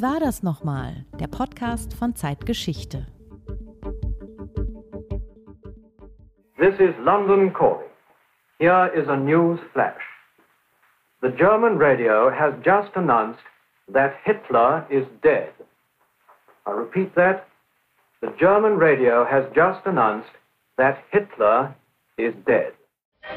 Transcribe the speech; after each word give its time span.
Wie 0.00 0.06
war 0.06 0.18
das 0.18 0.42
nochmal? 0.42 1.04
Der 1.20 1.26
Podcast 1.26 1.92
von 1.92 2.16
Zeitgeschichte. 2.16 3.06
This 6.56 6.72
is 6.80 6.94
London 7.04 7.52
calling. 7.52 7.90
Here 8.58 8.90
is 8.94 9.06
a 9.08 9.16
news 9.16 9.60
flash. 9.74 10.00
The 11.20 11.28
German 11.28 11.76
radio 11.76 12.30
has 12.30 12.54
just 12.64 12.96
announced 12.96 13.44
that 13.92 14.14
Hitler 14.24 14.86
is 14.88 15.04
dead. 15.22 15.52
I 16.64 16.70
repeat 16.70 17.14
that. 17.16 17.46
The 18.22 18.32
German 18.38 18.78
radio 18.78 19.26
has 19.26 19.44
just 19.54 19.84
announced 19.84 20.32
that 20.78 20.96
Hitler 21.10 21.74
is 22.16 22.32
dead. 22.46 22.72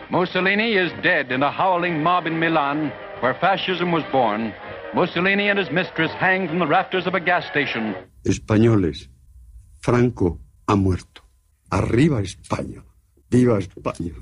Mussolini 0.09 0.77
is 0.77 0.93
dead 1.03 1.30
in 1.34 1.43
a 1.43 1.52
howling 1.52 2.02
mob 2.02 2.25
in 2.25 2.39
Milan 2.39 2.89
where 3.20 3.34
fascism 3.34 3.91
was 3.91 4.03
born. 4.13 4.53
Mussolini 4.95 5.49
and 5.49 5.57
his 5.57 5.71
mistress 5.71 6.11
hang 6.20 6.47
from 6.47 6.59
the 6.59 6.67
rafters 6.67 7.07
of 7.07 7.15
a 7.15 7.20
gas 7.20 7.45
station. 7.47 7.95
Españoles, 8.23 9.09
Franco 9.79 10.39
ha 10.67 10.75
muerto. 10.75 11.23
Arriba 11.71 12.21
España. 12.21 12.84
Viva 13.31 13.57
España. 13.57 14.13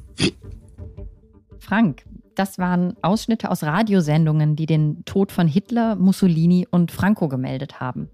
Frank, 1.60 2.04
das 2.36 2.58
waren 2.58 2.96
Ausschnitte 3.02 3.52
aus 3.52 3.64
Radiosendungen, 3.64 4.56
die 4.56 4.66
den 4.66 5.04
Tod 5.04 5.34
von 5.34 5.46
Hitler, 5.46 5.98
Mussolini 5.98 6.66
und 6.72 6.90
Franco 6.92 7.28
gemeldet 7.28 7.82
haben. 7.82 8.10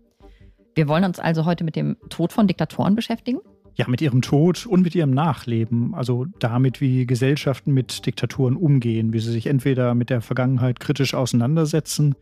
Wir 0.74 0.88
wollen 0.88 1.04
uns 1.04 1.20
also 1.20 1.46
heute 1.46 1.64
mit 1.64 1.76
dem 1.76 1.98
Tod 2.10 2.34
von 2.34 2.48
Diktatoren 2.48 2.96
beschäftigen? 2.96 3.40
Ja, 3.76 3.88
mit 3.88 4.02
ihrem 4.02 4.24
Tod 4.24 4.66
und 4.66 4.82
mit 4.82 4.96
ihrem 4.96 5.12
Nachleben, 5.12 5.94
also 5.94 6.26
damit, 6.40 6.82
wie 6.82 7.06
Gesellschaften 7.06 7.72
mit 7.72 8.08
Diktaturen 8.08 8.56
umgehen, 8.56 9.14
wie 9.14 9.20
sie 9.20 9.32
sich 9.32 9.46
entweder 9.46 9.94
mit 9.94 10.10
der 10.10 10.22
Vergangenheit 10.22 10.80
kritisch 10.80 11.14
auseinandersetzen 11.14 12.16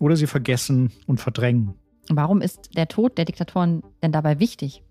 oder 0.00 0.16
sie 0.16 0.26
vergessen 0.26 0.92
und 1.06 1.20
verdrängen. 1.20 1.74
Warum 2.08 2.40
ist 2.40 2.76
der 2.76 2.88
Tod 2.88 3.18
der 3.18 3.24
Diktatoren 3.24 3.82
denn 4.02 4.12
dabei 4.12 4.40
wichtig? 4.40 4.82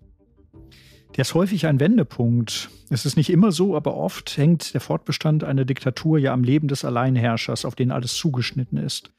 Der 1.16 1.22
ist 1.22 1.34
häufig 1.34 1.66
ein 1.66 1.80
Wendepunkt. 1.80 2.68
Es 2.90 3.06
ist 3.06 3.16
nicht 3.16 3.30
immer 3.30 3.50
so, 3.50 3.76
aber 3.76 3.96
oft 3.96 4.36
hängt 4.36 4.74
der 4.74 4.80
Fortbestand 4.80 5.42
einer 5.42 5.64
Diktatur 5.64 6.18
ja 6.18 6.32
am 6.32 6.44
Leben 6.44 6.68
des 6.68 6.84
Alleinherrschers, 6.84 7.64
auf 7.64 7.74
den 7.74 7.90
alles 7.90 8.14
zugeschnitten 8.14 8.78
ist. 8.78 9.10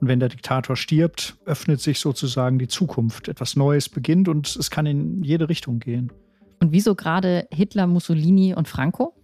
Und 0.00 0.08
wenn 0.08 0.20
der 0.20 0.28
Diktator 0.28 0.76
stirbt, 0.76 1.36
öffnet 1.46 1.80
sich 1.80 1.98
sozusagen 1.98 2.58
die 2.58 2.68
Zukunft. 2.68 3.28
Etwas 3.28 3.56
Neues 3.56 3.88
beginnt 3.88 4.28
und 4.28 4.54
es 4.54 4.70
kann 4.70 4.86
in 4.86 5.24
jede 5.24 5.48
Richtung 5.48 5.80
gehen. 5.80 6.12
Und 6.60 6.72
wieso 6.72 6.94
gerade 6.94 7.48
Hitler, 7.50 7.86
Mussolini 7.86 8.54
und 8.54 8.68
Franco? 8.68 9.14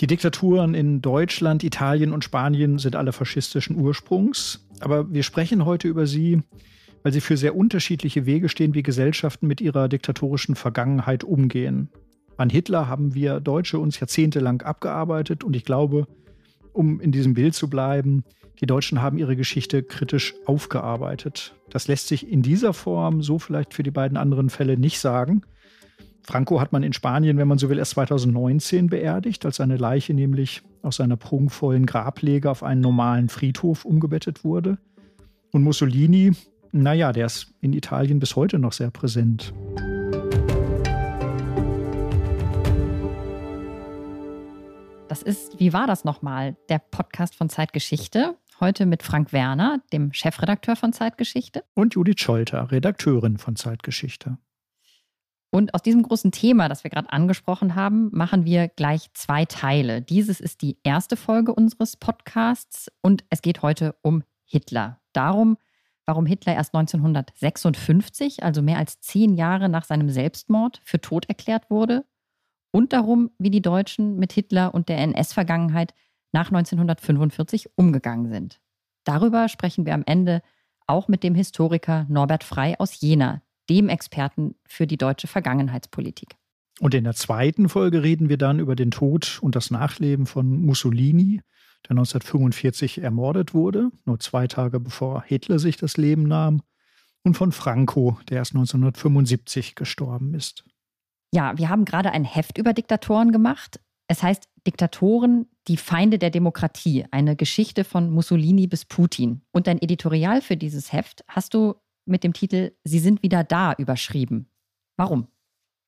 Die 0.00 0.06
Diktaturen 0.06 0.74
in 0.74 1.00
Deutschland, 1.00 1.62
Italien 1.62 2.12
und 2.12 2.24
Spanien 2.24 2.78
sind 2.78 2.96
alle 2.96 3.12
faschistischen 3.12 3.76
Ursprungs. 3.76 4.66
Aber 4.82 5.12
wir 5.12 5.22
sprechen 5.22 5.64
heute 5.64 5.88
über 5.88 6.06
sie, 6.06 6.42
weil 7.02 7.12
sie 7.12 7.20
für 7.20 7.36
sehr 7.36 7.56
unterschiedliche 7.56 8.26
Wege 8.26 8.48
stehen, 8.48 8.74
wie 8.74 8.82
Gesellschaften 8.82 9.46
mit 9.46 9.60
ihrer 9.60 9.88
diktatorischen 9.88 10.54
Vergangenheit 10.54 11.24
umgehen. 11.24 11.88
An 12.36 12.50
Hitler 12.50 12.88
haben 12.88 13.14
wir 13.14 13.40
Deutsche 13.40 13.78
uns 13.78 14.00
jahrzehntelang 14.00 14.62
abgearbeitet 14.62 15.44
und 15.44 15.54
ich 15.54 15.64
glaube, 15.64 16.06
um 16.72 17.00
in 17.00 17.12
diesem 17.12 17.34
Bild 17.34 17.54
zu 17.54 17.68
bleiben, 17.68 18.24
die 18.60 18.66
Deutschen 18.66 19.02
haben 19.02 19.18
ihre 19.18 19.36
Geschichte 19.36 19.82
kritisch 19.82 20.34
aufgearbeitet. 20.46 21.54
Das 21.70 21.88
lässt 21.88 22.08
sich 22.08 22.30
in 22.30 22.42
dieser 22.42 22.72
Form 22.72 23.22
so 23.22 23.38
vielleicht 23.38 23.74
für 23.74 23.82
die 23.82 23.90
beiden 23.90 24.16
anderen 24.16 24.50
Fälle 24.50 24.76
nicht 24.76 25.00
sagen. 25.00 25.42
Franco 26.22 26.60
hat 26.60 26.72
man 26.72 26.82
in 26.82 26.92
Spanien, 26.92 27.36
wenn 27.38 27.48
man 27.48 27.58
so 27.58 27.68
will, 27.68 27.78
erst 27.78 27.92
2019 27.92 28.88
beerdigt, 28.88 29.44
als 29.44 29.56
seine 29.56 29.76
Leiche 29.76 30.14
nämlich 30.14 30.62
aus 30.82 30.96
seiner 30.96 31.16
prunkvollen 31.16 31.86
Grablege 31.86 32.50
auf 32.50 32.62
einen 32.62 32.80
normalen 32.80 33.28
Friedhof 33.28 33.84
umgebettet 33.84 34.44
wurde. 34.44 34.78
Und 35.52 35.62
Mussolini, 35.62 36.32
naja, 36.72 37.12
der 37.12 37.26
ist 37.26 37.52
in 37.60 37.72
Italien 37.72 38.18
bis 38.18 38.36
heute 38.36 38.58
noch 38.58 38.72
sehr 38.72 38.90
präsent. 38.90 39.52
Das 45.08 45.22
ist, 45.22 45.60
wie 45.60 45.74
war 45.74 45.86
das 45.86 46.04
nochmal? 46.04 46.56
Der 46.70 46.78
Podcast 46.78 47.34
von 47.34 47.50
Zeitgeschichte. 47.50 48.34
Heute 48.60 48.86
mit 48.86 49.02
Frank 49.02 49.32
Werner, 49.32 49.82
dem 49.92 50.12
Chefredakteur 50.12 50.74
von 50.74 50.92
Zeitgeschichte. 50.92 51.64
Und 51.74 51.94
Judith 51.94 52.20
Scholter, 52.20 52.70
Redakteurin 52.70 53.36
von 53.36 53.56
Zeitgeschichte. 53.56 54.38
Und 55.54 55.74
aus 55.74 55.82
diesem 55.82 56.02
großen 56.02 56.32
Thema, 56.32 56.70
das 56.70 56.82
wir 56.82 56.90
gerade 56.90 57.12
angesprochen 57.12 57.74
haben, 57.74 58.08
machen 58.10 58.46
wir 58.46 58.68
gleich 58.68 59.12
zwei 59.12 59.44
Teile. 59.44 60.00
Dieses 60.00 60.40
ist 60.40 60.62
die 60.62 60.78
erste 60.82 61.14
Folge 61.14 61.54
unseres 61.54 61.98
Podcasts 61.98 62.90
und 63.02 63.22
es 63.28 63.42
geht 63.42 63.60
heute 63.60 63.94
um 64.00 64.24
Hitler. 64.46 64.98
Darum, 65.12 65.58
warum 66.06 66.24
Hitler 66.24 66.54
erst 66.54 66.74
1956, 66.74 68.42
also 68.42 68.62
mehr 68.62 68.78
als 68.78 69.00
zehn 69.00 69.34
Jahre 69.34 69.68
nach 69.68 69.84
seinem 69.84 70.08
Selbstmord, 70.08 70.80
für 70.84 71.02
tot 71.02 71.26
erklärt 71.28 71.68
wurde. 71.68 72.06
Und 72.70 72.94
darum, 72.94 73.30
wie 73.36 73.50
die 73.50 73.60
Deutschen 73.60 74.16
mit 74.16 74.32
Hitler 74.32 74.72
und 74.72 74.88
der 74.88 74.96
NS-Vergangenheit 74.98 75.92
nach 76.32 76.46
1945 76.46 77.76
umgegangen 77.76 78.30
sind. 78.30 78.62
Darüber 79.04 79.50
sprechen 79.50 79.84
wir 79.84 79.92
am 79.92 80.04
Ende 80.06 80.40
auch 80.86 81.08
mit 81.08 81.22
dem 81.22 81.34
Historiker 81.34 82.06
Norbert 82.08 82.42
Frei 82.42 82.80
aus 82.80 82.98
Jena, 83.02 83.42
dem 83.68 83.88
Experten 83.88 84.54
für 84.66 84.86
die 84.86 84.96
deutsche 84.96 85.26
Vergangenheitspolitik. 85.26 86.36
Und 86.80 86.94
in 86.94 87.04
der 87.04 87.14
zweiten 87.14 87.68
Folge 87.68 88.02
reden 88.02 88.28
wir 88.28 88.38
dann 88.38 88.58
über 88.58 88.74
den 88.74 88.90
Tod 88.90 89.38
und 89.42 89.54
das 89.54 89.70
Nachleben 89.70 90.26
von 90.26 90.64
Mussolini, 90.64 91.40
der 91.84 91.92
1945 91.92 93.02
ermordet 93.02 93.54
wurde, 93.54 93.90
nur 94.04 94.18
zwei 94.20 94.46
Tage 94.46 94.80
bevor 94.80 95.22
Hitler 95.22 95.58
sich 95.58 95.76
das 95.76 95.96
Leben 95.96 96.24
nahm, 96.24 96.62
und 97.24 97.34
von 97.34 97.52
Franco, 97.52 98.18
der 98.28 98.38
erst 98.38 98.52
1975 98.52 99.74
gestorben 99.76 100.34
ist. 100.34 100.64
Ja, 101.32 101.56
wir 101.56 101.68
haben 101.68 101.84
gerade 101.84 102.10
ein 102.10 102.24
Heft 102.24 102.58
über 102.58 102.72
Diktatoren 102.72 103.32
gemacht. 103.32 103.80
Es 104.08 104.22
heißt 104.22 104.48
Diktatoren, 104.66 105.46
die 105.68 105.76
Feinde 105.76 106.18
der 106.18 106.30
Demokratie, 106.30 107.06
eine 107.10 107.36
Geschichte 107.36 107.84
von 107.84 108.10
Mussolini 108.10 108.66
bis 108.66 108.84
Putin. 108.84 109.42
Und 109.52 109.66
dein 109.66 109.80
Editorial 109.80 110.42
für 110.42 110.56
dieses 110.56 110.92
Heft 110.92 111.24
hast 111.28 111.54
du 111.54 111.76
mit 112.04 112.24
dem 112.24 112.32
Titel 112.32 112.72
Sie 112.84 112.98
sind 112.98 113.22
wieder 113.22 113.44
da 113.44 113.74
überschrieben. 113.74 114.48
Warum? 114.96 115.28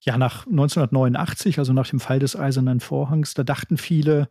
Ja, 0.01 0.19
nach 0.19 0.47
1989, 0.47 1.59
also 1.59 1.73
nach 1.73 1.89
dem 1.89 2.01
Fall 2.01 2.19
des 2.19 2.37
Eisernen 2.37 2.81
Vorhangs, 2.81 3.35
da 3.35 3.43
dachten 3.43 3.77
viele, 3.79 4.29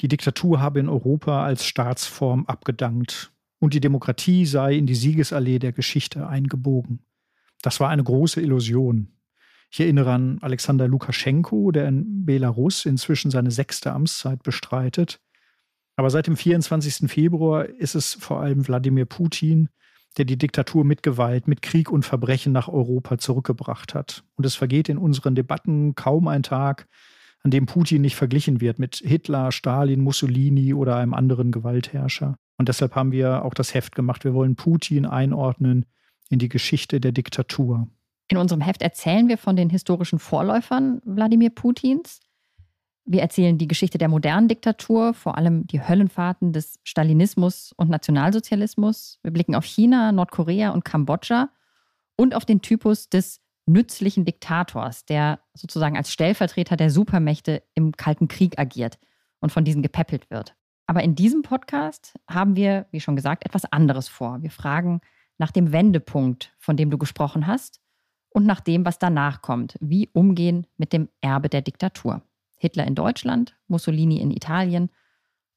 die 0.00 0.08
Diktatur 0.08 0.60
habe 0.60 0.78
in 0.78 0.88
Europa 0.88 1.44
als 1.44 1.64
Staatsform 1.64 2.46
abgedankt 2.46 3.32
und 3.58 3.74
die 3.74 3.80
Demokratie 3.80 4.46
sei 4.46 4.76
in 4.76 4.86
die 4.86 4.94
Siegesallee 4.94 5.58
der 5.58 5.72
Geschichte 5.72 6.28
eingebogen. 6.28 7.00
Das 7.62 7.80
war 7.80 7.88
eine 7.90 8.04
große 8.04 8.40
Illusion. 8.40 9.08
Ich 9.70 9.80
erinnere 9.80 10.12
an 10.12 10.38
Alexander 10.40 10.88
Lukaschenko, 10.88 11.72
der 11.72 11.88
in 11.88 12.24
Belarus 12.24 12.86
inzwischen 12.86 13.30
seine 13.30 13.50
sechste 13.50 13.92
Amtszeit 13.92 14.42
bestreitet. 14.42 15.20
Aber 15.96 16.10
seit 16.10 16.28
dem 16.28 16.36
24. 16.36 17.10
Februar 17.10 17.66
ist 17.66 17.96
es 17.96 18.14
vor 18.14 18.40
allem 18.40 18.66
Wladimir 18.66 19.04
Putin, 19.04 19.68
der 20.16 20.24
die 20.24 20.38
Diktatur 20.38 20.84
mit 20.84 21.02
Gewalt, 21.02 21.46
mit 21.46 21.62
Krieg 21.62 21.90
und 21.90 22.04
Verbrechen 22.04 22.52
nach 22.52 22.68
Europa 22.68 23.18
zurückgebracht 23.18 23.94
hat. 23.94 24.24
Und 24.36 24.46
es 24.46 24.54
vergeht 24.54 24.88
in 24.88 24.98
unseren 24.98 25.34
Debatten 25.34 25.94
kaum 25.94 26.28
ein 26.28 26.42
Tag, 26.42 26.88
an 27.42 27.50
dem 27.50 27.66
Putin 27.66 28.02
nicht 28.02 28.16
verglichen 28.16 28.60
wird 28.60 28.78
mit 28.78 28.96
Hitler, 28.96 29.52
Stalin, 29.52 30.00
Mussolini 30.00 30.74
oder 30.74 30.96
einem 30.96 31.14
anderen 31.14 31.52
Gewaltherrscher. 31.52 32.36
Und 32.56 32.68
deshalb 32.68 32.94
haben 32.96 33.12
wir 33.12 33.44
auch 33.44 33.54
das 33.54 33.74
Heft 33.74 33.94
gemacht. 33.94 34.24
Wir 34.24 34.34
wollen 34.34 34.56
Putin 34.56 35.06
einordnen 35.06 35.86
in 36.28 36.38
die 36.38 36.48
Geschichte 36.48 37.00
der 37.00 37.12
Diktatur. 37.12 37.86
In 38.28 38.36
unserem 38.36 38.60
Heft 38.60 38.82
erzählen 38.82 39.28
wir 39.28 39.38
von 39.38 39.56
den 39.56 39.70
historischen 39.70 40.18
Vorläufern 40.18 41.00
Wladimir 41.04 41.50
Putins. 41.50 42.20
Wir 43.10 43.22
erzählen 43.22 43.56
die 43.56 43.68
Geschichte 43.68 43.96
der 43.96 44.10
modernen 44.10 44.48
Diktatur, 44.48 45.14
vor 45.14 45.38
allem 45.38 45.66
die 45.66 45.80
Höllenfahrten 45.80 46.52
des 46.52 46.78
Stalinismus 46.84 47.72
und 47.78 47.88
Nationalsozialismus. 47.88 49.18
Wir 49.22 49.32
blicken 49.32 49.54
auf 49.54 49.64
China, 49.64 50.12
Nordkorea 50.12 50.72
und 50.72 50.84
Kambodscha 50.84 51.48
und 52.16 52.34
auf 52.34 52.44
den 52.44 52.60
Typus 52.60 53.08
des 53.08 53.40
nützlichen 53.64 54.26
Diktators, 54.26 55.06
der 55.06 55.40
sozusagen 55.54 55.96
als 55.96 56.12
Stellvertreter 56.12 56.76
der 56.76 56.90
Supermächte 56.90 57.62
im 57.72 57.92
Kalten 57.92 58.28
Krieg 58.28 58.58
agiert 58.58 58.98
und 59.40 59.52
von 59.52 59.64
diesen 59.64 59.80
gepäppelt 59.80 60.28
wird. 60.30 60.54
Aber 60.86 61.02
in 61.02 61.14
diesem 61.14 61.40
Podcast 61.40 62.18
haben 62.28 62.56
wir, 62.56 62.88
wie 62.90 63.00
schon 63.00 63.16
gesagt, 63.16 63.46
etwas 63.46 63.64
anderes 63.64 64.08
vor. 64.08 64.42
Wir 64.42 64.50
fragen 64.50 65.00
nach 65.38 65.50
dem 65.50 65.72
Wendepunkt, 65.72 66.54
von 66.58 66.76
dem 66.76 66.90
du 66.90 66.98
gesprochen 66.98 67.46
hast, 67.46 67.80
und 68.28 68.44
nach 68.44 68.60
dem, 68.60 68.84
was 68.84 68.98
danach 68.98 69.40
kommt. 69.40 69.78
Wie 69.80 70.10
umgehen 70.12 70.66
mit 70.76 70.92
dem 70.92 71.08
Erbe 71.22 71.48
der 71.48 71.62
Diktatur. 71.62 72.22
Hitler 72.58 72.86
in 72.86 72.94
Deutschland, 72.94 73.56
Mussolini 73.66 74.20
in 74.20 74.30
Italien 74.30 74.90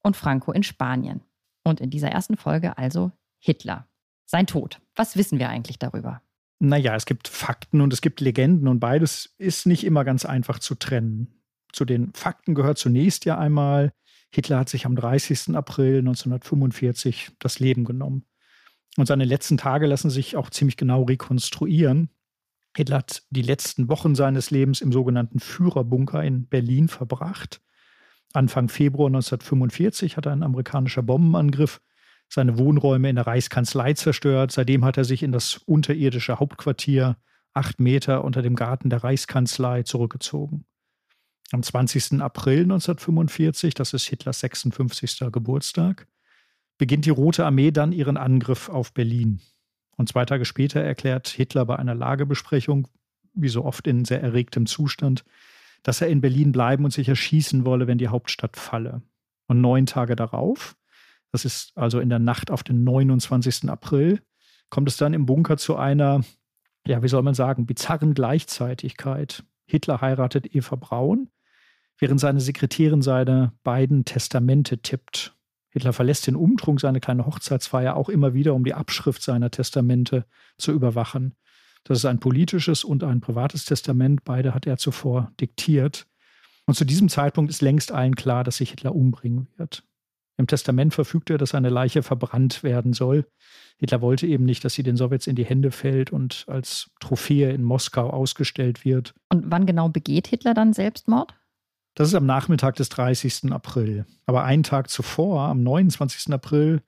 und 0.02 0.16
Franco 0.16 0.52
in 0.52 0.62
Spanien. 0.62 1.22
Und 1.64 1.80
in 1.80 1.90
dieser 1.90 2.08
ersten 2.08 2.36
Folge 2.36 2.78
also 2.78 3.12
Hitler. 3.38 3.86
Sein 4.24 4.46
Tod. 4.46 4.80
Was 4.94 5.16
wissen 5.16 5.38
wir 5.38 5.48
eigentlich 5.48 5.78
darüber? 5.78 6.22
Naja, 6.58 6.94
es 6.94 7.06
gibt 7.06 7.28
Fakten 7.28 7.80
und 7.80 7.92
es 7.92 8.00
gibt 8.00 8.20
Legenden 8.20 8.68
und 8.68 8.80
beides 8.80 9.34
ist 9.38 9.66
nicht 9.66 9.84
immer 9.84 10.04
ganz 10.04 10.24
einfach 10.24 10.58
zu 10.58 10.74
trennen. 10.74 11.42
Zu 11.72 11.84
den 11.84 12.12
Fakten 12.14 12.54
gehört 12.54 12.78
zunächst 12.78 13.24
ja 13.24 13.36
einmal, 13.38 13.92
Hitler 14.30 14.60
hat 14.60 14.68
sich 14.68 14.86
am 14.86 14.96
30. 14.96 15.56
April 15.56 15.98
1945 15.98 17.32
das 17.38 17.58
Leben 17.58 17.84
genommen. 17.84 18.24
Und 18.96 19.06
seine 19.06 19.24
letzten 19.24 19.56
Tage 19.56 19.86
lassen 19.86 20.10
sich 20.10 20.36
auch 20.36 20.50
ziemlich 20.50 20.76
genau 20.76 21.02
rekonstruieren. 21.02 22.10
Hitler 22.76 22.98
hat 22.98 23.22
die 23.30 23.42
letzten 23.42 23.88
Wochen 23.88 24.14
seines 24.14 24.50
Lebens 24.50 24.80
im 24.80 24.92
sogenannten 24.92 25.40
Führerbunker 25.40 26.22
in 26.22 26.46
Berlin 26.46 26.88
verbracht. 26.88 27.60
Anfang 28.32 28.68
Februar 28.68 29.08
1945 29.08 30.16
hat 30.16 30.26
ein 30.26 30.42
amerikanischer 30.42 31.02
Bombenangriff 31.02 31.80
seine 32.30 32.56
Wohnräume 32.56 33.10
in 33.10 33.16
der 33.16 33.26
Reichskanzlei 33.26 33.92
zerstört. 33.92 34.52
Seitdem 34.52 34.84
hat 34.84 34.96
er 34.96 35.04
sich 35.04 35.22
in 35.22 35.32
das 35.32 35.58
unterirdische 35.58 36.40
Hauptquartier 36.40 37.18
acht 37.52 37.78
Meter 37.78 38.24
unter 38.24 38.40
dem 38.40 38.56
Garten 38.56 38.88
der 38.88 39.04
Reichskanzlei 39.04 39.82
zurückgezogen. 39.82 40.64
Am 41.52 41.62
20. 41.62 42.22
April 42.22 42.62
1945, 42.62 43.74
das 43.74 43.92
ist 43.92 44.06
Hitlers 44.06 44.40
56. 44.40 45.30
Geburtstag, 45.30 46.08
beginnt 46.78 47.04
die 47.04 47.10
Rote 47.10 47.44
Armee 47.44 47.70
dann 47.70 47.92
ihren 47.92 48.16
Angriff 48.16 48.70
auf 48.70 48.94
Berlin. 48.94 49.42
Und 50.02 50.08
zwei 50.08 50.24
Tage 50.24 50.44
später 50.44 50.80
erklärt 50.80 51.28
Hitler 51.28 51.64
bei 51.64 51.76
einer 51.76 51.94
Lagebesprechung, 51.94 52.88
wie 53.34 53.48
so 53.48 53.64
oft 53.64 53.86
in 53.86 54.04
sehr 54.04 54.20
erregtem 54.20 54.66
Zustand, 54.66 55.24
dass 55.84 56.00
er 56.00 56.08
in 56.08 56.20
Berlin 56.20 56.50
bleiben 56.50 56.84
und 56.84 56.92
sich 56.92 57.08
erschießen 57.08 57.64
wolle, 57.64 57.86
wenn 57.86 57.98
die 57.98 58.08
Hauptstadt 58.08 58.56
falle. 58.56 59.02
Und 59.46 59.60
neun 59.60 59.86
Tage 59.86 60.16
darauf, 60.16 60.74
das 61.30 61.44
ist 61.44 61.78
also 61.78 62.00
in 62.00 62.08
der 62.08 62.18
Nacht 62.18 62.50
auf 62.50 62.64
den 62.64 62.82
29. 62.82 63.70
April, 63.70 64.20
kommt 64.70 64.88
es 64.88 64.96
dann 64.96 65.14
im 65.14 65.24
Bunker 65.24 65.56
zu 65.56 65.76
einer, 65.76 66.24
ja, 66.84 67.04
wie 67.04 67.08
soll 67.08 67.22
man 67.22 67.34
sagen, 67.34 67.64
bizarren 67.64 68.12
Gleichzeitigkeit. 68.12 69.44
Hitler 69.66 70.00
heiratet 70.00 70.52
Eva 70.52 70.74
Braun, 70.74 71.28
während 71.96 72.18
seine 72.18 72.40
Sekretärin 72.40 73.02
seine 73.02 73.52
beiden 73.62 74.04
Testamente 74.04 74.78
tippt. 74.78 75.36
Hitler 75.72 75.92
verlässt 75.92 76.26
den 76.26 76.36
Umtrunk, 76.36 76.80
seine 76.80 77.00
kleine 77.00 77.26
Hochzeitsfeier 77.26 77.96
auch 77.96 78.08
immer 78.08 78.34
wieder, 78.34 78.54
um 78.54 78.64
die 78.64 78.74
Abschrift 78.74 79.22
seiner 79.22 79.50
Testamente 79.50 80.26
zu 80.58 80.70
überwachen. 80.72 81.34
Das 81.84 81.98
ist 81.98 82.04
ein 82.04 82.20
politisches 82.20 82.84
und 82.84 83.02
ein 83.02 83.20
privates 83.20 83.64
Testament. 83.64 84.22
Beide 84.24 84.54
hat 84.54 84.66
er 84.66 84.76
zuvor 84.76 85.32
diktiert. 85.40 86.06
Und 86.66 86.74
zu 86.74 86.84
diesem 86.84 87.08
Zeitpunkt 87.08 87.50
ist 87.50 87.62
längst 87.62 87.90
allen 87.90 88.14
klar, 88.14 88.44
dass 88.44 88.58
sich 88.58 88.70
Hitler 88.70 88.94
umbringen 88.94 89.48
wird. 89.56 89.82
Im 90.38 90.46
Testament 90.46 90.94
verfügt 90.94 91.30
er, 91.30 91.38
dass 91.38 91.50
seine 91.50 91.68
Leiche 91.68 92.02
verbrannt 92.02 92.62
werden 92.62 92.92
soll. 92.92 93.26
Hitler 93.78 94.00
wollte 94.00 94.26
eben 94.26 94.44
nicht, 94.44 94.64
dass 94.64 94.74
sie 94.74 94.82
den 94.82 94.96
Sowjets 94.96 95.26
in 95.26 95.36
die 95.36 95.44
Hände 95.44 95.70
fällt 95.70 96.10
und 96.10 96.44
als 96.48 96.90
Trophäe 97.00 97.50
in 97.50 97.62
Moskau 97.62 98.10
ausgestellt 98.10 98.84
wird. 98.84 99.14
Und 99.28 99.50
wann 99.50 99.66
genau 99.66 99.88
begeht 99.88 100.26
Hitler 100.26 100.54
dann 100.54 100.72
Selbstmord? 100.72 101.34
Das 101.94 102.08
ist 102.08 102.14
am 102.14 102.26
Nachmittag 102.26 102.76
des 102.76 102.88
30. 102.88 103.52
April. 103.52 104.06
Aber 104.26 104.44
einen 104.44 104.62
Tag 104.62 104.88
zuvor, 104.88 105.42
am 105.42 105.62
29. 105.62 106.32
April, 106.32 106.82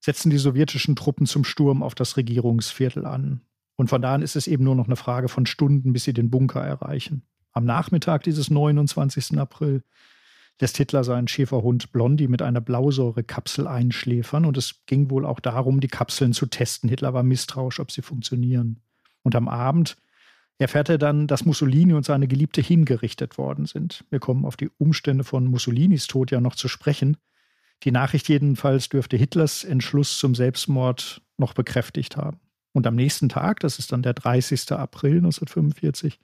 setzen 0.00 0.30
die 0.30 0.38
sowjetischen 0.38 0.96
Truppen 0.96 1.26
zum 1.26 1.44
Sturm 1.44 1.82
auf 1.82 1.94
das 1.94 2.16
Regierungsviertel 2.16 3.06
an. 3.06 3.42
Und 3.76 3.88
von 3.88 4.00
da 4.00 4.14
an 4.14 4.22
ist 4.22 4.36
es 4.36 4.46
eben 4.46 4.64
nur 4.64 4.74
noch 4.74 4.86
eine 4.86 4.96
Frage 4.96 5.28
von 5.28 5.46
Stunden, 5.46 5.92
bis 5.92 6.04
sie 6.04 6.14
den 6.14 6.30
Bunker 6.30 6.62
erreichen. 6.62 7.22
Am 7.52 7.64
Nachmittag 7.64 8.22
dieses 8.22 8.50
29. 8.50 9.38
April 9.38 9.82
lässt 10.60 10.78
Hitler 10.78 11.04
seinen 11.04 11.28
Schäferhund 11.28 11.92
Blondie 11.92 12.28
mit 12.28 12.40
einer 12.40 12.62
Blausäurekapsel 12.62 13.66
einschläfern 13.66 14.46
und 14.46 14.56
es 14.56 14.86
ging 14.86 15.10
wohl 15.10 15.26
auch 15.26 15.40
darum, 15.40 15.80
die 15.80 15.88
Kapseln 15.88 16.32
zu 16.32 16.46
testen. 16.46 16.88
Hitler 16.88 17.12
war 17.12 17.22
misstrauisch, 17.22 17.80
ob 17.80 17.92
sie 17.92 18.02
funktionieren. 18.02 18.80
Und 19.22 19.34
am 19.34 19.48
Abend 19.48 19.96
erfährt 20.58 20.88
er 20.88 20.98
dann, 20.98 21.26
dass 21.26 21.44
Mussolini 21.44 21.92
und 21.92 22.04
seine 22.04 22.28
Geliebte 22.28 22.60
hingerichtet 22.60 23.38
worden 23.38 23.66
sind. 23.66 24.04
Wir 24.10 24.20
kommen 24.20 24.44
auf 24.44 24.56
die 24.56 24.70
Umstände 24.78 25.24
von 25.24 25.46
Mussolinis 25.46 26.06
Tod 26.06 26.30
ja 26.30 26.40
noch 26.40 26.54
zu 26.54 26.68
sprechen. 26.68 27.16
Die 27.84 27.92
Nachricht 27.92 28.28
jedenfalls 28.28 28.88
dürfte 28.88 29.16
Hitlers 29.16 29.64
Entschluss 29.64 30.18
zum 30.18 30.34
Selbstmord 30.34 31.22
noch 31.36 31.52
bekräftigt 31.52 32.16
haben. 32.16 32.40
Und 32.72 32.86
am 32.86 32.94
nächsten 32.94 33.28
Tag, 33.28 33.60
das 33.60 33.78
ist 33.78 33.92
dann 33.92 34.02
der 34.02 34.14
30. 34.14 34.72
April 34.72 35.16
1945, 35.16 36.18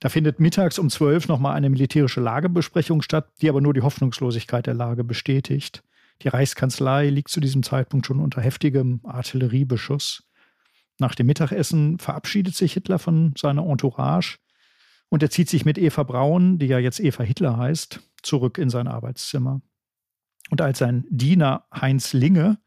da 0.00 0.08
findet 0.08 0.40
mittags 0.40 0.78
um 0.78 0.90
12 0.90 1.28
nochmal 1.28 1.54
eine 1.54 1.70
militärische 1.70 2.20
Lagebesprechung 2.20 3.00
statt, 3.02 3.30
die 3.40 3.48
aber 3.48 3.60
nur 3.60 3.74
die 3.74 3.82
Hoffnungslosigkeit 3.82 4.66
der 4.66 4.74
Lage 4.74 5.04
bestätigt. 5.04 5.82
Die 6.22 6.28
Reichskanzlei 6.28 7.08
liegt 7.08 7.30
zu 7.30 7.40
diesem 7.40 7.62
Zeitpunkt 7.62 8.06
schon 8.06 8.20
unter 8.20 8.40
heftigem 8.40 9.00
Artilleriebeschuss. 9.04 10.28
Nach 10.98 11.14
dem 11.14 11.26
Mittagessen 11.26 11.98
verabschiedet 11.98 12.54
sich 12.54 12.74
Hitler 12.74 12.98
von 12.98 13.34
seiner 13.36 13.66
Entourage 13.66 14.38
und 15.08 15.22
er 15.22 15.30
zieht 15.30 15.48
sich 15.48 15.64
mit 15.64 15.78
Eva 15.78 16.02
Braun, 16.02 16.58
die 16.58 16.66
ja 16.66 16.78
jetzt 16.78 17.00
Eva 17.00 17.22
Hitler 17.22 17.56
heißt, 17.56 18.00
zurück 18.22 18.58
in 18.58 18.70
sein 18.70 18.88
Arbeitszimmer. 18.88 19.60
Und 20.50 20.60
als 20.60 20.78
sein 20.78 21.04
Diener 21.10 21.66
Heinz 21.72 22.12
Linge 22.12 22.58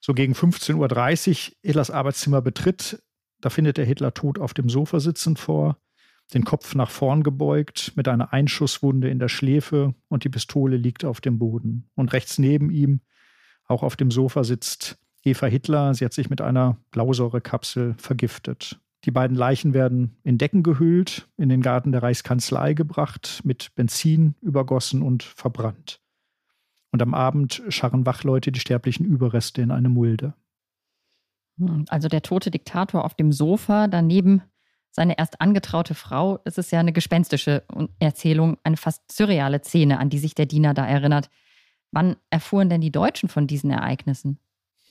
so 0.00 0.14
gegen 0.14 0.34
15.30 0.34 0.76
Uhr 1.50 1.56
Hitlers 1.62 1.90
Arbeitszimmer 1.90 2.40
betritt, 2.40 3.02
da 3.40 3.50
findet 3.50 3.78
er 3.78 3.84
Hitler 3.84 4.14
tot 4.14 4.38
auf 4.38 4.54
dem 4.54 4.68
Sofa 4.68 5.00
sitzend 5.00 5.38
vor, 5.38 5.78
den 6.34 6.44
Kopf 6.44 6.74
nach 6.74 6.90
vorn 6.90 7.22
gebeugt, 7.22 7.92
mit 7.96 8.06
einer 8.06 8.32
Einschusswunde 8.32 9.08
in 9.08 9.18
der 9.18 9.28
Schläfe 9.28 9.94
und 10.08 10.24
die 10.24 10.28
Pistole 10.28 10.76
liegt 10.76 11.04
auf 11.04 11.20
dem 11.20 11.38
Boden. 11.38 11.90
Und 11.94 12.12
rechts 12.12 12.38
neben 12.38 12.70
ihm, 12.70 13.00
auch 13.64 13.82
auf 13.82 13.96
dem 13.96 14.10
Sofa, 14.10 14.44
sitzt 14.44 14.98
Eva 15.24 15.46
Hitler. 15.46 15.94
Sie 15.94 16.04
hat 16.04 16.12
sich 16.12 16.30
mit 16.30 16.40
einer 16.40 16.76
Blausäurekapsel 16.90 17.94
vergiftet. 17.98 18.80
Die 19.04 19.10
beiden 19.10 19.36
Leichen 19.36 19.74
werden 19.74 20.16
in 20.24 20.38
Decken 20.38 20.62
gehüllt, 20.62 21.28
in 21.36 21.48
den 21.48 21.62
Garten 21.62 21.92
der 21.92 22.02
Reichskanzlei 22.02 22.74
gebracht, 22.74 23.40
mit 23.44 23.74
Benzin 23.74 24.34
übergossen 24.40 25.02
und 25.02 25.22
verbrannt 25.22 26.00
und 26.92 27.02
am 27.02 27.14
Abend 27.14 27.62
scharren 27.68 28.06
Wachleute 28.06 28.52
die 28.52 28.60
sterblichen 28.60 29.06
Überreste 29.06 29.62
in 29.62 29.70
eine 29.70 29.88
Mulde. 29.88 30.34
Hm, 31.58 31.84
also 31.88 32.08
der 32.08 32.22
tote 32.22 32.50
Diktator 32.50 33.04
auf 33.04 33.14
dem 33.14 33.32
Sofa, 33.32 33.88
daneben 33.88 34.42
seine 34.90 35.18
erst 35.18 35.40
angetraute 35.40 35.94
Frau. 35.94 36.40
Es 36.44 36.58
ist 36.58 36.72
ja 36.72 36.80
eine 36.80 36.92
gespenstische 36.92 37.62
Erzählung, 37.98 38.56
eine 38.64 38.76
fast 38.76 39.12
surreale 39.12 39.62
Szene, 39.62 39.98
an 39.98 40.10
die 40.10 40.18
sich 40.18 40.34
der 40.34 40.46
Diener 40.46 40.74
da 40.74 40.86
erinnert. 40.86 41.30
Wann 41.92 42.16
erfuhren 42.30 42.68
denn 42.68 42.80
die 42.80 42.92
Deutschen 42.92 43.28
von 43.28 43.46
diesen 43.46 43.70
Ereignissen? 43.70 44.38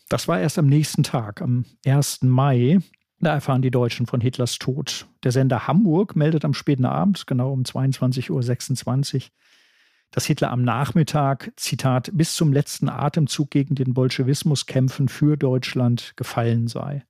Das 0.09 0.27
war 0.30 0.39
erst 0.39 0.57
am 0.57 0.68
nächsten 0.68 1.04
Tag, 1.04 1.42
am 1.42 1.65
1. 1.86 2.24
Mai. 2.24 2.80
Da 3.19 3.33
erfahren 3.33 3.62
die 3.62 3.71
Deutschen 3.71 4.06
von 4.06 4.21
Hitlers 4.21 4.57
Tod. 4.57 5.07
Der 5.24 5.31
Sender 5.31 5.68
Hamburg 5.68 6.15
meldet 6.15 6.45
am 6.45 6.54
späten 6.54 6.86
Abend, 6.86 7.27
genau 7.27 7.51
um 7.51 7.63
22.26 7.63 9.15
Uhr, 9.15 9.21
dass 10.12 10.25
Hitler 10.25 10.51
am 10.51 10.62
Nachmittag, 10.62 11.51
Zitat, 11.57 12.12
bis 12.13 12.36
zum 12.36 12.54
letzten 12.54 12.88
Atemzug 12.88 13.52
gegen 13.52 13.76
den 13.76 13.94
Bolschewismus 13.94 14.66
kämpfen 14.66 15.09
für 15.09 15.35
Deutschland 15.35 16.14
gefallen 16.16 16.68
sei. 16.68 17.04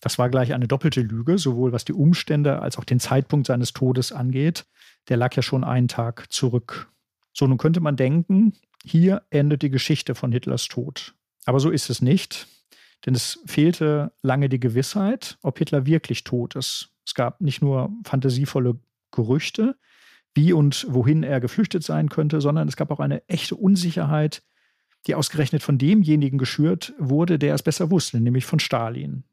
Das 0.00 0.16
war 0.18 0.28
gleich 0.28 0.54
eine 0.54 0.68
doppelte 0.68 1.00
Lüge, 1.00 1.38
sowohl 1.38 1.72
was 1.72 1.84
die 1.84 1.92
Umstände 1.92 2.60
als 2.62 2.78
auch 2.78 2.84
den 2.84 3.00
Zeitpunkt 3.00 3.48
seines 3.48 3.72
Todes 3.72 4.12
angeht. 4.12 4.66
Der 5.08 5.16
lag 5.16 5.34
ja 5.34 5.42
schon 5.42 5.64
einen 5.64 5.88
Tag 5.88 6.30
zurück. 6.30 6.92
So, 7.32 7.48
nun 7.48 7.58
könnte 7.58 7.80
man 7.80 7.96
denken, 7.96 8.52
hier 8.84 9.22
endet 9.30 9.62
die 9.62 9.70
Geschichte 9.70 10.14
von 10.14 10.30
Hitlers 10.30 10.68
Tod. 10.68 11.14
Aber 11.48 11.60
so 11.60 11.70
ist 11.70 11.88
es 11.88 12.02
nicht, 12.02 12.46
denn 13.06 13.14
es 13.14 13.40
fehlte 13.46 14.12
lange 14.20 14.50
die 14.50 14.60
Gewissheit, 14.60 15.38
ob 15.42 15.56
Hitler 15.56 15.86
wirklich 15.86 16.22
tot 16.22 16.54
ist. 16.56 16.90
Es 17.06 17.14
gab 17.14 17.40
nicht 17.40 17.62
nur 17.62 17.90
fantasievolle 18.04 18.78
Gerüchte, 19.12 19.74
wie 20.34 20.52
und 20.52 20.84
wohin 20.90 21.22
er 21.22 21.40
geflüchtet 21.40 21.82
sein 21.82 22.10
könnte, 22.10 22.42
sondern 22.42 22.68
es 22.68 22.76
gab 22.76 22.90
auch 22.90 23.00
eine 23.00 23.26
echte 23.30 23.56
Unsicherheit, 23.56 24.42
die 25.06 25.14
ausgerechnet 25.14 25.62
von 25.62 25.78
demjenigen 25.78 26.38
geschürt 26.38 26.92
wurde, 26.98 27.38
der 27.38 27.54
es 27.54 27.62
besser 27.62 27.90
wusste, 27.90 28.20
nämlich 28.20 28.44
von 28.44 28.60
Stalin. 28.60 29.24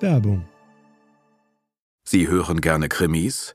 Werbung. 0.00 0.48
Sie 2.02 2.26
hören 2.26 2.60
gerne 2.60 2.88
Krimis? 2.88 3.54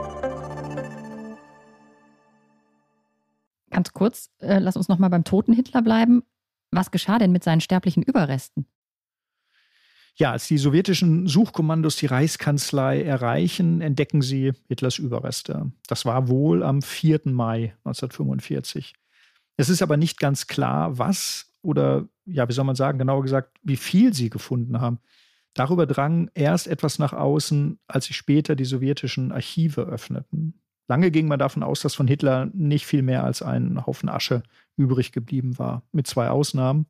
Ganz 3.71 3.93
kurz, 3.93 4.29
äh, 4.39 4.59
lass 4.59 4.77
uns 4.77 4.89
noch 4.89 4.99
mal 4.99 5.09
beim 5.09 5.23
toten 5.23 5.53
Hitler 5.53 5.81
bleiben. 5.81 6.23
Was 6.71 6.91
geschah 6.91 7.17
denn 7.17 7.31
mit 7.31 7.43
seinen 7.43 7.61
sterblichen 7.61 8.03
Überresten? 8.03 8.65
Ja, 10.15 10.31
als 10.33 10.47
die 10.47 10.57
sowjetischen 10.57 11.27
Suchkommandos 11.27 11.95
die 11.95 12.05
Reichskanzlei 12.05 13.01
erreichen, 13.01 13.81
entdecken 13.81 14.21
sie 14.21 14.53
Hitlers 14.67 14.99
Überreste. 14.99 15.71
Das 15.87 16.05
war 16.05 16.27
wohl 16.27 16.63
am 16.63 16.81
4. 16.81 17.21
Mai 17.25 17.73
1945. 17.85 18.93
Es 19.57 19.69
ist 19.69 19.81
aber 19.81 19.97
nicht 19.97 20.19
ganz 20.19 20.47
klar, 20.47 20.97
was 20.97 21.47
oder 21.61 22.07
ja, 22.25 22.47
wie 22.47 22.53
soll 22.53 22.65
man 22.65 22.75
sagen, 22.75 22.99
genauer 22.99 23.23
gesagt, 23.23 23.57
wie 23.63 23.77
viel 23.77 24.13
sie 24.13 24.29
gefunden 24.29 24.81
haben. 24.81 24.99
Darüber 25.53 25.85
drang 25.85 26.29
erst 26.33 26.67
etwas 26.67 26.97
nach 26.97 27.13
außen, 27.13 27.79
als 27.87 28.05
sich 28.05 28.15
später 28.15 28.55
die 28.55 28.65
sowjetischen 28.65 29.31
Archive 29.31 29.81
öffneten. 29.81 30.61
Lange 30.91 31.09
ging 31.09 31.29
man 31.29 31.39
davon 31.39 31.63
aus, 31.63 31.79
dass 31.79 31.95
von 31.95 32.05
Hitler 32.05 32.49
nicht 32.53 32.85
viel 32.85 33.01
mehr 33.01 33.23
als 33.23 33.41
ein 33.41 33.85
Haufen 33.85 34.09
Asche 34.09 34.43
übrig 34.75 35.13
geblieben 35.13 35.57
war, 35.57 35.83
mit 35.93 36.05
zwei 36.05 36.27
Ausnahmen, 36.27 36.85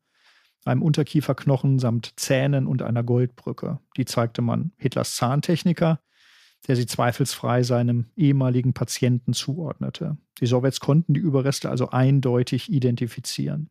einem 0.64 0.82
Unterkieferknochen 0.82 1.78
samt 1.78 2.14
Zähnen 2.16 2.66
und 2.66 2.82
einer 2.82 3.04
Goldbrücke. 3.04 3.78
Die 3.96 4.04
zeigte 4.04 4.42
man 4.42 4.72
Hitlers 4.76 5.14
Zahntechniker, 5.14 6.00
der 6.66 6.74
sie 6.74 6.86
zweifelsfrei 6.86 7.62
seinem 7.62 8.06
ehemaligen 8.16 8.72
Patienten 8.72 9.34
zuordnete. 9.34 10.16
Die 10.40 10.46
Sowjets 10.46 10.80
konnten 10.80 11.14
die 11.14 11.20
Überreste 11.20 11.70
also 11.70 11.90
eindeutig 11.90 12.72
identifizieren. 12.72 13.70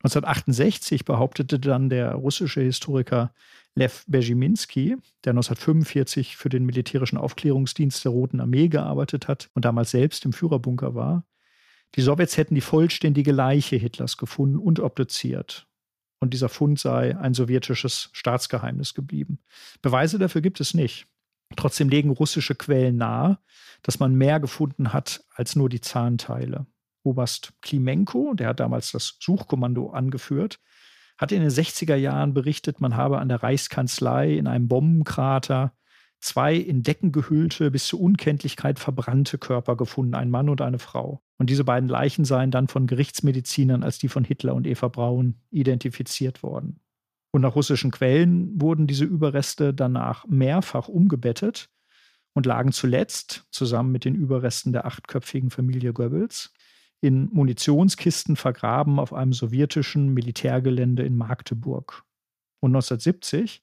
1968 0.00 1.06
behauptete 1.06 1.58
dann 1.58 1.88
der 1.88 2.12
russische 2.12 2.60
Historiker 2.60 3.32
Lev 3.74 4.04
Bezhiminski, 4.06 4.96
der 5.24 5.30
1945 5.32 6.36
für 6.36 6.48
den 6.48 6.66
militärischen 6.66 7.16
Aufklärungsdienst 7.16 8.04
der 8.04 8.12
Roten 8.12 8.40
Armee 8.40 8.68
gearbeitet 8.68 9.28
hat 9.28 9.48
und 9.54 9.64
damals 9.64 9.92
selbst 9.92 10.24
im 10.24 10.32
Führerbunker 10.32 10.94
war, 10.94 11.24
die 11.94 12.02
Sowjets 12.02 12.36
hätten 12.36 12.54
die 12.54 12.60
vollständige 12.60 13.32
Leiche 13.32 13.76
Hitlers 13.76 14.16
gefunden 14.16 14.58
und 14.58 14.80
obduziert. 14.80 15.66
Und 16.20 16.32
dieser 16.32 16.48
Fund 16.48 16.78
sei 16.78 17.16
ein 17.18 17.34
sowjetisches 17.34 18.10
Staatsgeheimnis 18.12 18.94
geblieben. 18.94 19.40
Beweise 19.82 20.18
dafür 20.18 20.40
gibt 20.40 20.60
es 20.60 20.72
nicht. 20.72 21.06
Trotzdem 21.56 21.88
legen 21.88 22.10
russische 22.10 22.54
Quellen 22.54 22.96
nahe, 22.96 23.38
dass 23.82 23.98
man 23.98 24.14
mehr 24.14 24.40
gefunden 24.40 24.92
hat 24.92 25.24
als 25.34 25.56
nur 25.56 25.68
die 25.68 25.80
Zahnteile. 25.80 26.66
Oberst 27.02 27.52
Klimenko, 27.60 28.34
der 28.34 28.48
hat 28.48 28.60
damals 28.60 28.92
das 28.92 29.16
Suchkommando 29.20 29.90
angeführt, 29.90 30.60
hat 31.18 31.32
in 31.32 31.40
den 31.40 31.50
60er 31.50 31.94
Jahren 31.96 32.34
berichtet, 32.34 32.80
man 32.80 32.96
habe 32.96 33.18
an 33.18 33.28
der 33.28 33.42
Reichskanzlei 33.42 34.32
in 34.32 34.46
einem 34.46 34.68
Bombenkrater 34.68 35.72
zwei 36.22 36.54
in 36.54 36.82
Decken 36.82 37.12
gehüllte, 37.12 37.70
bis 37.70 37.86
zur 37.86 38.00
Unkenntlichkeit 38.00 38.78
verbrannte 38.78 39.38
Körper 39.38 39.76
gefunden, 39.76 40.14
ein 40.14 40.30
Mann 40.30 40.48
und 40.48 40.60
eine 40.60 40.78
Frau. 40.78 41.22
Und 41.38 41.50
diese 41.50 41.64
beiden 41.64 41.88
Leichen 41.88 42.24
seien 42.24 42.50
dann 42.50 42.68
von 42.68 42.86
Gerichtsmedizinern 42.86 43.82
als 43.82 43.98
die 43.98 44.08
von 44.08 44.24
Hitler 44.24 44.54
und 44.54 44.66
Eva 44.66 44.88
Braun 44.88 45.34
identifiziert 45.50 46.42
worden. 46.42 46.80
Und 47.32 47.42
nach 47.42 47.56
russischen 47.56 47.90
Quellen 47.90 48.60
wurden 48.60 48.86
diese 48.86 49.04
Überreste 49.04 49.74
danach 49.74 50.26
mehrfach 50.26 50.88
umgebettet 50.88 51.70
und 52.34 52.46
lagen 52.46 52.72
zuletzt, 52.72 53.46
zusammen 53.50 53.90
mit 53.90 54.04
den 54.04 54.14
Überresten 54.14 54.72
der 54.72 54.86
achtköpfigen 54.86 55.50
Familie 55.50 55.92
Goebbels, 55.92 56.52
in 57.02 57.28
Munitionskisten 57.32 58.36
vergraben 58.36 58.98
auf 58.98 59.12
einem 59.12 59.32
sowjetischen 59.32 60.14
Militärgelände 60.14 61.02
in 61.02 61.16
Magdeburg. 61.16 62.04
Und 62.60 62.70
1970 62.70 63.62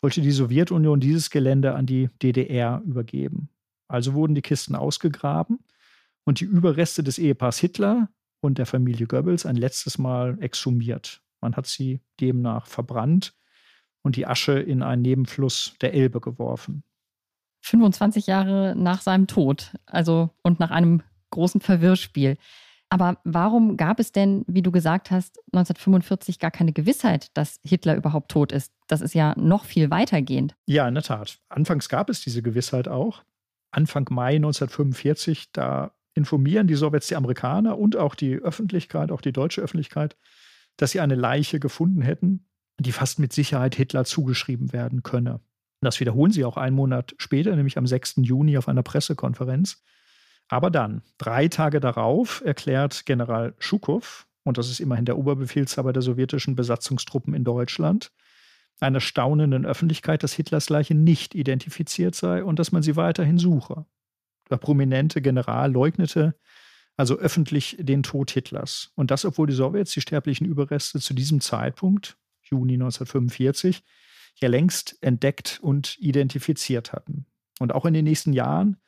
wollte 0.00 0.22
die 0.22 0.32
Sowjetunion 0.32 0.98
dieses 0.98 1.28
Gelände 1.28 1.74
an 1.74 1.84
die 1.84 2.08
DDR 2.22 2.82
übergeben. 2.86 3.50
Also 3.88 4.14
wurden 4.14 4.34
die 4.34 4.42
Kisten 4.42 4.74
ausgegraben 4.74 5.58
und 6.24 6.40
die 6.40 6.46
Überreste 6.46 7.02
des 7.02 7.18
Ehepaars 7.18 7.58
Hitler 7.58 8.08
und 8.40 8.56
der 8.56 8.66
Familie 8.66 9.06
Goebbels 9.06 9.44
ein 9.44 9.56
letztes 9.56 9.98
Mal 9.98 10.38
exhumiert. 10.40 11.20
Man 11.42 11.56
hat 11.56 11.66
sie 11.66 12.00
demnach 12.20 12.66
verbrannt 12.66 13.34
und 14.02 14.16
die 14.16 14.26
Asche 14.26 14.58
in 14.58 14.82
einen 14.82 15.02
Nebenfluss 15.02 15.74
der 15.82 15.92
Elbe 15.92 16.20
geworfen. 16.20 16.84
25 17.62 18.26
Jahre 18.26 18.74
nach 18.76 19.02
seinem 19.02 19.26
Tod, 19.26 19.72
also 19.84 20.30
und 20.42 20.58
nach 20.58 20.70
einem 20.70 21.02
großen 21.30 21.60
Verwirrspiel. 21.60 22.38
Aber 22.90 23.18
warum 23.24 23.76
gab 23.76 24.00
es 24.00 24.12
denn, 24.12 24.44
wie 24.46 24.62
du 24.62 24.70
gesagt 24.70 25.10
hast, 25.10 25.38
1945 25.52 26.38
gar 26.38 26.50
keine 26.50 26.72
Gewissheit, 26.72 27.36
dass 27.36 27.60
Hitler 27.62 27.96
überhaupt 27.96 28.30
tot 28.30 28.50
ist? 28.50 28.72
Das 28.86 29.02
ist 29.02 29.14
ja 29.14 29.34
noch 29.36 29.64
viel 29.64 29.90
weitergehend. 29.90 30.54
Ja, 30.66 30.88
in 30.88 30.94
der 30.94 31.02
Tat. 31.02 31.38
Anfangs 31.50 31.88
gab 31.88 32.08
es 32.08 32.22
diese 32.22 32.42
Gewissheit 32.42 32.88
auch. 32.88 33.22
Anfang 33.70 34.06
Mai 34.10 34.36
1945, 34.36 35.52
da 35.52 35.92
informieren 36.14 36.66
die 36.66 36.74
Sowjets 36.74 37.08
die 37.08 37.16
Amerikaner 37.16 37.78
und 37.78 37.96
auch 37.96 38.14
die 38.14 38.36
Öffentlichkeit, 38.36 39.12
auch 39.12 39.20
die 39.20 39.32
deutsche 39.32 39.60
Öffentlichkeit, 39.60 40.16
dass 40.78 40.92
sie 40.92 41.00
eine 41.00 41.14
Leiche 41.14 41.60
gefunden 41.60 42.00
hätten, 42.00 42.46
die 42.78 42.92
fast 42.92 43.18
mit 43.18 43.32
Sicherheit 43.32 43.74
Hitler 43.74 44.04
zugeschrieben 44.04 44.72
werden 44.72 45.02
könne. 45.02 45.40
Das 45.80 46.00
wiederholen 46.00 46.32
sie 46.32 46.44
auch 46.44 46.56
einen 46.56 46.74
Monat 46.74 47.14
später, 47.18 47.54
nämlich 47.54 47.78
am 47.78 47.86
6. 47.86 48.16
Juni 48.22 48.56
auf 48.56 48.68
einer 48.68 48.82
Pressekonferenz. 48.82 49.82
Aber 50.48 50.70
dann, 50.70 51.02
drei 51.18 51.48
Tage 51.48 51.80
darauf, 51.80 52.42
erklärt 52.44 53.04
General 53.06 53.54
Schukow, 53.58 54.26
und 54.44 54.56
das 54.56 54.70
ist 54.70 54.80
immerhin 54.80 55.04
der 55.04 55.18
Oberbefehlshaber 55.18 55.92
der 55.92 56.02
sowjetischen 56.02 56.56
Besatzungstruppen 56.56 57.34
in 57.34 57.44
Deutschland, 57.44 58.12
einer 58.80 59.00
staunenden 59.00 59.66
Öffentlichkeit, 59.66 60.22
dass 60.22 60.32
Hitlers 60.32 60.70
Leiche 60.70 60.94
nicht 60.94 61.34
identifiziert 61.34 62.14
sei 62.14 62.42
und 62.42 62.58
dass 62.58 62.72
man 62.72 62.82
sie 62.82 62.96
weiterhin 62.96 63.38
suche. 63.38 63.84
Der 64.50 64.56
prominente 64.56 65.20
General 65.20 65.70
leugnete 65.70 66.34
also 66.98 67.16
öffentlich 67.16 67.76
den 67.78 68.02
Tod 68.02 68.30
Hitlers. 68.32 68.90
Und 68.96 69.12
das, 69.12 69.24
obwohl 69.24 69.46
die 69.46 69.52
Sowjets 69.54 69.92
die 69.92 70.00
sterblichen 70.00 70.46
Überreste 70.46 70.98
zu 70.98 71.14
diesem 71.14 71.40
Zeitpunkt, 71.40 72.18
Juni 72.42 72.74
1945, 72.74 73.84
ja 74.34 74.48
längst 74.48 75.00
entdeckt 75.00 75.60
und 75.62 75.96
identifiziert 76.00 76.92
hatten. 76.92 77.26
Und 77.60 77.72
auch 77.72 77.84
in 77.86 77.94
den 77.94 78.04
nächsten 78.04 78.32
Jahren 78.32 78.78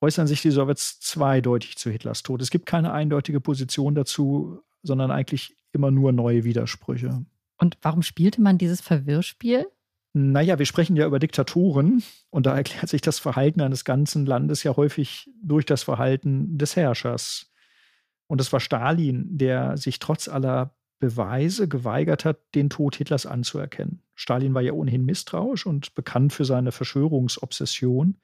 äußern 0.00 0.26
sich 0.26 0.42
die 0.42 0.50
Sowjets 0.50 1.00
zweideutig 1.00 1.76
zu 1.76 1.90
Hitlers 1.90 2.22
Tod. 2.22 2.42
Es 2.42 2.50
gibt 2.50 2.66
keine 2.66 2.92
eindeutige 2.92 3.40
Position 3.40 3.94
dazu, 3.94 4.60
sondern 4.82 5.10
eigentlich 5.10 5.56
immer 5.72 5.90
nur 5.90 6.12
neue 6.12 6.44
Widersprüche. 6.44 7.24
Und 7.58 7.76
warum 7.82 8.02
spielte 8.02 8.40
man 8.40 8.58
dieses 8.58 8.80
Verwirrspiel? 8.80 9.66
Naja, 10.12 10.58
wir 10.58 10.66
sprechen 10.66 10.96
ja 10.96 11.06
über 11.06 11.20
Diktatoren 11.20 12.02
und 12.30 12.46
da 12.46 12.56
erklärt 12.56 12.88
sich 12.88 13.00
das 13.00 13.18
Verhalten 13.18 13.60
eines 13.60 13.84
ganzen 13.84 14.26
Landes 14.26 14.64
ja 14.64 14.76
häufig 14.76 15.30
durch 15.40 15.66
das 15.66 15.84
Verhalten 15.84 16.58
des 16.58 16.74
Herrschers. 16.74 17.52
Und 18.26 18.40
es 18.40 18.52
war 18.52 18.60
Stalin, 18.60 19.38
der 19.38 19.76
sich 19.76 19.98
trotz 19.98 20.28
aller 20.28 20.74
Beweise 20.98 21.68
geweigert 21.68 22.24
hat, 22.24 22.38
den 22.54 22.70
Tod 22.70 22.96
Hitlers 22.96 23.24
anzuerkennen. 23.24 24.02
Stalin 24.14 24.52
war 24.52 24.62
ja 24.62 24.72
ohnehin 24.72 25.04
misstrauisch 25.04 25.64
und 25.64 25.94
bekannt 25.94 26.32
für 26.32 26.44
seine 26.44 26.72
Verschwörungsobsession. 26.72 28.16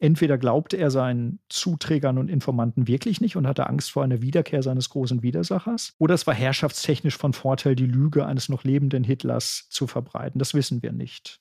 Entweder 0.00 0.38
glaubte 0.38 0.76
er 0.76 0.90
seinen 0.90 1.40
Zuträgern 1.48 2.18
und 2.18 2.28
Informanten 2.28 2.86
wirklich 2.86 3.20
nicht 3.20 3.36
und 3.36 3.48
hatte 3.48 3.68
Angst 3.68 3.90
vor 3.90 4.04
einer 4.04 4.22
Wiederkehr 4.22 4.62
seines 4.62 4.90
großen 4.90 5.22
Widersachers, 5.22 5.94
oder 5.98 6.14
es 6.14 6.26
war 6.26 6.34
herrschaftstechnisch 6.34 7.16
von 7.16 7.32
Vorteil, 7.32 7.74
die 7.74 7.86
Lüge 7.86 8.24
eines 8.24 8.48
noch 8.48 8.62
lebenden 8.62 9.02
Hitlers 9.02 9.66
zu 9.70 9.88
verbreiten. 9.88 10.38
Das 10.38 10.54
wissen 10.54 10.82
wir 10.82 10.92
nicht. 10.92 11.40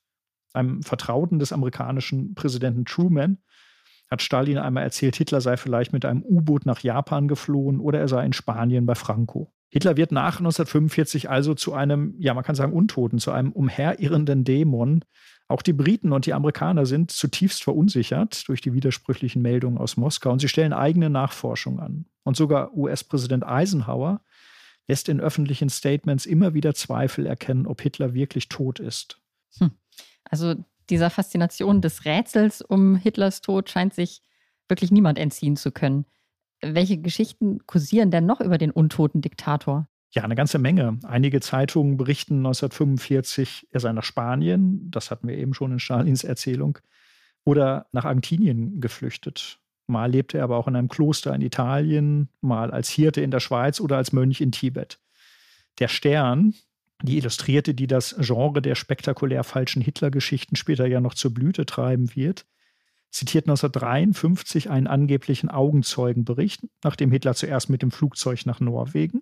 Einem 0.53 0.81
Vertrauten 0.81 1.37
des 1.37 1.53
amerikanischen 1.53 2.33
Präsidenten 2.33 2.85
Truman 2.85 3.37
hat 4.09 4.21
Stalin 4.21 4.57
einmal 4.57 4.83
erzählt, 4.83 5.17
Hitler 5.17 5.41
sei 5.41 5.57
vielleicht 5.57 5.93
mit 5.93 6.05
einem 6.05 6.23
U-Boot 6.23 6.65
nach 6.65 6.79
Japan 6.79 7.27
geflohen 7.27 7.79
oder 7.79 7.99
er 7.99 8.07
sei 8.07 8.25
in 8.25 8.33
Spanien 8.33 8.85
bei 8.85 8.95
Franco. 8.95 9.53
Hitler 9.69 9.97
wird 9.97 10.11
nach 10.11 10.39
1945 10.39 11.29
also 11.29 11.53
zu 11.53 11.73
einem, 11.73 12.15
ja, 12.17 12.33
man 12.33 12.43
kann 12.43 12.55
sagen, 12.55 12.73
Untoten, 12.73 13.19
zu 13.19 13.31
einem 13.31 13.51
umherirrenden 13.51 14.45
Dämon, 14.45 15.03
auch 15.47 15.61
die 15.61 15.73
Briten 15.73 16.11
und 16.11 16.25
die 16.25 16.33
Amerikaner 16.33 16.85
sind 16.85 17.11
zutiefst 17.11 17.63
verunsichert 17.63 18.47
durch 18.47 18.61
die 18.61 18.73
widersprüchlichen 18.73 19.41
Meldungen 19.41 19.77
aus 19.77 19.95
Moskau 19.95 20.31
und 20.31 20.39
sie 20.39 20.49
stellen 20.49 20.73
eigene 20.73 21.09
Nachforschung 21.09 21.79
an. 21.79 22.05
Und 22.23 22.35
sogar 22.35 22.75
US-Präsident 22.75 23.45
Eisenhower 23.45 24.21
lässt 24.87 25.07
in 25.07 25.21
öffentlichen 25.21 25.69
Statements 25.69 26.25
immer 26.25 26.53
wieder 26.53 26.73
Zweifel 26.73 27.25
erkennen, 27.25 27.65
ob 27.65 27.81
Hitler 27.81 28.13
wirklich 28.13 28.49
tot 28.49 28.79
ist. 28.79 29.21
Hm. 29.59 29.71
Also 30.25 30.55
dieser 30.89 31.09
Faszination 31.09 31.81
des 31.81 32.05
Rätsels 32.05 32.61
um 32.61 32.95
Hitlers 32.95 33.41
Tod 33.41 33.69
scheint 33.69 33.93
sich 33.93 34.21
wirklich 34.67 34.91
niemand 34.91 35.17
entziehen 35.17 35.55
zu 35.55 35.71
können. 35.71 36.05
Welche 36.61 36.97
Geschichten 36.97 37.65
kursieren 37.67 38.11
denn 38.11 38.25
noch 38.25 38.41
über 38.41 38.57
den 38.57 38.71
untoten 38.71 39.21
Diktator? 39.21 39.87
Ja, 40.11 40.23
eine 40.23 40.35
ganze 40.35 40.57
Menge. 40.57 40.99
Einige 41.03 41.41
Zeitungen 41.41 41.97
berichten 41.97 42.37
1945, 42.37 43.67
er 43.71 43.79
sei 43.79 43.91
nach 43.91 44.03
Spanien, 44.03 44.89
das 44.89 45.11
hatten 45.11 45.27
wir 45.27 45.37
eben 45.37 45.53
schon 45.53 45.73
in 45.73 45.79
Stalins 45.79 46.23
Erzählung, 46.23 46.79
oder 47.43 47.87
nach 47.91 48.05
Argentinien 48.05 48.79
geflüchtet. 48.79 49.59
Mal 49.85 50.11
lebte 50.11 50.37
er 50.37 50.45
aber 50.45 50.57
auch 50.57 50.67
in 50.67 50.75
einem 50.75 50.89
Kloster 50.89 51.33
in 51.33 51.41
Italien, 51.41 52.29
mal 52.41 52.71
als 52.71 52.89
Hirte 52.89 53.21
in 53.21 53.31
der 53.31 53.39
Schweiz 53.39 53.79
oder 53.79 53.97
als 53.97 54.11
Mönch 54.11 54.41
in 54.41 54.51
Tibet. 54.51 54.99
Der 55.79 55.87
Stern, 55.87 56.53
die 57.01 57.17
Illustrierte, 57.17 57.73
die 57.73 57.87
das 57.87 58.15
Genre 58.19 58.61
der 58.61 58.75
spektakulär 58.75 59.43
falschen 59.43 59.81
Hitler-Geschichten 59.81 60.55
später 60.55 60.87
ja 60.87 60.99
noch 60.99 61.13
zur 61.13 61.33
Blüte 61.33 61.65
treiben 61.65 62.15
wird, 62.15 62.45
zitiert 63.11 63.45
1953 63.45 64.69
einen 64.69 64.87
angeblichen 64.87 65.49
Augenzeugenbericht, 65.49 66.65
nachdem 66.83 67.11
Hitler 67.11 67.35
zuerst 67.35 67.69
mit 67.69 67.81
dem 67.81 67.91
Flugzeug 67.91 68.45
nach 68.45 68.59
Norwegen 68.59 69.21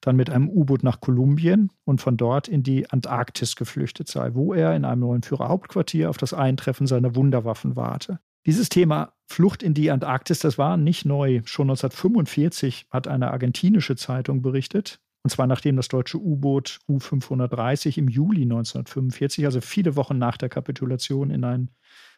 dann 0.00 0.16
mit 0.16 0.30
einem 0.30 0.48
U-Boot 0.48 0.82
nach 0.82 1.00
Kolumbien 1.00 1.70
und 1.84 2.00
von 2.00 2.16
dort 2.16 2.48
in 2.48 2.62
die 2.62 2.90
Antarktis 2.90 3.56
geflüchtet 3.56 4.08
sei, 4.08 4.34
wo 4.34 4.54
er 4.54 4.74
in 4.74 4.84
einem 4.84 5.00
neuen 5.00 5.22
Führerhauptquartier 5.22 6.08
auf 6.08 6.16
das 6.16 6.32
Eintreffen 6.32 6.86
seiner 6.86 7.14
Wunderwaffen 7.14 7.76
warte. 7.76 8.18
Dieses 8.46 8.70
Thema 8.70 9.12
Flucht 9.26 9.62
in 9.62 9.74
die 9.74 9.90
Antarktis, 9.90 10.38
das 10.38 10.56
war 10.56 10.76
nicht 10.76 11.04
neu. 11.04 11.42
Schon 11.44 11.68
1945 11.68 12.86
hat 12.90 13.06
eine 13.06 13.30
argentinische 13.30 13.96
Zeitung 13.96 14.40
berichtet, 14.40 15.00
Und 15.22 15.30
zwar 15.30 15.46
nachdem 15.46 15.76
das 15.76 15.88
deutsche 15.88 16.18
U-Boot 16.18 16.78
U-530 16.88 17.98
im 17.98 18.08
Juli 18.08 18.42
1945, 18.42 19.44
also 19.44 19.60
viele 19.60 19.96
Wochen 19.96 20.16
nach 20.16 20.38
der 20.38 20.48
Kapitulation, 20.48 21.30
in 21.30 21.44
einen 21.44 21.70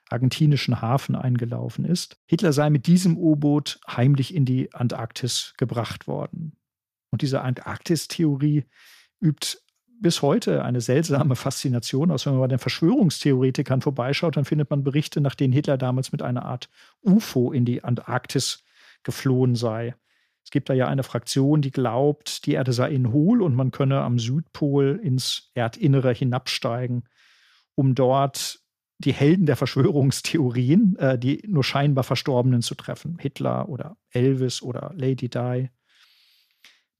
argentinischen 0.08 0.80
Hafen 0.80 1.16
eingelaufen 1.16 1.84
ist. 1.84 2.16
Hitler 2.26 2.52
sei 2.52 2.70
mit 2.70 2.86
diesem 2.86 3.16
U-Boot 3.16 3.80
heimlich 3.88 4.34
in 4.34 4.44
die 4.44 4.72
Antarktis 4.72 5.54
gebracht 5.56 6.06
worden. 6.06 6.52
Und 7.12 7.22
diese 7.22 7.42
Antarktis-Theorie 7.42 8.64
übt 9.20 9.58
bis 10.00 10.20
heute 10.20 10.64
eine 10.64 10.80
seltsame 10.80 11.36
Faszination 11.36 12.10
aus. 12.10 12.26
Wenn 12.26 12.32
man 12.32 12.40
bei 12.42 12.48
den 12.48 12.58
Verschwörungstheoretikern 12.58 13.80
vorbeischaut, 13.80 14.36
dann 14.36 14.44
findet 14.44 14.68
man 14.68 14.82
Berichte, 14.82 15.20
nach 15.20 15.36
denen 15.36 15.52
Hitler 15.52 15.78
damals 15.78 16.10
mit 16.10 16.22
einer 16.22 16.44
Art 16.44 16.68
UFO 17.02 17.52
in 17.52 17.64
die 17.64 17.84
Antarktis 17.84 18.64
geflohen 19.04 19.54
sei. 19.54 19.94
Es 20.44 20.50
gibt 20.50 20.68
da 20.68 20.74
ja 20.74 20.88
eine 20.88 21.04
Fraktion, 21.04 21.62
die 21.62 21.70
glaubt, 21.70 22.46
die 22.46 22.54
Erde 22.54 22.72
sei 22.72 22.90
in 22.90 23.12
hohl 23.12 23.42
und 23.42 23.54
man 23.54 23.70
könne 23.70 24.00
am 24.00 24.18
Südpol 24.18 24.98
ins 25.00 25.52
Erdinnere 25.54 26.12
hinabsteigen, 26.12 27.04
um 27.76 27.94
dort 27.94 28.58
die 28.98 29.12
Helden 29.12 29.46
der 29.46 29.56
Verschwörungstheorien, 29.56 30.96
äh, 30.96 31.18
die 31.18 31.42
nur 31.46 31.64
scheinbar 31.64 32.04
Verstorbenen 32.04 32.62
zu 32.62 32.74
treffen. 32.74 33.18
Hitler 33.20 33.68
oder 33.68 33.96
Elvis 34.10 34.62
oder 34.62 34.92
Lady 34.96 35.28
Di. 35.28 35.70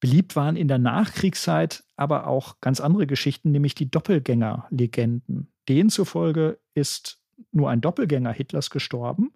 Beliebt 0.03 0.35
waren 0.35 0.57
in 0.57 0.67
der 0.67 0.79
Nachkriegszeit 0.79 1.85
aber 1.95 2.27
auch 2.27 2.61
ganz 2.61 2.81
andere 2.81 3.07
Geschichten, 3.07 3.53
nämlich 3.53 3.77
die 3.77 3.89
Doppelgänger-Legenden. 3.89 5.53
Denen 5.69 5.91
zufolge 5.91 6.59
ist 6.75 7.21
nur 7.53 7.71
ein 7.71 7.81
Doppelgänger 7.81 8.33
Hitlers 8.33 8.71
gestorben, 8.71 9.31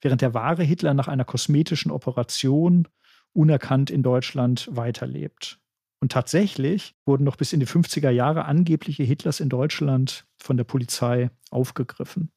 während 0.00 0.20
der 0.20 0.32
wahre 0.32 0.62
Hitler 0.62 0.94
nach 0.94 1.08
einer 1.08 1.24
kosmetischen 1.24 1.90
Operation 1.90 2.86
unerkannt 3.32 3.90
in 3.90 4.04
Deutschland 4.04 4.68
weiterlebt. 4.70 5.58
Und 5.98 6.12
tatsächlich 6.12 6.94
wurden 7.04 7.24
noch 7.24 7.34
bis 7.34 7.52
in 7.52 7.58
die 7.58 7.66
50er 7.66 8.10
Jahre 8.10 8.44
angebliche 8.44 9.02
Hitlers 9.02 9.40
in 9.40 9.48
Deutschland 9.48 10.24
von 10.38 10.56
der 10.56 10.64
Polizei 10.64 11.32
aufgegriffen. 11.50 12.30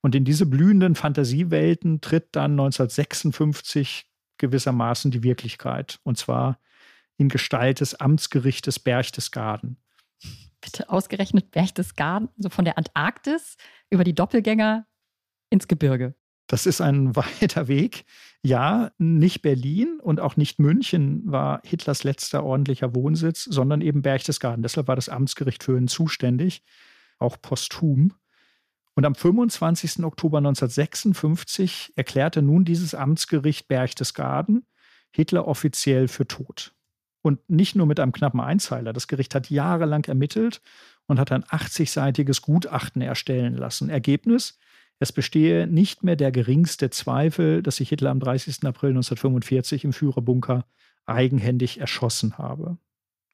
Und 0.00 0.14
in 0.14 0.24
diese 0.24 0.46
blühenden 0.46 0.94
Fantasiewelten 0.94 2.00
tritt 2.00 2.28
dann 2.32 2.52
1956 2.52 4.06
gewissermaßen 4.38 5.10
die 5.10 5.22
Wirklichkeit. 5.22 6.00
Und 6.04 6.16
zwar 6.16 6.58
in 7.18 7.28
Gestalt 7.28 7.80
des 7.80 7.94
Amtsgerichtes 7.94 8.78
Berchtesgaden. 8.78 9.76
Bitte 10.60 10.88
ausgerechnet 10.88 11.50
Berchtesgaden, 11.50 12.28
also 12.36 12.48
von 12.48 12.64
der 12.64 12.78
Antarktis 12.78 13.56
über 13.90 14.04
die 14.04 14.14
Doppelgänger 14.14 14.86
ins 15.50 15.68
Gebirge. 15.68 16.14
Das 16.46 16.64
ist 16.64 16.80
ein 16.80 17.14
weiter 17.16 17.68
Weg. 17.68 18.04
Ja, 18.42 18.92
nicht 18.98 19.42
Berlin 19.42 20.00
und 20.00 20.20
auch 20.20 20.36
nicht 20.36 20.58
München 20.58 21.22
war 21.30 21.60
Hitlers 21.64 22.04
letzter 22.04 22.44
ordentlicher 22.44 22.94
Wohnsitz, 22.94 23.44
sondern 23.44 23.80
eben 23.80 24.02
Berchtesgaden. 24.02 24.62
Deshalb 24.62 24.88
war 24.88 24.96
das 24.96 25.08
Amtsgericht 25.08 25.62
für 25.62 25.76
ihn 25.76 25.88
zuständig, 25.88 26.62
auch 27.18 27.40
posthum. 27.40 28.14
Und 28.94 29.04
am 29.04 29.14
25. 29.14 30.04
Oktober 30.04 30.38
1956 30.38 31.92
erklärte 31.96 32.42
nun 32.42 32.64
dieses 32.64 32.94
Amtsgericht 32.94 33.68
Berchtesgaden 33.68 34.66
Hitler 35.10 35.46
offiziell 35.46 36.08
für 36.08 36.26
tot. 36.26 36.74
Und 37.22 37.40
nicht 37.48 37.74
nur 37.74 37.86
mit 37.86 37.98
einem 38.00 38.12
knappen 38.12 38.40
Einzeiler. 38.40 38.92
Das 38.92 39.08
Gericht 39.08 39.34
hat 39.34 39.50
jahrelang 39.50 40.04
ermittelt 40.04 40.60
und 41.06 41.18
hat 41.18 41.32
ein 41.32 41.44
80-seitiges 41.44 42.42
Gutachten 42.42 43.02
erstellen 43.02 43.54
lassen. 43.54 43.90
Ergebnis: 43.90 44.58
Es 44.98 45.12
bestehe 45.12 45.66
nicht 45.66 46.04
mehr 46.04 46.16
der 46.16 46.30
geringste 46.30 46.90
Zweifel, 46.90 47.62
dass 47.62 47.76
sich 47.76 47.88
Hitler 47.88 48.10
am 48.10 48.20
30. 48.20 48.64
April 48.64 48.90
1945 48.90 49.84
im 49.84 49.92
Führerbunker 49.92 50.64
eigenhändig 51.06 51.80
erschossen 51.80 52.38
habe. 52.38 52.78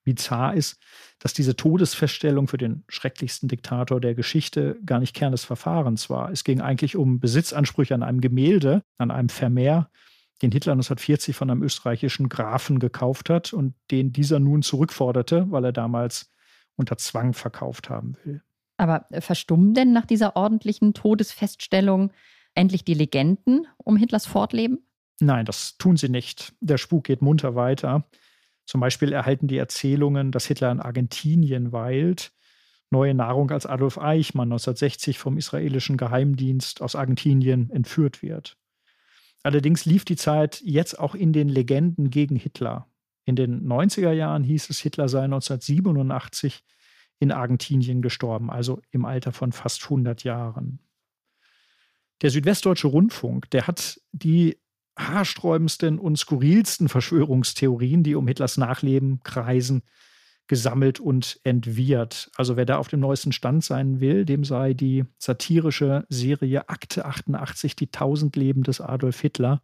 Bizarr 0.05 0.55
ist, 0.55 0.79
dass 1.19 1.33
diese 1.33 1.57
Todesfeststellung 1.57 2.47
für 2.47 2.58
den 2.58 2.85
schrecklichsten 2.89 3.49
Diktator 3.49 4.00
der 4.00 4.15
Geschichte 4.15 4.78
gar 4.85 5.00
nicht 5.00 5.15
Kern 5.15 5.32
des 5.32 5.45
Verfahrens 5.45 6.11
war. 6.11 6.30
Es 6.30 6.45
ging 6.45 6.61
eigentlich 6.61 6.95
um 6.97 7.21
Besitzansprüche 7.21 7.95
an 7.95 8.02
einem 8.02 8.21
Gemälde, 8.21 8.82
an 8.99 9.11
einem 9.11 9.30
Vermehr, 9.30 9.91
den 10.42 10.50
Hitler 10.50 10.73
1940 10.73 11.36
von 11.36 11.50
einem 11.50 11.62
österreichischen 11.62 12.28
Grafen 12.28 12.78
gekauft 12.78 13.30
hat 13.30 13.52
und 13.52 13.75
den 13.90 14.12
dieser 14.12 14.40
nun 14.40 14.62
zurückforderte, 14.62 15.47
weil 15.50 15.64
er 15.64 15.73
damals 15.73 16.32
unter 16.76 16.97
Zwang 16.97 17.34
verkauft 17.34 17.88
haben 17.88 18.16
will. 18.25 18.42
Aber 18.76 19.06
äh, 19.10 19.20
verstummen 19.20 19.75
denn 19.75 19.92
nach 19.92 20.06
dieser 20.06 20.36
ordentlichen 20.36 20.94
Todesfeststellung 20.94 22.12
endlich 22.54 22.84
die 22.84 22.94
Legenden 22.94 23.66
um 23.78 23.97
Hitlers 23.97 24.26
Fortleben? 24.26 24.86
Nein, 25.20 25.44
das 25.44 25.76
tun 25.78 25.97
sie 25.97 26.08
nicht. 26.08 26.52
Der 26.60 26.78
Spuk 26.78 27.04
geht 27.04 27.23
munter 27.23 27.54
weiter. 27.54 28.04
Zum 28.66 28.80
Beispiel 28.80 29.12
erhalten 29.12 29.47
die 29.47 29.58
Erzählungen, 29.58 30.32
dass 30.32 30.47
Hitler 30.47 30.73
in 30.73 30.80
Argentinien 30.80 31.73
weilt, 31.73 32.32
neue 32.90 33.14
Nahrung, 33.14 33.50
als 33.50 33.66
Adolf 33.66 33.99
Eichmann 33.99 34.49
1960 34.49 35.18
vom 35.18 35.36
israelischen 35.36 35.97
Geheimdienst 35.97 36.80
aus 36.80 36.97
Argentinien 36.97 37.70
entführt 37.70 38.23
wird. 38.23 38.56
Allerdings 39.45 39.85
lief 39.85 40.07
die 40.07 40.17
Zeit 40.17 40.63
jetzt 40.65 40.99
auch 40.99 41.15
in 41.15 41.35
den 41.35 41.49
Legenden 41.49 42.09
gegen 42.11 42.35
Hitler. 42.35 42.89
In 43.26 43.37
den 43.37 43.67
90er 43.69 44.11
Jahren 44.11 44.43
hieß 44.43 44.71
es, 44.71 44.80
Hitler 44.80 45.09
sei 45.09 45.25
1987 45.25 46.65
in 47.19 47.30
Argentinien 47.30 48.00
gestorben, 48.00 48.50
also 48.50 48.80
im 48.91 49.04
Alter 49.04 49.33
von 49.33 49.52
fast 49.52 49.85
100 49.85 50.25
Jahren. 50.25 50.80
Der 52.23 52.30
Südwestdeutsche 52.30 52.89
Rundfunk, 52.89 53.50
der 53.50 53.67
hat 53.67 54.00
die 54.13 54.59
haarsträubendsten 54.99 55.99
und 55.99 56.19
skurrilsten 56.19 56.89
Verschwörungstheorien, 56.89 58.02
die 58.02 58.15
um 58.15 58.26
Hitlers 58.26 58.57
Nachleben 58.57 59.21
kreisen, 59.25 59.83
gesammelt 60.47 61.00
und 61.00 61.41
entwirrt. 61.45 62.30
Also 62.37 62.57
wer 62.57 62.67
da 62.67 62.78
auf 62.78 62.89
dem 62.89 63.00
neuesten 63.00 63.33
Stand 63.33 63.65
sein 63.65 64.00
will, 64.00 64.25
dem 64.25 64.45
sei 64.45 64.75
die 64.75 65.04
satirische 65.19 66.04
Serie 66.09 66.69
Akte 66.69 67.04
88, 67.04 67.76
die 67.76 67.91
tausend 67.91 68.37
Leben 68.37 68.63
des 68.63 68.80
Adolf 68.80 69.21
Hitler, 69.21 69.63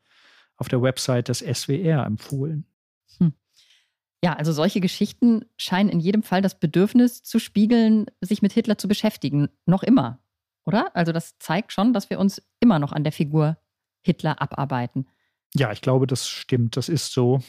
auf 0.56 0.68
der 0.68 0.82
Website 0.82 1.28
des 1.28 1.38
SWR 1.38 2.04
empfohlen. 2.06 2.66
Hm. 3.18 3.32
Ja, 4.22 4.34
also 4.34 4.52
solche 4.52 4.80
Geschichten 4.80 5.46
scheinen 5.56 5.88
in 5.88 6.00
jedem 6.00 6.22
Fall 6.22 6.42
das 6.42 6.58
Bedürfnis 6.58 7.22
zu 7.22 7.38
spiegeln, 7.38 8.06
sich 8.20 8.42
mit 8.42 8.52
Hitler 8.52 8.76
zu 8.76 8.86
beschäftigen. 8.86 9.48
Noch 9.64 9.82
immer, 9.82 10.18
oder? 10.66 10.94
Also 10.94 11.12
das 11.12 11.38
zeigt 11.38 11.72
schon, 11.72 11.92
dass 11.92 12.10
wir 12.10 12.18
uns 12.18 12.42
immer 12.60 12.78
noch 12.78 12.92
an 12.92 13.04
der 13.04 13.12
Figur 13.12 13.56
Hitler 14.02 14.40
abarbeiten. 14.40 15.06
Ja, 15.54 15.72
ich 15.72 15.80
glaube, 15.80 16.06
das 16.06 16.28
stimmt. 16.28 16.76
Das 16.76 16.88
ist 16.88 17.12
so 17.12 17.40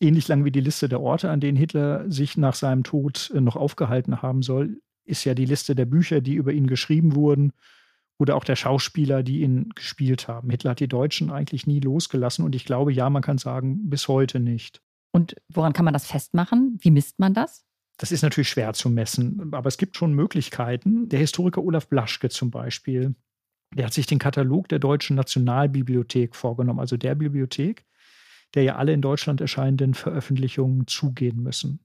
ähnlich 0.00 0.28
lang 0.28 0.44
wie 0.44 0.50
die 0.50 0.60
Liste 0.60 0.88
der 0.88 1.00
Orte, 1.00 1.30
an 1.30 1.40
denen 1.40 1.56
Hitler 1.56 2.10
sich 2.10 2.36
nach 2.36 2.54
seinem 2.54 2.84
Tod 2.84 3.30
äh, 3.34 3.40
noch 3.40 3.56
aufgehalten 3.56 4.22
haben 4.22 4.42
soll, 4.42 4.80
ist 5.04 5.24
ja 5.24 5.34
die 5.34 5.46
Liste 5.46 5.74
der 5.74 5.86
Bücher, 5.86 6.20
die 6.20 6.34
über 6.34 6.52
ihn 6.52 6.66
geschrieben 6.66 7.14
wurden 7.14 7.52
oder 8.18 8.36
auch 8.36 8.44
der 8.44 8.56
Schauspieler, 8.56 9.22
die 9.22 9.40
ihn 9.40 9.70
gespielt 9.74 10.28
haben. 10.28 10.50
Hitler 10.50 10.72
hat 10.72 10.80
die 10.80 10.88
Deutschen 10.88 11.30
eigentlich 11.30 11.66
nie 11.66 11.80
losgelassen 11.80 12.44
und 12.44 12.54
ich 12.54 12.64
glaube, 12.64 12.92
ja, 12.92 13.08
man 13.10 13.22
kann 13.22 13.38
sagen, 13.38 13.88
bis 13.88 14.08
heute 14.08 14.40
nicht. 14.40 14.82
Und 15.12 15.36
woran 15.48 15.72
kann 15.72 15.84
man 15.84 15.94
das 15.94 16.06
festmachen? 16.06 16.78
Wie 16.80 16.90
misst 16.90 17.18
man 17.18 17.32
das? 17.32 17.64
Das 17.96 18.12
ist 18.12 18.22
natürlich 18.22 18.50
schwer 18.50 18.74
zu 18.74 18.90
messen, 18.90 19.52
aber 19.52 19.66
es 19.66 19.78
gibt 19.78 19.96
schon 19.96 20.12
Möglichkeiten. 20.12 21.08
Der 21.08 21.18
Historiker 21.18 21.62
Olaf 21.62 21.88
Blaschke 21.88 22.28
zum 22.28 22.50
Beispiel, 22.50 23.16
der 23.74 23.86
hat 23.86 23.92
sich 23.92 24.06
den 24.06 24.20
Katalog 24.20 24.68
der 24.68 24.78
Deutschen 24.78 25.16
Nationalbibliothek 25.16 26.36
vorgenommen, 26.36 26.78
also 26.78 26.96
der 26.96 27.14
Bibliothek, 27.16 27.84
der 28.54 28.62
ja 28.62 28.76
alle 28.76 28.92
in 28.92 29.02
Deutschland 29.02 29.40
erscheinenden 29.40 29.94
Veröffentlichungen 29.94 30.86
zugehen 30.86 31.42
müssen. 31.42 31.80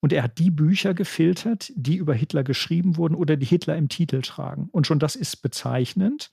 Und 0.00 0.12
er 0.12 0.22
hat 0.22 0.38
die 0.38 0.50
Bücher 0.50 0.94
gefiltert, 0.94 1.72
die 1.74 1.96
über 1.96 2.14
Hitler 2.14 2.44
geschrieben 2.44 2.96
wurden 2.96 3.14
oder 3.14 3.36
die 3.36 3.46
Hitler 3.46 3.76
im 3.76 3.88
Titel 3.88 4.22
tragen. 4.22 4.68
Und 4.70 4.86
schon 4.86 5.00
das 5.00 5.16
ist 5.16 5.42
bezeichnend, 5.42 6.30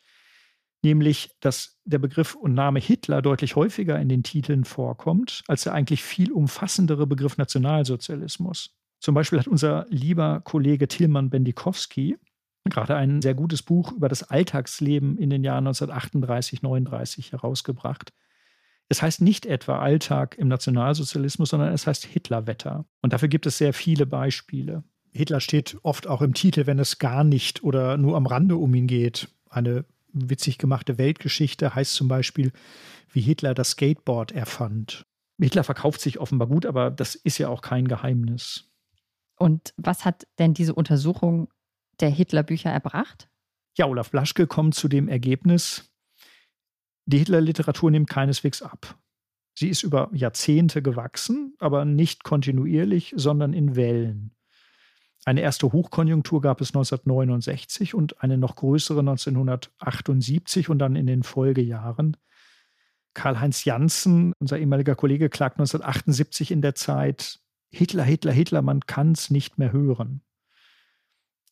nämlich 0.83 1.31
dass 1.39 1.79
der 1.83 1.97
Begriff 1.97 2.35
und 2.35 2.53
Name 2.53 2.79
Hitler 2.79 3.21
deutlich 3.21 3.55
häufiger 3.55 3.99
in 3.99 4.07
den 4.07 4.21
Titeln 4.21 4.65
vorkommt, 4.65 5.43
als 5.47 5.63
der 5.63 5.73
eigentlich 5.73 6.03
viel 6.03 6.31
umfassendere 6.31 7.07
Begriff 7.07 7.37
Nationalsozialismus. 7.37 8.77
Zum 8.99 9.15
Beispiel 9.15 9.39
hat 9.39 9.47
unser 9.47 9.87
lieber 9.89 10.41
Kollege 10.41 10.87
Tilman 10.87 11.29
Bendikowski 11.29 12.17
gerade 12.69 12.95
ein 12.95 13.21
sehr 13.21 13.35
gutes 13.35 13.61
Buch 13.61 13.91
über 13.91 14.09
das 14.09 14.23
Alltagsleben 14.23 15.17
in 15.17 15.29
den 15.29 15.43
Jahren 15.43 15.67
1938, 15.67 16.61
39 16.61 17.31
herausgebracht. 17.31 18.11
Es 18.87 19.01
heißt 19.01 19.21
nicht 19.21 19.45
etwa 19.45 19.79
Alltag 19.79 20.37
im 20.37 20.47
Nationalsozialismus, 20.47 21.49
sondern 21.49 21.73
es 21.73 21.87
heißt 21.87 22.05
Hitlerwetter. 22.05 22.85
Und 23.01 23.13
dafür 23.13 23.27
gibt 23.27 23.45
es 23.45 23.57
sehr 23.57 23.73
viele 23.73 24.05
Beispiele. 24.05 24.83
Hitler 25.11 25.39
steht 25.39 25.77
oft 25.81 26.07
auch 26.07 26.21
im 26.21 26.33
Titel, 26.33 26.67
wenn 26.67 26.77
es 26.77 26.99
gar 26.99 27.23
nicht 27.23 27.63
oder 27.63 27.97
nur 27.97 28.15
am 28.17 28.25
Rande 28.27 28.57
um 28.57 28.73
ihn 28.75 28.87
geht. 28.87 29.29
Eine 29.49 29.85
witzig 30.11 30.57
gemachte 30.57 30.97
Weltgeschichte 30.97 31.73
heißt 31.73 31.93
zum 31.93 32.07
Beispiel, 32.07 32.51
wie 33.11 33.21
Hitler 33.21 33.53
das 33.53 33.71
Skateboard 33.71 34.33
erfand. 34.33 35.05
Hitler 35.39 35.63
verkauft 35.63 36.01
sich 36.01 36.19
offenbar 36.19 36.47
gut, 36.47 36.65
aber 36.65 36.91
das 36.91 37.15
ist 37.15 37.37
ja 37.37 37.49
auch 37.49 37.61
kein 37.61 37.87
Geheimnis. 37.87 38.69
Und 39.37 39.73
was 39.77 40.05
hat 40.05 40.27
denn 40.39 40.53
diese 40.53 40.73
Untersuchung 40.73 41.49
der 41.99 42.09
Hitlerbücher 42.09 42.69
erbracht? 42.69 43.29
Ja, 43.77 43.87
Olaf 43.87 44.11
Blaschke 44.11 44.47
kommt 44.47 44.75
zu 44.75 44.87
dem 44.87 45.09
Ergebnis, 45.09 45.93
die 47.05 47.19
Hitler-Literatur 47.19 47.91
nimmt 47.91 48.09
keineswegs 48.09 48.61
ab. 48.61 48.97
Sie 49.57 49.69
ist 49.69 49.83
über 49.83 50.09
Jahrzehnte 50.13 50.81
gewachsen, 50.81 51.55
aber 51.59 51.85
nicht 51.85 52.23
kontinuierlich, 52.23 53.13
sondern 53.15 53.53
in 53.53 53.75
Wellen. 53.75 54.35
Eine 55.23 55.41
erste 55.41 55.71
Hochkonjunktur 55.71 56.41
gab 56.41 56.61
es 56.61 56.69
1969 56.69 57.95
und 57.95 58.21
eine 58.21 58.37
noch 58.37 58.55
größere 58.55 58.99
1978 58.99 60.69
und 60.69 60.79
dann 60.79 60.95
in 60.95 61.07
den 61.07 61.23
Folgejahren. 61.23 62.17
Karl-Heinz 63.15 63.63
Janssen, 63.63 64.33
unser 64.39 64.59
ehemaliger 64.59 64.95
Kollege, 64.95 65.29
klagt 65.29 65.55
1978 65.55 66.51
in 66.51 66.61
der 66.61 66.75
Zeit, 66.75 67.39
Hitler, 67.71 68.03
Hitler, 68.03 68.33
Hitler, 68.33 68.61
man 68.61 68.81
kann 68.81 69.13
es 69.13 69.31
nicht 69.31 69.57
mehr 69.57 69.71
hören. 69.71 70.21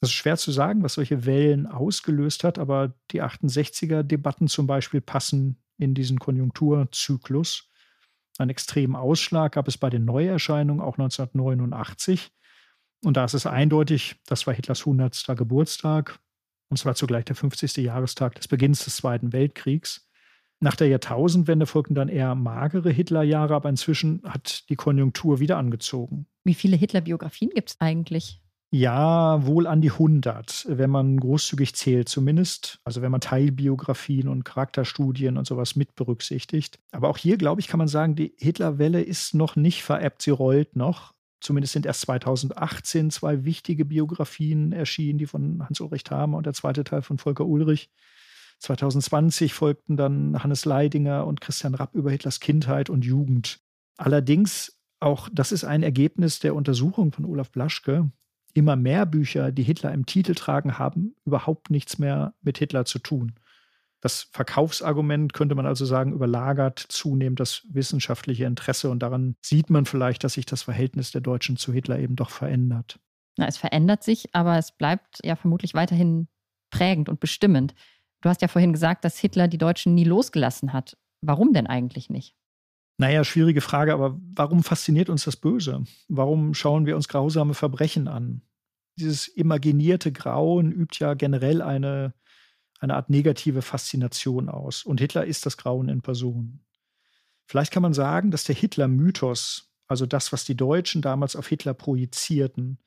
Das 0.03 0.09
ist 0.09 0.15
schwer 0.15 0.35
zu 0.35 0.51
sagen, 0.51 0.83
was 0.83 0.95
solche 0.95 1.25
Wellen 1.25 1.65
ausgelöst 1.65 2.43
hat, 2.43 2.59
aber 2.59 2.93
die 3.11 3.23
68er-Debatten 3.23 4.49
zum 4.49 4.67
Beispiel 4.67 4.99
passen 4.99 5.63
in 5.77 5.93
diesen 5.93 6.19
Konjunkturzyklus. 6.19 7.69
Einen 8.37 8.49
extremen 8.49 8.97
Ausschlag 8.97 9.53
gab 9.53 9.69
es 9.69 9.77
bei 9.77 9.89
den 9.89 10.03
Neuerscheinungen 10.03 10.83
auch 10.83 10.97
1989. 10.97 12.33
Und 13.05 13.15
da 13.15 13.23
ist 13.23 13.33
es 13.33 13.45
eindeutig, 13.45 14.17
das 14.25 14.45
war 14.45 14.53
Hitlers 14.53 14.81
100. 14.81 15.25
Geburtstag 15.37 16.19
und 16.67 16.77
es 16.77 16.85
war 16.85 16.95
zugleich 16.95 17.23
der 17.23 17.37
50. 17.37 17.77
Jahrestag 17.77 18.35
des 18.35 18.49
Beginns 18.49 18.83
des 18.83 18.97
Zweiten 18.97 19.31
Weltkriegs. 19.31 20.09
Nach 20.59 20.75
der 20.75 20.89
Jahrtausendwende 20.89 21.65
folgten 21.65 21.95
dann 21.95 22.09
eher 22.09 22.35
magere 22.35 22.91
Hitlerjahre, 22.91 23.55
aber 23.55 23.69
inzwischen 23.69 24.21
hat 24.25 24.67
die 24.67 24.75
Konjunktur 24.75 25.39
wieder 25.39 25.55
angezogen. 25.55 26.27
Wie 26.43 26.55
viele 26.55 26.75
Hitler-Biografien 26.75 27.51
gibt 27.51 27.69
es 27.69 27.79
eigentlich? 27.79 28.42
Ja, 28.75 29.45
wohl 29.45 29.67
an 29.67 29.81
die 29.81 29.91
100, 29.91 30.65
wenn 30.67 30.89
man 30.89 31.19
großzügig 31.19 31.75
zählt 31.75 32.09
zumindest. 32.09 32.79
Also 32.83 33.03
wenn 33.03 33.11
man 33.11 33.21
Teilbiografien 33.21 34.27
und 34.27 34.45
Charakterstudien 34.45 35.37
und 35.37 35.45
sowas 35.45 35.75
mit 35.75 35.93
berücksichtigt. 35.93 36.79
Aber 36.91 37.09
auch 37.09 37.19
hier, 37.19 37.37
glaube 37.37 37.61
ich, 37.61 37.67
kann 37.67 37.77
man 37.77 37.87
sagen, 37.87 38.15
die 38.15 38.33
Hitlerwelle 38.39 39.03
ist 39.03 39.35
noch 39.35 39.55
nicht 39.55 39.83
verebbt, 39.83 40.23
sie 40.23 40.31
rollt 40.31 40.75
noch. 40.75 41.13
Zumindest 41.39 41.73
sind 41.73 41.85
erst 41.85 42.01
2018 42.01 43.11
zwei 43.11 43.45
wichtige 43.45 43.85
Biografien 43.85 44.71
erschienen, 44.71 45.19
die 45.19 45.27
von 45.27 45.63
Hans-Ulrich 45.63 46.03
Thamer 46.03 46.37
und 46.37 46.47
der 46.47 46.53
zweite 46.53 46.83
Teil 46.83 47.03
von 47.03 47.19
Volker 47.19 47.45
Ulrich. 47.45 47.91
2020 48.57 49.53
folgten 49.53 49.97
dann 49.97 50.41
Hannes 50.41 50.65
Leidinger 50.65 51.27
und 51.27 51.41
Christian 51.41 51.75
Rapp 51.75 51.93
über 51.93 52.09
Hitlers 52.09 52.39
Kindheit 52.39 52.89
und 52.89 53.05
Jugend. 53.05 53.59
Allerdings, 53.97 54.79
auch 54.99 55.29
das 55.31 55.51
ist 55.51 55.63
ein 55.63 55.83
Ergebnis 55.83 56.39
der 56.39 56.55
Untersuchung 56.55 57.11
von 57.11 57.25
Olaf 57.25 57.51
Blaschke, 57.51 58.09
immer 58.53 58.75
mehr 58.75 59.05
Bücher, 59.05 59.51
die 59.51 59.63
Hitler 59.63 59.93
im 59.93 60.05
Titel 60.05 60.35
tragen, 60.35 60.77
haben 60.77 61.15
überhaupt 61.25 61.69
nichts 61.69 61.97
mehr 61.97 62.33
mit 62.41 62.57
Hitler 62.57 62.85
zu 62.85 62.99
tun. 62.99 63.33
Das 64.01 64.27
Verkaufsargument 64.31 65.33
könnte 65.33 65.55
man 65.55 65.65
also 65.65 65.85
sagen, 65.85 66.11
überlagert 66.11 66.77
zunehmend 66.77 67.39
das 67.39 67.63
wissenschaftliche 67.69 68.43
Interesse 68.43 68.89
und 68.89 68.99
daran 68.99 69.35
sieht 69.41 69.69
man 69.69 69.85
vielleicht, 69.85 70.23
dass 70.25 70.33
sich 70.33 70.45
das 70.45 70.63
Verhältnis 70.63 71.11
der 71.11 71.21
Deutschen 71.21 71.55
zu 71.55 71.71
Hitler 71.71 71.99
eben 71.99 72.17
doch 72.17 72.29
verändert. 72.29 72.99
Na, 73.37 73.47
es 73.47 73.57
verändert 73.57 74.03
sich, 74.03 74.35
aber 74.35 74.57
es 74.57 74.73
bleibt 74.73 75.19
ja 75.23 75.35
vermutlich 75.35 75.73
weiterhin 75.73 76.27
prägend 76.69 77.07
und 77.07 77.19
bestimmend. 77.19 77.73
Du 78.21 78.29
hast 78.29 78.41
ja 78.41 78.47
vorhin 78.47 78.73
gesagt, 78.73 79.05
dass 79.05 79.17
Hitler 79.17 79.47
die 79.47 79.57
Deutschen 79.57 79.95
nie 79.95 80.03
losgelassen 80.03 80.73
hat. 80.73 80.97
Warum 81.21 81.53
denn 81.53 81.67
eigentlich 81.67 82.09
nicht? 82.09 82.35
Naja, 82.97 83.23
schwierige 83.23 83.61
Frage, 83.61 83.93
aber 83.93 84.19
warum 84.35 84.63
fasziniert 84.63 85.09
uns 85.09 85.25
das 85.25 85.35
Böse? 85.35 85.83
Warum 86.09 86.53
schauen 86.53 86.85
wir 86.85 86.95
uns 86.95 87.07
grausame 87.07 87.53
Verbrechen 87.53 88.07
an? 88.07 88.41
Dieses 88.97 89.27
imaginierte 89.27 90.11
Grauen 90.11 90.71
übt 90.71 90.97
ja 90.99 91.15
generell 91.15 91.61
eine, 91.61 92.13
eine 92.79 92.95
Art 92.95 93.09
negative 93.09 93.63
Faszination 93.63 94.49
aus. 94.49 94.83
Und 94.83 94.99
Hitler 94.99 95.25
ist 95.25 95.45
das 95.45 95.57
Grauen 95.57 95.89
in 95.89 96.01
Person. 96.01 96.59
Vielleicht 97.45 97.71
kann 97.71 97.81
man 97.83 97.93
sagen, 97.93 98.29
dass 98.29 98.43
der 98.43 98.55
Hitler-Mythos, 98.55 99.71
also 99.87 100.05
das, 100.05 100.31
was 100.31 100.45
die 100.45 100.55
Deutschen 100.55 101.01
damals 101.01 101.35
auf 101.35 101.47
Hitler 101.47 101.73
projizierten, 101.73 102.77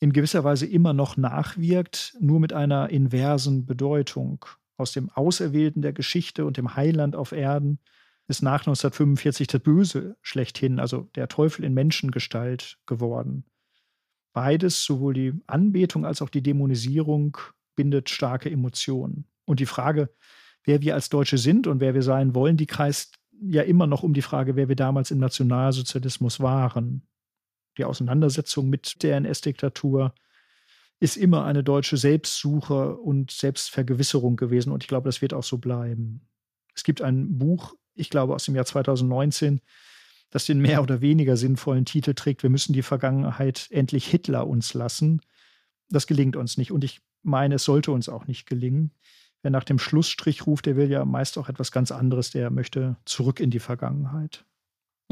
in 0.00 0.12
gewisser 0.12 0.44
Weise 0.44 0.66
immer 0.66 0.92
noch 0.92 1.16
nachwirkt, 1.16 2.14
nur 2.20 2.40
mit 2.40 2.52
einer 2.52 2.90
inversen 2.90 3.64
Bedeutung. 3.64 4.44
Aus 4.76 4.92
dem 4.92 5.08
Auserwählten 5.10 5.80
der 5.80 5.94
Geschichte 5.94 6.44
und 6.44 6.58
dem 6.58 6.76
Heiland 6.76 7.16
auf 7.16 7.32
Erden 7.32 7.78
ist 8.26 8.42
nach 8.42 8.60
1945 8.60 9.46
das 9.46 9.60
Böse 9.60 10.16
schlechthin, 10.22 10.80
also 10.80 11.10
der 11.14 11.28
Teufel 11.28 11.64
in 11.64 11.74
Menschengestalt 11.74 12.78
geworden. 12.86 13.44
Beides, 14.32 14.84
sowohl 14.84 15.14
die 15.14 15.32
Anbetung 15.46 16.04
als 16.04 16.22
auch 16.22 16.30
die 16.30 16.42
Dämonisierung, 16.42 17.36
bindet 17.76 18.10
starke 18.10 18.50
Emotionen. 18.50 19.26
Und 19.44 19.60
die 19.60 19.66
Frage, 19.66 20.08
wer 20.64 20.80
wir 20.80 20.94
als 20.94 21.08
Deutsche 21.08 21.38
sind 21.38 21.66
und 21.66 21.80
wer 21.80 21.94
wir 21.94 22.02
sein 22.02 22.34
wollen, 22.34 22.56
die 22.56 22.66
kreist 22.66 23.18
ja 23.40 23.62
immer 23.62 23.86
noch 23.86 24.02
um 24.02 24.14
die 24.14 24.22
Frage, 24.22 24.56
wer 24.56 24.68
wir 24.68 24.76
damals 24.76 25.10
im 25.10 25.18
Nationalsozialismus 25.18 26.40
waren. 26.40 27.06
Die 27.76 27.84
Auseinandersetzung 27.84 28.68
mit 28.68 29.02
der 29.02 29.16
NS-Diktatur 29.18 30.14
ist 31.00 31.16
immer 31.16 31.44
eine 31.44 31.62
deutsche 31.62 31.96
Selbstsuche 31.96 32.96
und 32.96 33.30
Selbstvergewisserung 33.30 34.36
gewesen. 34.36 34.72
Und 34.72 34.84
ich 34.84 34.88
glaube, 34.88 35.08
das 35.08 35.20
wird 35.20 35.34
auch 35.34 35.42
so 35.42 35.58
bleiben. 35.58 36.26
Es 36.74 36.84
gibt 36.84 37.02
ein 37.02 37.38
Buch 37.38 37.74
ich 37.94 38.10
glaube 38.10 38.34
aus 38.34 38.44
dem 38.44 38.54
Jahr 38.54 38.64
2019, 38.64 39.60
das 40.30 40.46
den 40.46 40.60
mehr 40.60 40.82
oder 40.82 41.00
weniger 41.00 41.36
sinnvollen 41.36 41.84
Titel 41.84 42.14
trägt, 42.14 42.42
wir 42.42 42.50
müssen 42.50 42.72
die 42.72 42.82
Vergangenheit 42.82 43.68
endlich 43.70 44.06
Hitler 44.06 44.46
uns 44.46 44.74
lassen. 44.74 45.20
Das 45.88 46.06
gelingt 46.06 46.36
uns 46.36 46.56
nicht 46.56 46.72
und 46.72 46.82
ich 46.84 47.00
meine, 47.22 47.56
es 47.56 47.64
sollte 47.64 47.92
uns 47.92 48.08
auch 48.08 48.26
nicht 48.26 48.46
gelingen. 48.46 48.92
Wer 49.42 49.50
nach 49.50 49.64
dem 49.64 49.78
Schlussstrich 49.78 50.46
ruft, 50.46 50.66
der 50.66 50.76
will 50.76 50.90
ja 50.90 51.04
meist 51.04 51.38
auch 51.38 51.48
etwas 51.48 51.70
ganz 51.70 51.92
anderes, 51.92 52.30
der 52.30 52.50
möchte 52.50 52.96
zurück 53.04 53.40
in 53.40 53.50
die 53.50 53.60
Vergangenheit. 53.60 54.44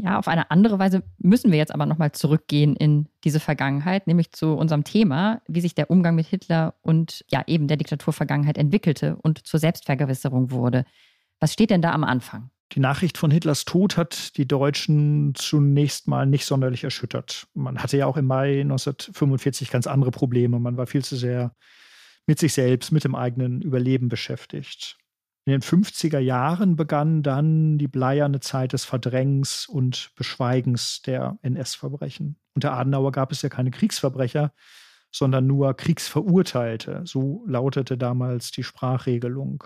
Ja, 0.01 0.17
auf 0.17 0.27
eine 0.27 0.49
andere 0.49 0.79
Weise 0.79 1.03
müssen 1.19 1.51
wir 1.51 1.59
jetzt 1.59 1.73
aber 1.73 1.85
nochmal 1.85 2.11
zurückgehen 2.13 2.75
in 2.75 3.07
diese 3.23 3.39
Vergangenheit, 3.39 4.07
nämlich 4.07 4.31
zu 4.31 4.55
unserem 4.55 4.83
Thema, 4.83 5.41
wie 5.47 5.61
sich 5.61 5.75
der 5.75 5.91
Umgang 5.91 6.15
mit 6.15 6.25
Hitler 6.25 6.73
und 6.81 7.23
ja 7.29 7.43
eben 7.45 7.67
der 7.67 7.77
Diktaturvergangenheit 7.77 8.57
entwickelte 8.57 9.15
und 9.17 9.45
zur 9.45 9.59
Selbstvergewisserung 9.59 10.49
wurde. 10.49 10.85
Was 11.39 11.53
steht 11.53 11.69
denn 11.69 11.83
da 11.83 11.91
am 11.91 12.03
Anfang? 12.03 12.49
Die 12.73 12.79
Nachricht 12.79 13.19
von 13.19 13.29
Hitlers 13.29 13.65
Tod 13.65 13.97
hat 13.97 14.35
die 14.37 14.47
Deutschen 14.47 15.35
zunächst 15.35 16.07
mal 16.07 16.25
nicht 16.25 16.45
sonderlich 16.45 16.83
erschüttert. 16.83 17.47
Man 17.53 17.77
hatte 17.77 17.97
ja 17.97 18.07
auch 18.07 18.17
im 18.17 18.25
Mai 18.25 18.61
1945 18.61 19.69
ganz 19.69 19.85
andere 19.85 20.09
Probleme. 20.09 20.59
Man 20.59 20.75
war 20.75 20.87
viel 20.87 21.03
zu 21.03 21.15
sehr 21.15 21.55
mit 22.25 22.39
sich 22.39 22.53
selbst, 22.53 22.91
mit 22.91 23.03
dem 23.03 23.13
eigenen 23.13 23.61
Überleben 23.61 24.07
beschäftigt. 24.07 24.97
In 25.45 25.51
den 25.51 25.61
50er 25.61 26.19
Jahren 26.19 26.75
begann 26.75 27.21
dann 27.21 27.77
die 27.77 27.89
bleierne 27.89 28.39
Zeit 28.39 28.73
des 28.73 28.85
Verdrängens 28.85 29.67
und 29.67 30.11
Beschweigens 30.15 31.01
der 31.03 31.37
NS-Verbrechen. 31.43 32.37
Unter 32.55 32.73
Adenauer 32.73 33.11
gab 33.11 33.31
es 33.31 33.41
ja 33.43 33.49
keine 33.49 33.69
Kriegsverbrecher, 33.69 34.51
sondern 35.11 35.45
nur 35.45 35.75
Kriegsverurteilte. 35.75 37.01
So 37.05 37.43
lautete 37.45 37.97
damals 37.97 38.49
die 38.51 38.63
Sprachregelung 38.63 39.65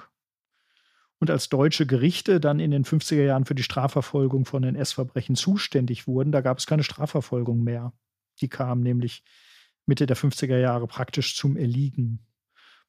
und 1.20 1.32
als 1.32 1.50
deutsche 1.50 1.86
Gerichte 1.86 2.40
dann 2.40 2.60
in 2.60 2.72
den 2.72 2.86
50er 2.86 3.24
Jahren 3.24 3.46
für 3.46 3.56
die 3.56 3.64
Strafverfolgung 3.64 4.46
von 4.46 4.64
NS-Verbrechen 4.64 5.36
zuständig 5.36 6.08
wurden, 6.08 6.32
da 6.32 6.42
gab 6.42 6.60
es 6.60 6.68
keine 6.68 6.84
Strafverfolgung 6.84 7.64
mehr. 7.64 7.94
Die 8.42 8.50
kam 8.50 8.82
nämlich 8.82 9.24
Mitte 9.86 10.06
der 10.06 10.18
50er 10.18 10.58
Jahre 10.58 10.88
praktisch 10.88 11.36
zum 11.36 11.58
Erliegen. 11.58 12.20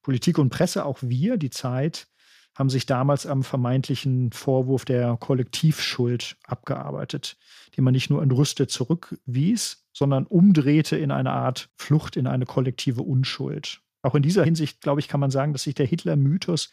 Politik 0.02 0.38
und 0.38 0.50
Presse, 0.50 0.84
auch 0.84 0.98
wir, 1.02 1.36
die 1.36 1.50
Zeit, 1.50 2.08
haben 2.54 2.70
sich 2.70 2.86
damals 2.86 3.24
am 3.24 3.44
vermeintlichen 3.44 4.32
Vorwurf 4.32 4.84
der 4.84 5.16
Kollektivschuld 5.16 6.36
abgearbeitet, 6.44 7.36
die 7.76 7.80
man 7.80 7.92
nicht 7.92 8.10
nur 8.10 8.22
entrüstet 8.22 8.70
zurückwies, 8.70 9.86
sondern 9.92 10.26
umdrehte 10.26 10.96
in 10.96 11.12
eine 11.12 11.30
Art 11.30 11.70
Flucht 11.76 12.16
in 12.16 12.26
eine 12.26 12.46
kollektive 12.46 13.02
Unschuld. 13.02 13.80
Auch 14.02 14.14
in 14.14 14.22
dieser 14.22 14.44
Hinsicht, 14.44 14.80
glaube 14.80 15.00
ich, 15.00 15.08
kann 15.08 15.20
man 15.20 15.30
sagen, 15.30 15.52
dass 15.52 15.64
sich 15.64 15.74
der 15.74 15.86
Hitler-Mythos 15.86 16.70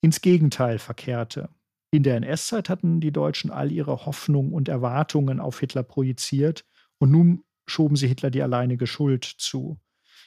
ins 0.00 0.20
Gegenteil 0.20 0.78
verkehrte. 0.78 1.50
In 1.90 2.02
der 2.02 2.16
NS-Zeit 2.16 2.68
hatten 2.68 3.00
die 3.00 3.12
Deutschen 3.12 3.50
all 3.50 3.72
ihre 3.72 4.04
Hoffnungen 4.04 4.52
und 4.52 4.68
Erwartungen 4.68 5.40
auf 5.40 5.60
Hitler 5.60 5.82
projiziert 5.82 6.64
und 6.98 7.10
nun 7.10 7.44
schoben 7.66 7.96
sie 7.96 8.08
Hitler 8.08 8.30
die 8.30 8.42
alleinige 8.42 8.86
Schuld 8.86 9.24
zu. 9.24 9.78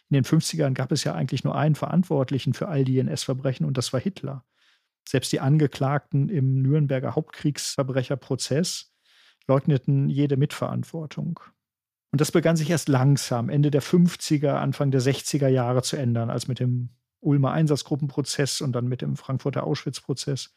In 0.09 0.15
den 0.15 0.25
50ern 0.25 0.73
gab 0.73 0.91
es 0.91 1.03
ja 1.03 1.13
eigentlich 1.13 1.43
nur 1.43 1.55
einen 1.55 1.75
Verantwortlichen 1.75 2.53
für 2.53 2.67
all 2.67 2.83
die 2.83 2.99
NS-Verbrechen 2.99 3.65
und 3.65 3.77
das 3.77 3.93
war 3.93 3.99
Hitler. 3.99 4.43
Selbst 5.07 5.31
die 5.31 5.39
Angeklagten 5.39 6.29
im 6.29 6.61
Nürnberger 6.61 7.15
Hauptkriegsverbrecherprozess 7.15 8.93
leugneten 9.47 10.09
jede 10.09 10.37
Mitverantwortung. 10.37 11.39
Und 12.11 12.21
das 12.21 12.31
begann 12.31 12.57
sich 12.57 12.69
erst 12.69 12.89
langsam, 12.89 13.49
Ende 13.49 13.71
der 13.71 13.81
50er, 13.81 14.55
Anfang 14.55 14.91
der 14.91 15.01
60er 15.01 15.47
Jahre 15.47 15.81
zu 15.81 15.95
ändern, 15.95 16.29
als 16.29 16.47
mit 16.47 16.59
dem 16.59 16.89
Ulmer 17.21 17.51
Einsatzgruppenprozess 17.51 18.61
und 18.61 18.73
dann 18.73 18.87
mit 18.87 19.01
dem 19.01 19.15
Frankfurter 19.15 19.63
Auschwitz-Prozess 19.63 20.53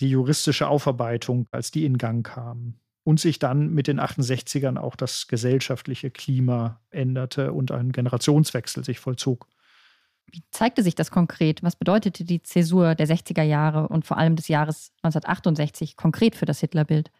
die 0.00 0.10
juristische 0.10 0.68
Aufarbeitung, 0.68 1.46
als 1.50 1.70
die 1.70 1.84
in 1.84 1.98
Gang 1.98 2.26
kam. 2.26 2.74
Und 3.02 3.18
sich 3.18 3.38
dann 3.38 3.70
mit 3.70 3.86
den 3.86 3.98
68ern 3.98 4.76
auch 4.76 4.94
das 4.94 5.26
gesellschaftliche 5.26 6.10
Klima 6.10 6.80
änderte 6.90 7.52
und 7.52 7.72
ein 7.72 7.92
Generationswechsel 7.92 8.84
sich 8.84 8.98
vollzog. 8.98 9.46
Wie 10.26 10.42
zeigte 10.50 10.82
sich 10.82 10.94
das 10.94 11.10
konkret? 11.10 11.62
Was 11.62 11.76
bedeutete 11.76 12.24
die 12.24 12.42
Zäsur 12.42 12.94
der 12.94 13.08
60er 13.08 13.42
Jahre 13.42 13.88
und 13.88 14.06
vor 14.06 14.18
allem 14.18 14.36
des 14.36 14.48
Jahres 14.48 14.92
1968 15.02 15.96
konkret 15.96 16.36
für 16.36 16.44
das 16.44 16.60
Hitlerbild? 16.60 17.10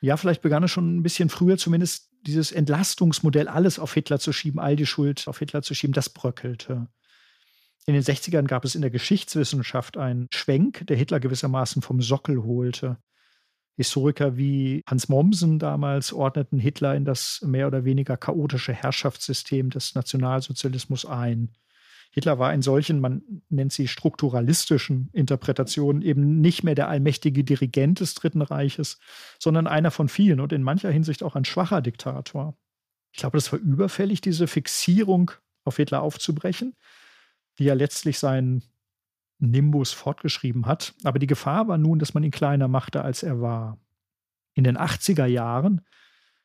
Ja, 0.00 0.16
vielleicht 0.16 0.42
begann 0.42 0.62
es 0.62 0.70
schon 0.70 0.96
ein 0.96 1.02
bisschen 1.02 1.28
früher, 1.28 1.58
zumindest 1.58 2.10
dieses 2.22 2.52
Entlastungsmodell, 2.52 3.48
alles 3.48 3.78
auf 3.78 3.92
Hitler 3.92 4.18
zu 4.18 4.32
schieben, 4.32 4.60
all 4.60 4.76
die 4.76 4.86
Schuld 4.86 5.26
auf 5.28 5.38
Hitler 5.38 5.62
zu 5.62 5.74
schieben, 5.74 5.92
das 5.92 6.08
bröckelte. 6.08 6.88
In 7.86 7.94
den 7.94 8.02
60ern 8.02 8.46
gab 8.46 8.64
es 8.64 8.74
in 8.74 8.80
der 8.80 8.90
Geschichtswissenschaft 8.90 9.98
einen 9.98 10.28
Schwenk, 10.32 10.86
der 10.86 10.96
Hitler 10.96 11.20
gewissermaßen 11.20 11.82
vom 11.82 12.00
Sockel 12.00 12.42
holte. 12.42 12.98
Historiker 13.76 14.36
wie 14.36 14.82
Hans 14.86 15.08
Mommsen 15.08 15.58
damals 15.58 16.12
ordneten 16.12 16.58
Hitler 16.58 16.94
in 16.94 17.04
das 17.04 17.42
mehr 17.42 17.66
oder 17.66 17.84
weniger 17.84 18.16
chaotische 18.16 18.72
Herrschaftssystem 18.72 19.70
des 19.70 19.94
Nationalsozialismus 19.94 21.04
ein. 21.04 21.50
Hitler 22.12 22.38
war 22.38 22.54
in 22.54 22.62
solchen, 22.62 23.00
man 23.00 23.22
nennt 23.48 23.72
sie 23.72 23.88
strukturalistischen 23.88 25.10
Interpretationen, 25.12 26.00
eben 26.00 26.40
nicht 26.40 26.62
mehr 26.62 26.76
der 26.76 26.88
allmächtige 26.88 27.42
Dirigent 27.42 27.98
des 27.98 28.14
Dritten 28.14 28.42
Reiches, 28.42 29.00
sondern 29.40 29.66
einer 29.66 29.90
von 29.90 30.08
vielen 30.08 30.38
und 30.38 30.52
in 30.52 30.62
mancher 30.62 30.92
Hinsicht 30.92 31.24
auch 31.24 31.34
ein 31.34 31.44
schwacher 31.44 31.82
Diktator. 31.82 32.56
Ich 33.12 33.18
glaube, 33.18 33.36
das 33.36 33.52
war 33.52 33.58
überfällig, 33.58 34.20
diese 34.20 34.46
Fixierung 34.46 35.32
auf 35.64 35.76
Hitler 35.76 36.02
aufzubrechen, 36.02 36.76
die 37.58 37.64
ja 37.64 37.74
letztlich 37.74 38.18
seinen 38.18 38.62
Nimbus 39.38 39.92
fortgeschrieben 39.92 40.66
hat. 40.66 40.94
Aber 41.04 41.18
die 41.18 41.26
Gefahr 41.26 41.68
war 41.68 41.78
nun, 41.78 41.98
dass 41.98 42.14
man 42.14 42.22
ihn 42.22 42.30
kleiner 42.30 42.68
machte, 42.68 43.02
als 43.02 43.22
er 43.22 43.40
war. 43.40 43.78
In 44.54 44.64
den 44.64 44.78
80er 44.78 45.26
Jahren 45.26 45.82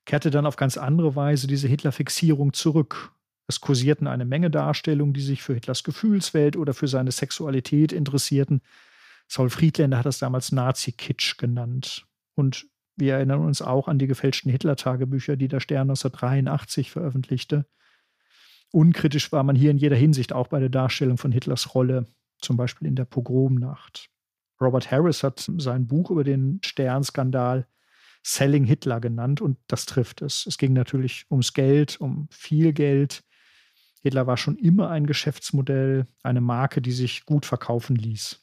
kehrte 0.05 0.31
dann 0.31 0.45
auf 0.45 0.55
ganz 0.55 0.77
andere 0.77 1.15
Weise 1.15 1.47
diese 1.47 1.67
Hitler-Fixierung 1.67 2.53
zurück. 2.53 3.13
Es 3.47 3.61
kursierten 3.61 4.07
eine 4.07 4.25
Menge 4.25 4.49
Darstellungen, 4.49 5.13
die 5.13 5.21
sich 5.21 5.41
für 5.41 5.53
Hitlers 5.53 5.83
Gefühlswelt 5.83 6.55
oder 6.55 6.73
für 6.73 6.87
seine 6.87 7.11
Sexualität 7.11 7.91
interessierten. 7.91 8.61
Saul 9.27 9.49
Friedländer 9.49 9.97
hat 9.99 10.05
das 10.05 10.19
damals 10.19 10.51
Nazi-Kitsch 10.51 11.37
genannt. 11.37 12.05
Und 12.35 12.67
wir 12.95 13.15
erinnern 13.15 13.45
uns 13.45 13.61
auch 13.61 13.87
an 13.87 13.99
die 13.99 14.07
gefälschten 14.07 14.51
Hitler-Tagebücher, 14.51 15.35
die 15.35 15.47
der 15.47 15.59
Stern 15.59 15.89
1983 15.89 16.91
veröffentlichte. 16.91 17.65
Unkritisch 18.71 19.31
war 19.31 19.43
man 19.43 19.55
hier 19.55 19.71
in 19.71 19.77
jeder 19.77 19.95
Hinsicht, 19.95 20.33
auch 20.33 20.47
bei 20.47 20.59
der 20.59 20.69
Darstellung 20.69 21.17
von 21.17 21.31
Hitlers 21.31 21.73
Rolle, 21.73 22.07
zum 22.39 22.57
Beispiel 22.57 22.87
in 22.87 22.95
der 22.95 23.05
Pogromnacht. 23.05 24.09
Robert 24.61 24.91
Harris 24.91 25.23
hat 25.23 25.49
sein 25.57 25.87
Buch 25.87 26.11
über 26.11 26.23
den 26.23 26.59
Sternskandal 26.63 27.67
Selling 28.23 28.65
Hitler 28.65 28.99
genannt 28.99 29.41
und 29.41 29.57
das 29.67 29.85
trifft 29.85 30.21
es. 30.21 30.45
Es 30.45 30.57
ging 30.57 30.73
natürlich 30.73 31.25
ums 31.31 31.53
Geld, 31.53 31.99
um 32.01 32.27
viel 32.31 32.73
Geld. 32.73 33.23
Hitler 34.01 34.27
war 34.27 34.37
schon 34.37 34.57
immer 34.57 34.89
ein 34.89 35.07
Geschäftsmodell, 35.07 36.05
eine 36.23 36.41
Marke, 36.41 36.81
die 36.81 36.91
sich 36.91 37.25
gut 37.25 37.45
verkaufen 37.45 37.95
ließ. 37.95 38.41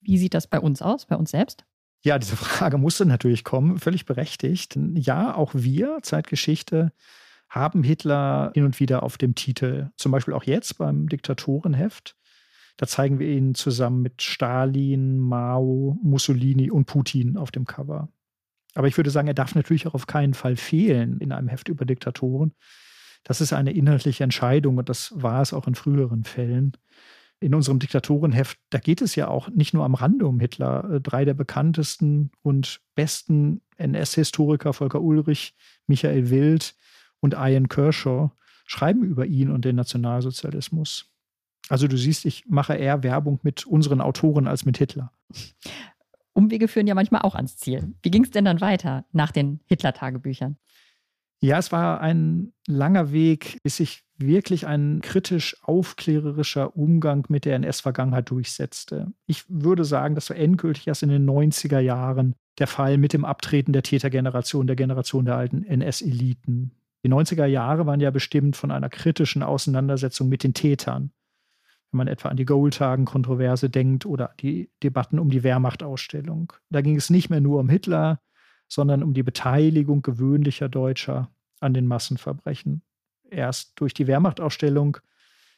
Wie 0.00 0.18
sieht 0.18 0.34
das 0.34 0.46
bei 0.46 0.60
uns 0.60 0.82
aus, 0.82 1.06
bei 1.06 1.16
uns 1.16 1.30
selbst? 1.30 1.64
Ja, 2.02 2.18
diese 2.18 2.36
Frage 2.36 2.78
musste 2.78 3.06
natürlich 3.06 3.44
kommen, 3.44 3.78
völlig 3.78 4.06
berechtigt. 4.06 4.78
Ja, 4.94 5.34
auch 5.34 5.52
wir, 5.54 5.98
Zeitgeschichte, 6.02 6.92
haben 7.48 7.82
Hitler 7.82 8.52
hin 8.54 8.64
und 8.64 8.78
wieder 8.80 9.02
auf 9.02 9.18
dem 9.18 9.34
Titel. 9.34 9.90
Zum 9.96 10.12
Beispiel 10.12 10.34
auch 10.34 10.44
jetzt 10.44 10.78
beim 10.78 11.08
Diktatorenheft. 11.08 12.16
Da 12.76 12.86
zeigen 12.86 13.18
wir 13.18 13.28
ihn 13.28 13.54
zusammen 13.54 14.02
mit 14.02 14.22
Stalin, 14.22 15.18
Mao, 15.18 15.98
Mussolini 16.02 16.70
und 16.70 16.84
Putin 16.86 17.36
auf 17.36 17.50
dem 17.50 17.64
Cover. 17.64 18.08
Aber 18.74 18.86
ich 18.86 18.96
würde 18.96 19.10
sagen, 19.10 19.28
er 19.28 19.34
darf 19.34 19.54
natürlich 19.54 19.86
auch 19.86 19.94
auf 19.94 20.06
keinen 20.06 20.34
Fall 20.34 20.56
fehlen 20.56 21.18
in 21.18 21.32
einem 21.32 21.48
Heft 21.48 21.68
über 21.68 21.84
Diktatoren. 21.84 22.54
Das 23.24 23.40
ist 23.40 23.52
eine 23.52 23.72
inhaltliche 23.72 24.22
Entscheidung 24.22 24.78
und 24.78 24.88
das 24.88 25.12
war 25.16 25.42
es 25.42 25.52
auch 25.52 25.66
in 25.66 25.74
früheren 25.74 26.22
Fällen. 26.22 26.72
In 27.40 27.54
unserem 27.54 27.78
Diktatorenheft, 27.78 28.58
da 28.70 28.78
geht 28.78 29.00
es 29.00 29.14
ja 29.16 29.28
auch 29.28 29.48
nicht 29.48 29.74
nur 29.74 29.84
am 29.84 29.94
Rande 29.94 30.26
um 30.26 30.38
Hitler. 30.38 30.88
Äh, 30.90 31.00
drei 31.00 31.24
der 31.24 31.34
bekanntesten 31.34 32.30
und 32.42 32.80
besten 32.94 33.62
NS-Historiker, 33.76 34.72
Volker 34.72 35.00
Ulrich, 35.00 35.54
Michael 35.86 36.30
Wild 36.30 36.74
und 37.20 37.34
Ian 37.34 37.68
Kershaw, 37.68 38.30
schreiben 38.66 39.02
über 39.02 39.26
ihn 39.26 39.50
und 39.50 39.64
den 39.64 39.76
Nationalsozialismus. 39.76 41.10
Also 41.68 41.86
du 41.88 41.96
siehst, 41.96 42.24
ich 42.24 42.46
mache 42.46 42.74
eher 42.74 43.02
Werbung 43.02 43.40
mit 43.42 43.66
unseren 43.66 44.00
Autoren 44.00 44.46
als 44.46 44.64
mit 44.64 44.78
Hitler. 44.78 45.12
Umwege 46.32 46.68
führen 46.68 46.86
ja 46.86 46.94
manchmal 46.94 47.22
auch 47.22 47.34
ans 47.34 47.56
Ziel. 47.56 47.94
Wie 48.02 48.10
ging 48.10 48.24
es 48.24 48.30
denn 48.30 48.44
dann 48.44 48.60
weiter 48.60 49.04
nach 49.12 49.32
den 49.32 49.60
Hitler-Tagebüchern? 49.66 50.56
Ja, 51.40 51.58
es 51.58 51.70
war 51.70 52.00
ein 52.00 52.52
langer 52.66 53.12
Weg, 53.12 53.60
bis 53.62 53.76
sich 53.76 54.02
wirklich 54.16 54.66
ein 54.66 55.00
kritisch 55.02 55.56
aufklärerischer 55.62 56.76
Umgang 56.76 57.26
mit 57.28 57.44
der 57.44 57.54
NS-Vergangenheit 57.54 58.30
durchsetzte. 58.30 59.12
Ich 59.26 59.44
würde 59.48 59.84
sagen, 59.84 60.16
das 60.16 60.30
war 60.30 60.36
endgültig 60.36 60.88
erst 60.88 61.04
in 61.04 61.10
den 61.10 61.28
90er 61.28 61.78
Jahren 61.78 62.34
der 62.58 62.66
Fall 62.66 62.98
mit 62.98 63.12
dem 63.12 63.24
Abtreten 63.24 63.72
der 63.72 63.84
Tätergeneration, 63.84 64.66
der 64.66 64.74
Generation 64.74 65.24
der 65.24 65.36
alten 65.36 65.62
NS-Eliten. 65.62 66.72
Die 67.08 67.14
90er 67.14 67.46
Jahre 67.46 67.86
waren 67.86 68.00
ja 68.00 68.10
bestimmt 68.10 68.54
von 68.54 68.70
einer 68.70 68.90
kritischen 68.90 69.42
Auseinandersetzung 69.42 70.28
mit 70.28 70.44
den 70.44 70.52
Tätern. 70.52 71.10
Wenn 71.90 71.96
man 71.96 72.06
etwa 72.06 72.28
an 72.28 72.36
die 72.36 72.44
Goldhagen-Kontroverse 72.44 73.70
denkt 73.70 74.04
oder 74.04 74.34
die 74.40 74.70
Debatten 74.82 75.18
um 75.18 75.30
die 75.30 75.42
Wehrmachtausstellung. 75.42 76.52
Da 76.68 76.82
ging 76.82 76.96
es 76.96 77.08
nicht 77.08 77.30
mehr 77.30 77.40
nur 77.40 77.60
um 77.60 77.70
Hitler, 77.70 78.20
sondern 78.68 79.02
um 79.02 79.14
die 79.14 79.22
Beteiligung 79.22 80.02
gewöhnlicher 80.02 80.68
Deutscher 80.68 81.30
an 81.60 81.72
den 81.72 81.86
Massenverbrechen. 81.86 82.82
Erst 83.30 83.80
durch 83.80 83.94
die 83.94 84.06
Wehrmachtausstellung 84.06 84.98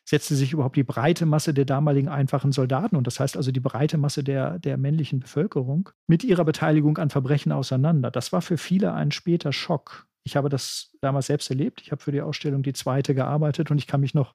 setzte 0.05 0.37
sich 0.37 0.53
überhaupt 0.53 0.77
die 0.77 0.85
breite 0.85 1.27
Masse 1.27 1.53
der 1.53 1.65
damaligen 1.65 2.09
einfachen 2.09 2.53
Soldaten, 2.53 2.95
und 2.95 3.09
das 3.09 3.19
heißt 3.19 3.37
also 3.37 3.51
die 3.51 3.59
breite 3.59 3.99
Masse 3.99 4.23
der, 4.23 4.61
der 4.61 4.77
männlichen 4.77 5.19
Bevölkerung, 5.19 5.91
mit 6.07 6.23
ihrer 6.23 6.45
Beteiligung 6.45 6.99
an 6.99 7.11
Verbrechen 7.11 7.51
auseinander. 7.51 8.13
Das 8.13 8.33
war 8.33 8.41
für 8.41 8.57
viele 8.57 8.95
ein 8.95 9.11
später 9.11 9.53
Schock. 9.53 10.07
Ich 10.25 10.37
habe 10.37 10.49
das 10.49 10.97
damals 11.01 11.27
selbst 11.27 11.51
erlebt. 11.51 11.81
Ich 11.83 11.93
habe 11.93 12.03
für 12.03 12.13
die 12.13 12.23
Ausstellung 12.23 12.63
die 12.63 12.73
zweite 12.73 13.15
gearbeitet 13.15 13.71
und 13.71 13.79
ich 13.79 13.87
kann 13.87 14.01
mich 14.01 14.15
noch 14.15 14.35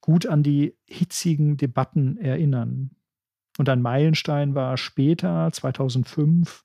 gut 0.00 0.26
an 0.26 0.42
die 0.42 0.76
hitzigen 0.86 1.56
Debatten 1.56 2.18
erinnern. 2.18 2.90
Und 3.56 3.68
ein 3.68 3.80
Meilenstein 3.80 4.54
war 4.54 4.76
später, 4.76 5.50
2005, 5.52 6.64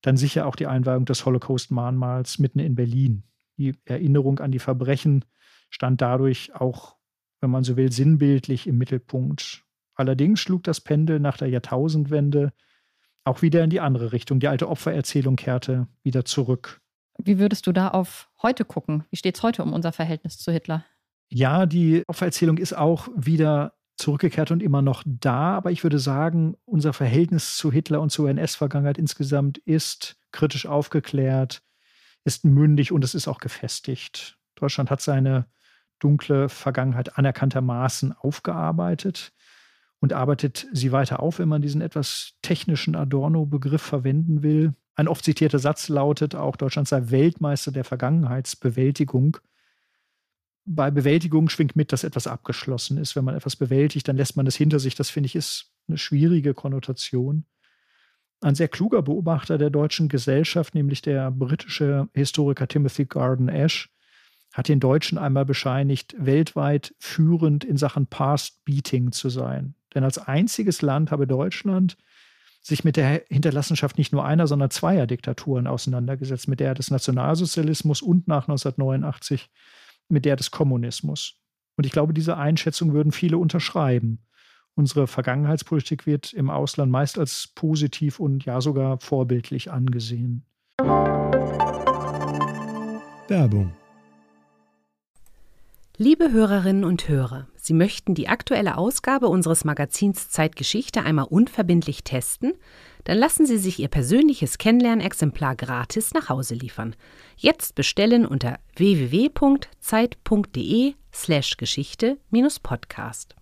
dann 0.00 0.16
sicher 0.16 0.46
auch 0.46 0.56
die 0.56 0.66
Einweihung 0.66 1.04
des 1.04 1.26
Holocaust-Mahnmals 1.26 2.38
mitten 2.38 2.60
in 2.60 2.74
Berlin. 2.74 3.24
Die 3.56 3.74
Erinnerung 3.84 4.38
an 4.38 4.52
die 4.52 4.58
Verbrechen 4.58 5.24
stand 5.70 6.00
dadurch 6.00 6.54
auch, 6.54 6.96
wenn 7.40 7.50
man 7.50 7.64
so 7.64 7.76
will, 7.76 7.90
sinnbildlich 7.90 8.66
im 8.66 8.78
Mittelpunkt. 8.78 9.64
Allerdings 9.94 10.40
schlug 10.40 10.62
das 10.64 10.80
Pendel 10.80 11.20
nach 11.20 11.36
der 11.36 11.48
Jahrtausendwende 11.48 12.52
auch 13.24 13.42
wieder 13.42 13.64
in 13.64 13.70
die 13.70 13.80
andere 13.80 14.12
Richtung. 14.12 14.40
Die 14.40 14.48
alte 14.48 14.68
Opfererzählung 14.68 15.36
kehrte 15.36 15.88
wieder 16.02 16.24
zurück. 16.24 16.80
Wie 17.18 17.38
würdest 17.38 17.66
du 17.66 17.72
da 17.72 17.88
auf 17.88 18.28
heute 18.42 18.64
gucken? 18.64 19.04
Wie 19.10 19.16
steht 19.16 19.36
es 19.36 19.42
heute 19.42 19.62
um 19.62 19.72
unser 19.72 19.92
Verhältnis 19.92 20.38
zu 20.38 20.52
Hitler? 20.52 20.84
Ja, 21.28 21.66
die 21.66 22.02
Opfererzählung 22.06 22.58
ist 22.58 22.76
auch 22.76 23.08
wieder 23.14 23.74
zurückgekehrt 23.96 24.50
und 24.50 24.62
immer 24.62 24.82
noch 24.82 25.02
da. 25.06 25.56
Aber 25.56 25.70
ich 25.70 25.82
würde 25.82 25.98
sagen, 25.98 26.56
unser 26.64 26.92
Verhältnis 26.92 27.56
zu 27.56 27.70
Hitler 27.70 28.00
und 28.00 28.10
zur 28.10 28.28
NS-Vergangenheit 28.28 28.98
insgesamt 28.98 29.58
ist 29.58 30.16
kritisch 30.32 30.66
aufgeklärt, 30.66 31.62
ist 32.24 32.44
mündig 32.44 32.92
und 32.92 33.04
es 33.04 33.14
ist 33.14 33.28
auch 33.28 33.38
gefestigt. 33.38 34.38
Deutschland 34.56 34.90
hat 34.90 35.00
seine 35.00 35.46
dunkle 36.00 36.48
Vergangenheit 36.48 37.18
anerkanntermaßen 37.18 38.12
aufgearbeitet 38.12 39.32
und 40.00 40.12
arbeitet 40.12 40.66
sie 40.72 40.92
weiter 40.92 41.20
auf, 41.20 41.38
wenn 41.38 41.48
man 41.48 41.62
diesen 41.62 41.80
etwas 41.80 42.34
technischen 42.42 42.96
Adorno-Begriff 42.96 43.82
verwenden 43.82 44.42
will. 44.42 44.74
Ein 44.96 45.08
oft 45.08 45.24
zitierter 45.24 45.58
Satz 45.58 45.88
lautet 45.88 46.34
auch, 46.34 46.56
Deutschland 46.56 46.88
sei 46.88 47.10
Weltmeister 47.10 47.72
der 47.72 47.84
Vergangenheitsbewältigung 47.84 49.38
bei 50.64 50.90
Bewältigung 50.90 51.48
schwingt 51.48 51.76
mit, 51.76 51.92
dass 51.92 52.04
etwas 52.04 52.26
abgeschlossen 52.26 52.96
ist. 52.98 53.16
Wenn 53.16 53.24
man 53.24 53.34
etwas 53.34 53.56
bewältigt, 53.56 54.08
dann 54.08 54.16
lässt 54.16 54.36
man 54.36 54.46
es 54.46 54.56
hinter 54.56 54.78
sich. 54.78 54.94
Das 54.94 55.10
finde 55.10 55.26
ich 55.26 55.36
ist 55.36 55.72
eine 55.88 55.98
schwierige 55.98 56.54
Konnotation. 56.54 57.44
Ein 58.40 58.54
sehr 58.54 58.68
kluger 58.68 59.02
Beobachter 59.02 59.58
der 59.58 59.70
deutschen 59.70 60.08
Gesellschaft, 60.08 60.74
nämlich 60.74 61.02
der 61.02 61.30
britische 61.30 62.08
Historiker 62.14 62.66
Timothy 62.66 63.04
Garden 63.04 63.48
Ash, 63.48 63.90
hat 64.52 64.68
den 64.68 64.80
Deutschen 64.80 65.18
einmal 65.18 65.44
bescheinigt, 65.44 66.14
weltweit 66.18 66.94
führend 66.98 67.64
in 67.64 67.76
Sachen 67.76 68.06
Past 68.06 68.64
Beating 68.64 69.12
zu 69.12 69.28
sein. 69.28 69.74
Denn 69.94 70.04
als 70.04 70.18
einziges 70.18 70.82
Land 70.82 71.10
habe 71.10 71.26
Deutschland 71.26 71.96
sich 72.66 72.82
mit 72.82 72.96
der 72.96 73.22
Hinterlassenschaft 73.28 73.98
nicht 73.98 74.12
nur 74.12 74.24
einer, 74.24 74.46
sondern 74.46 74.70
zweier 74.70 75.06
Diktaturen 75.06 75.66
auseinandergesetzt, 75.66 76.48
mit 76.48 76.60
der 76.60 76.74
des 76.74 76.90
Nationalsozialismus 76.90 78.00
und 78.00 78.26
nach 78.26 78.48
1989 78.48 79.50
mit 80.08 80.24
der 80.24 80.36
des 80.36 80.50
Kommunismus. 80.50 81.40
Und 81.76 81.84
ich 81.84 81.92
glaube, 81.92 82.14
diese 82.14 82.38
Einschätzung 82.38 82.94
würden 82.94 83.12
viele 83.12 83.36
unterschreiben. 83.36 84.24
Unsere 84.74 85.06
Vergangenheitspolitik 85.06 86.06
wird 86.06 86.32
im 86.32 86.48
Ausland 86.48 86.90
meist 86.90 87.18
als 87.18 87.52
positiv 87.54 88.18
und 88.18 88.44
ja 88.44 88.60
sogar 88.60 88.98
vorbildlich 88.98 89.70
angesehen. 89.70 90.46
Werbung 93.28 93.74
Liebe 95.96 96.32
Hörerinnen 96.32 96.82
und 96.82 97.08
Hörer, 97.08 97.46
Sie 97.54 97.72
möchten 97.72 98.16
die 98.16 98.26
aktuelle 98.26 98.76
Ausgabe 98.76 99.28
unseres 99.28 99.64
Magazins 99.64 100.28
Zeitgeschichte 100.28 101.04
einmal 101.04 101.26
unverbindlich 101.26 102.02
testen? 102.02 102.54
Dann 103.04 103.16
lassen 103.16 103.46
Sie 103.46 103.58
sich 103.58 103.78
Ihr 103.78 103.86
persönliches 103.86 104.58
Kennenlernexemplar 104.58 105.54
gratis 105.54 106.12
nach 106.12 106.28
Hause 106.28 106.56
liefern. 106.56 106.96
Jetzt 107.36 107.76
bestellen 107.76 108.26
unter 108.26 108.58
www.zeit.de/slash 108.74 111.56
Geschichte-Podcast. 111.58 113.36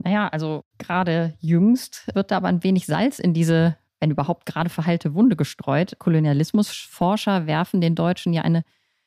Naja, 0.00 0.28
also 0.28 0.64
gerade 0.76 1.32
jüngst 1.40 2.08
wird 2.12 2.30
da 2.30 2.36
aber 2.36 2.48
ein 2.48 2.62
wenig 2.62 2.84
Salz 2.84 3.18
in 3.18 3.32
diese 3.32 3.78
wenn 4.00 4.10
überhaupt 4.10 4.46
gerade 4.46 4.70
verheilte 4.70 5.14
Wunde 5.14 5.36
gestreut. 5.36 5.98
Kolonialismusforscher 5.98 7.46
werfen 7.46 7.80
den 7.80 7.94
Deutschen 7.94 8.32
ja 8.32 8.42
eine 8.42 8.64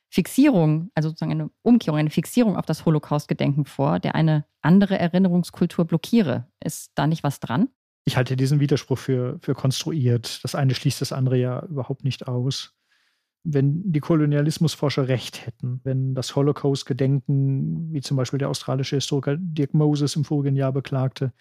Fixierung, 0.10 0.92
also 0.94 1.10
sozusagen 1.10 1.32
eine 1.32 1.50
Umkehrung, 1.62 1.98
eine 1.98 2.10
Fixierung 2.10 2.58
auf 2.58 2.66
das 2.66 2.86
Holocaust-Gedenken 2.86 3.66
vor, 3.66 4.00
der 4.00 4.14
eine 4.14 4.46
andere 4.62 5.00
Erinnerungskultur 5.00 5.86
blockiere. 5.86 6.48
Ist 6.64 6.92
da 6.96 7.08
nicht 7.08 7.24
was 7.24 7.40
dran? 7.40 7.70
Ich 8.04 8.18
halte 8.18 8.36
diesen 8.36 8.60
Widerspruch 8.60 8.98
für, 8.98 9.40
für 9.42 9.54
konstruiert. 9.54 10.44
Das 10.44 10.56
eine 10.56 10.76
schließt 10.76 11.00
das 11.00 11.14
andere 11.14 11.38
ja 11.38 11.66
überhaupt 11.66 12.04
nicht 12.04 12.28
aus. 12.28 12.76
Wenn 13.44 13.92
die 13.92 14.02
Kolonialismusforscher 14.02 15.08
recht 15.08 15.46
hätten, 15.46 15.80
wenn 15.84 16.14
das 16.14 16.36
Holocaust-Gedenken, 16.36 17.94
wie 17.94 18.02
zum 18.02 18.18
Beispiel 18.18 18.40
der 18.40 18.50
australische 18.50 18.98
Historiker 18.98 19.38
Dirk 19.40 19.74
Moses 19.74 20.16
im 20.16 20.26
vorigen 20.26 20.56
Jahr 20.56 20.74
beklagte, 20.74 21.32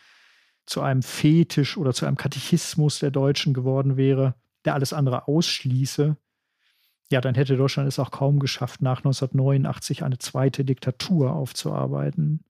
zu 0.66 0.80
einem 0.82 1.02
Fetisch 1.02 1.76
oder 1.76 1.92
zu 1.92 2.06
einem 2.06 2.16
Katechismus 2.16 2.98
der 2.98 3.10
Deutschen 3.10 3.54
geworden 3.54 3.96
wäre, 3.96 4.34
der 4.64 4.74
alles 4.74 4.92
andere 4.92 5.26
ausschließe, 5.26 6.16
ja, 7.12 7.20
dann 7.20 7.34
hätte 7.34 7.56
Deutschland 7.56 7.88
es 7.88 7.98
auch 7.98 8.12
kaum 8.12 8.38
geschafft, 8.38 8.82
nach 8.82 8.98
1989 8.98 10.04
eine 10.04 10.18
zweite 10.18 10.64
Diktatur 10.64 11.32
aufzuarbeiten. 11.32 12.44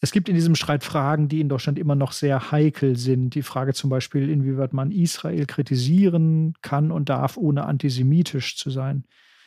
Es 0.00 0.12
gibt 0.12 0.28
in 0.28 0.34
diesem 0.34 0.54
Streit 0.54 0.84
Fragen, 0.84 1.28
die 1.28 1.40
in 1.40 1.48
Deutschland 1.48 1.78
immer 1.78 1.96
noch 1.96 2.12
sehr 2.12 2.52
heikel 2.52 2.96
sind. 2.96 3.34
Die 3.34 3.42
Frage 3.42 3.72
zum 3.72 3.90
Beispiel, 3.90 4.28
inwieweit 4.28 4.72
man 4.72 4.92
Israel 4.92 5.46
kritisieren 5.46 6.54
kann 6.62 6.92
und 6.92 7.08
darf, 7.08 7.36
ohne 7.36 7.64
antisemitisch 7.64 8.56
zu 8.56 8.70
sein. 8.70 9.04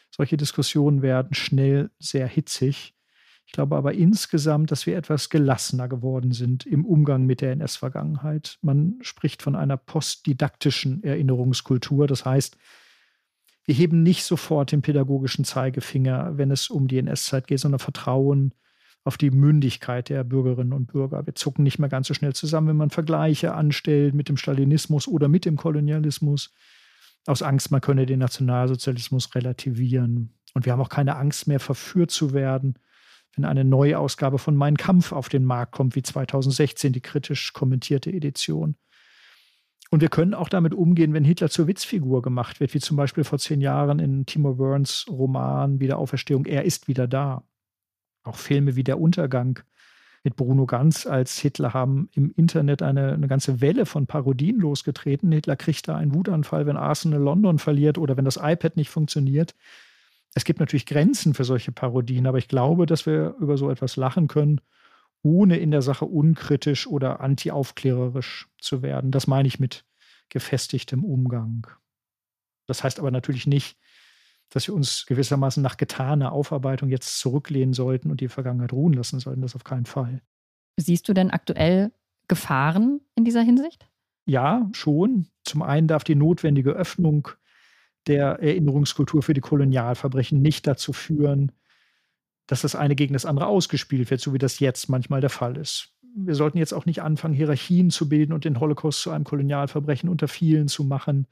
Solche 0.10 0.36
Diskussionen 0.36 1.02
werden 1.02 1.34
schnell 1.34 1.91
sehr 2.00 2.28
hitzig. 2.28 2.96
Ich 3.47 3.53
glaube 3.53 3.77
aber 3.77 3.93
insgesamt, 3.93 4.71
dass 4.71 4.86
wir 4.86 4.97
etwas 4.97 5.29
gelassener 5.29 5.88
geworden 5.88 6.33
sind 6.33 6.65
im 6.65 6.86
Umgang 6.86 7.25
mit 7.25 7.39
der 7.39 7.53
NS-Vergangenheit. 7.53 8.60
Man 8.62 8.97
spricht 9.01 9.41
von 9.41 9.55
einer 9.55 9.77
postdidaktischen 9.77 11.01
Erinnerungskultur. 11.01 12.07
Das 12.07 12.25
heißt, 12.25 12.57
wir 13.63 13.73
heben 13.73 14.03
nicht 14.03 14.25
sofort 14.25 14.73
den 14.73 14.81
pädagogischen 14.81 15.45
Zeigefinger, 15.45 16.38
wenn 16.38 16.51
es 16.51 16.69
um 16.69 16.89
die 16.89 16.97
NS-Zeit 16.97 17.47
geht, 17.47 17.62
sondern 17.62 17.79
vertrauen 17.79 18.53
auf 19.05 19.17
die 19.17 19.31
Mündigkeit 19.31 20.10
der 20.10 20.25
Bürgerinnen 20.25 20.73
und 20.73 20.88
Bürger. 20.88 21.25
Wir 21.25 21.36
zucken 21.36 21.63
nicht 21.63 21.79
mehr 21.79 21.89
ganz 21.89 22.07
so 22.07 22.13
schnell 22.13 22.33
zusammen, 22.33 22.67
wenn 22.67 22.75
man 22.75 22.89
Vergleiche 22.89 23.53
anstellt 23.53 24.13
mit 24.13 24.27
dem 24.27 24.36
Stalinismus 24.36 25.07
oder 25.07 25.29
mit 25.29 25.45
dem 25.45 25.55
Kolonialismus. 25.55 26.53
Aus 27.25 27.41
Angst, 27.41 27.71
man 27.71 27.79
könne 27.79 28.05
den 28.05 28.19
Nationalsozialismus 28.19 29.33
relativieren. 29.36 30.33
Und 30.53 30.65
wir 30.65 30.73
haben 30.73 30.81
auch 30.81 30.89
keine 30.89 31.15
Angst 31.15 31.47
mehr, 31.47 31.62
verführt 31.62 32.12
zu 32.12 32.33
werden 32.33 32.77
wenn 33.38 33.45
eine 33.45 33.63
neue 33.63 34.00
Ausgabe 34.00 34.39
von 34.39 34.56
Mein 34.56 34.78
Kampf 34.78 35.12
auf 35.12 35.30
den 35.30 35.45
Markt 35.45 35.71
kommt, 35.71 35.95
wie 35.95 36.02
2016 36.02 36.91
die 36.91 37.02
kritisch 37.02 37.54
kommentierte 37.54 38.12
Edition. 38.12 38.76
Und 39.89 40.02
wir 40.02 40.10
können 40.10 40.34
auch 40.34 40.50
damit 40.50 40.73
umgehen, 40.73 41.13
wenn 41.13 41.23
Hitler 41.23 41.50
zur 41.50 41.67
Witzfigur 41.67 42.21
gemacht 42.21 42.60
wird, 42.60 42.73
wie 42.73 42.80
zum 42.80 42.97
Beispiel 42.97 43.23
vor 43.23 43.39
zehn 43.39 43.62
Jahren 43.62 44.00
in 44.00 44.26
Timo 44.26 44.60
Werns 44.60 45.06
Roman 45.08 45.80
Wiederauferstehung, 45.80 46.45
er 46.45 46.65
ist 46.65 46.88
wieder 46.88 47.08
da. 47.08 47.43
Auch 48.23 48.36
Filme 48.36 48.76
wie 48.76 48.84
Der 48.84 49.00
Untergang 49.00 49.62
mit 50.23 50.36
Bruno 50.36 50.65
Ganz 50.65 51.06
als 51.06 51.38
Hitler 51.39 51.73
haben 51.73 52.10
im 52.13 52.34
Internet 52.36 52.82
eine, 52.82 53.13
eine 53.13 53.30
ganze 53.30 53.62
Welle 53.62 53.86
von 53.86 54.08
Parodien 54.08 54.60
losgetreten. 54.60 55.32
Hitler 55.32 55.56
kriegt 55.56 55.88
da 55.88 55.95
einen 55.95 56.13
Wutanfall, 56.13 56.65
wenn 56.65 56.76
Arsenal 56.76 57.21
London 57.21 57.60
verliert 57.60 57.97
oder 57.97 58.17
wenn 58.17 58.26
das 58.26 58.36
iPad 58.36 58.76
nicht 58.76 58.89
funktioniert. 58.89 59.56
Es 60.38 60.43
gibt 60.43 60.60
natürlich 60.60 60.86
Grenzen 60.86 61.34
für 61.34 61.45
solche 61.45 61.71
Parodien, 61.71 62.28
aber 62.28 62.38
ich 62.38 62.47
glaube, 62.47 62.86
dass 62.86 63.08
wir 63.08 63.34
über 63.39 63.58
so 63.58 63.71
etwas 63.71 63.95
lachen 63.95 64.28
können, 64.28 64.62
ohne 65.23 65.58
in 65.58 65.71
der 65.71 65.82
Sache 65.82 66.06
unkritisch 66.06 66.86
oder 66.86 67.21
antiaufklärerisch 67.21 68.47
zu 68.62 68.84
werden. 68.84 69.10
Das 69.10 69.26
meine 69.26 69.47
ich 69.47 69.60
mit 69.60 69.84
gefestigtem 70.30 71.04
Umgang. 71.04 71.65
Das 72.67 72.84
heißt 72.84 73.00
aber 73.00 73.10
natürlich 73.10 73.47
nicht, 73.47 73.80
dass 74.52 74.67
wir 74.67 74.76
uns 74.76 75.08
gewissermaßen 75.08 75.63
nach 75.63 75.76
getaner 75.76 76.34
Aufarbeitung 76.34 76.89
jetzt 76.89 77.17
zurücklehnen 77.17 77.73
sollten 77.73 78.12
und 78.12 78.21
die 78.21 78.28
Vergangenheit 78.28 78.73
ruhen 78.73 78.93
lassen 78.93 79.19
sollten. 79.19 79.41
Das 79.41 79.56
auf 79.56 79.63
keinen 79.63 79.88
Fall. 79.88 80.21
Siehst 80.80 81.10
du 81.10 81.13
denn 81.13 81.32
aktuell 81.32 81.91
Gefahren 82.28 83.02
in 83.15 83.26
dieser 83.26 83.41
Hinsicht? 83.41 83.89
Ja, 84.28 84.69
schon. 84.73 85.30
Zum 85.43 85.63
einen 85.63 85.88
darf 85.88 86.04
die 86.04 86.13
notwendige 86.13 86.73
Öffnung 86.73 87.30
der 88.08 88.39
Erinnerungskultur 88.39 89.22
für 89.22 89.34
die 89.34 89.41
Kolonialverbrechen 89.41 90.41
nicht 90.41 90.67
dazu 90.67 90.93
führen, 90.93 91.52
dass 92.48 92.62
das 92.62 92.76
eine 92.76 92.96
gegen 92.96 93.13
das 93.13 93.26
andere 93.26 93.48
ausgespielt 93.48 94.10
wird, 94.10 94.22
so 94.22 94.34
wie 94.34 94.38
das 94.38 94.60
jetzt 94.60 94.89
manchmal 94.89 95.22
der 95.22 95.30
Fall 95.30 95.58
ist. 95.58 95.93
Wir 96.15 96.34
sollten 96.34 96.58
jetzt 96.58 96.74
auch 96.74 96.86
nicht 96.86 97.02
anfangen, 97.02 97.36
Hierarchien 97.36 97.91
zu 97.91 98.10
bilden 98.10 98.34
und 98.34 98.46
den 98.46 98.60
Holocaust 98.60 99.02
zu 99.02 99.12
einem 99.12 99.26
Kolonialverbrechen 99.26 100.10
unter 100.10 100.28
vielen 100.28 100.67
zu 100.67 100.84
machen 100.84 101.28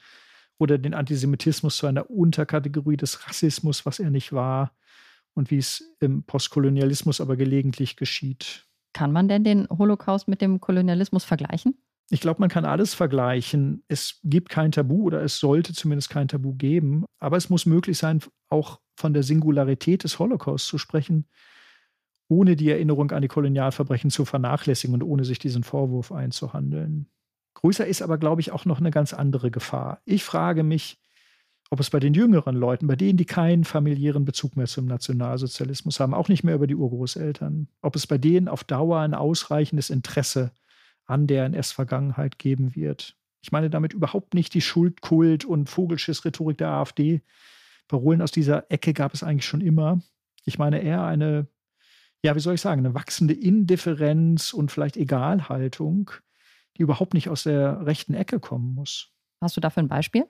oder 0.57 0.77
den 0.77 0.93
Antisemitismus 0.93 1.77
zu 1.77 1.87
einer 1.87 2.09
Unterkategorie 2.09 2.97
des 2.97 3.27
Rassismus, 3.27 3.85
was 3.85 3.99
er 3.99 4.11
nicht 4.11 4.31
war 4.31 4.73
und 5.33 5.51
wie 5.51 5.57
es 5.57 5.95
im 5.99 6.23
Postkolonialismus 6.23 7.21
aber 7.21 7.35
gelegentlich 7.35 7.95
geschieht. 7.95 8.65
Kann 8.93 9.11
man 9.11 9.27
denn 9.27 9.43
den 9.43 9.67
Holocaust 9.69 10.27
mit 10.27 10.41
dem 10.41 10.61
Kolonialismus 10.61 11.23
vergleichen? 11.25 11.75
Ich 12.09 12.21
glaube, 12.21 12.39
man 12.39 12.49
kann 12.49 12.65
alles 12.65 12.93
vergleichen. 12.93 13.83
Es 13.87 14.19
gibt 14.23 14.49
kein 14.49 14.71
Tabu 14.71 15.03
oder 15.03 15.23
es 15.23 15.39
sollte 15.39 15.73
zumindest 15.73 16.09
kein 16.09 16.27
Tabu 16.27 16.53
geben. 16.53 17.05
Aber 17.19 17.37
es 17.37 17.49
muss 17.49 17.65
möglich 17.65 17.97
sein, 17.97 18.21
auch 18.49 18.79
von 18.95 19.13
der 19.13 19.23
Singularität 19.23 20.03
des 20.03 20.19
Holocaust 20.19 20.67
zu 20.67 20.77
sprechen, 20.77 21.25
ohne 22.27 22.55
die 22.55 22.69
Erinnerung 22.69 23.11
an 23.11 23.21
die 23.21 23.27
Kolonialverbrechen 23.27 24.11
zu 24.11 24.25
vernachlässigen 24.25 24.93
und 24.93 25.03
ohne 25.03 25.25
sich 25.25 25.39
diesen 25.39 25.63
Vorwurf 25.63 26.11
einzuhandeln. 26.11 27.07
Größer 27.55 27.85
ist 27.87 28.01
aber, 28.01 28.17
glaube 28.17 28.41
ich, 28.41 28.51
auch 28.51 28.65
noch 28.65 28.79
eine 28.79 28.91
ganz 28.91 29.13
andere 29.13 29.49
Gefahr. 29.49 30.01
Ich 30.05 30.23
frage 30.23 30.63
mich, 30.63 30.99
ob 31.71 31.79
es 31.79 31.89
bei 31.89 31.99
den 31.99 32.13
jüngeren 32.13 32.55
Leuten, 32.55 32.85
bei 32.85 32.95
denen, 32.95 33.17
die 33.17 33.25
keinen 33.25 33.63
familiären 33.63 34.25
Bezug 34.25 34.55
mehr 34.55 34.67
zum 34.67 34.85
Nationalsozialismus 34.85 35.99
haben, 35.99 36.13
auch 36.13 36.29
nicht 36.29 36.43
mehr 36.43 36.55
über 36.55 36.67
die 36.67 36.75
Urgroßeltern, 36.75 37.67
ob 37.81 37.95
es 37.95 38.05
bei 38.05 38.19
denen 38.19 38.47
auf 38.47 38.63
Dauer 38.63 38.99
ein 38.99 39.15
ausreichendes 39.15 39.89
Interesse 39.89 40.51
gibt, 40.51 40.64
an 41.05 41.27
der 41.27 41.45
NS-Vergangenheit 41.45 42.39
geben 42.39 42.75
wird. 42.75 43.15
Ich 43.41 43.51
meine 43.51 43.69
damit 43.69 43.93
überhaupt 43.93 44.33
nicht 44.33 44.53
die 44.53 44.61
Schuldkult 44.61 45.45
und 45.45 45.69
Vogelschiss-Rhetorik 45.69 46.57
der 46.57 46.69
AfD. 46.69 47.21
Parolen 47.87 48.21
aus 48.21 48.31
dieser 48.31 48.71
Ecke 48.71 48.93
gab 48.93 49.13
es 49.13 49.21
eigentlich 49.21 49.45
schon 49.45 49.61
immer. 49.61 50.01
Ich 50.45 50.57
meine 50.57 50.81
eher 50.81 51.03
eine, 51.03 51.47
ja, 52.23 52.35
wie 52.35 52.39
soll 52.39 52.55
ich 52.55 52.61
sagen, 52.61 52.83
eine 52.83 52.95
wachsende 52.95 53.35
Indifferenz 53.35 54.51
und 54.53 54.71
vielleicht 54.71 54.97
Egalhaltung, 54.97 56.11
die 56.77 56.81
überhaupt 56.81 57.13
nicht 57.13 57.29
aus 57.29 57.43
der 57.43 57.85
rechten 57.85 58.15
Ecke 58.15 58.39
kommen 58.39 58.73
muss. 58.73 59.11
Hast 59.41 59.57
du 59.57 59.61
dafür 59.61 59.83
ein 59.83 59.89
Beispiel? 59.89 60.25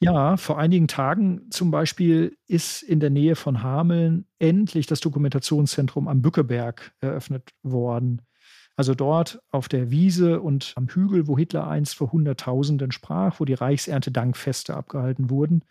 Ja, 0.00 0.36
vor 0.36 0.58
einigen 0.58 0.86
Tagen 0.86 1.50
zum 1.50 1.72
Beispiel 1.72 2.36
ist 2.46 2.82
in 2.82 3.00
der 3.00 3.10
Nähe 3.10 3.34
von 3.34 3.64
Hameln 3.64 4.26
endlich 4.38 4.86
das 4.86 5.00
Dokumentationszentrum 5.00 6.06
am 6.06 6.22
Bückeberg 6.22 6.92
eröffnet 7.00 7.50
worden. 7.64 8.22
Also 8.78 8.94
dort 8.94 9.42
auf 9.50 9.66
der 9.66 9.90
Wiese 9.90 10.40
und 10.40 10.72
am 10.76 10.86
Hügel, 10.86 11.26
wo 11.26 11.36
Hitler 11.36 11.66
einst 11.66 11.96
vor 11.96 12.12
Hunderttausenden 12.12 12.92
sprach, 12.92 13.40
wo 13.40 13.44
die 13.44 13.54
Reichserntedankfeste 13.54 14.72
abgehalten 14.72 15.30
wurden, 15.30 15.64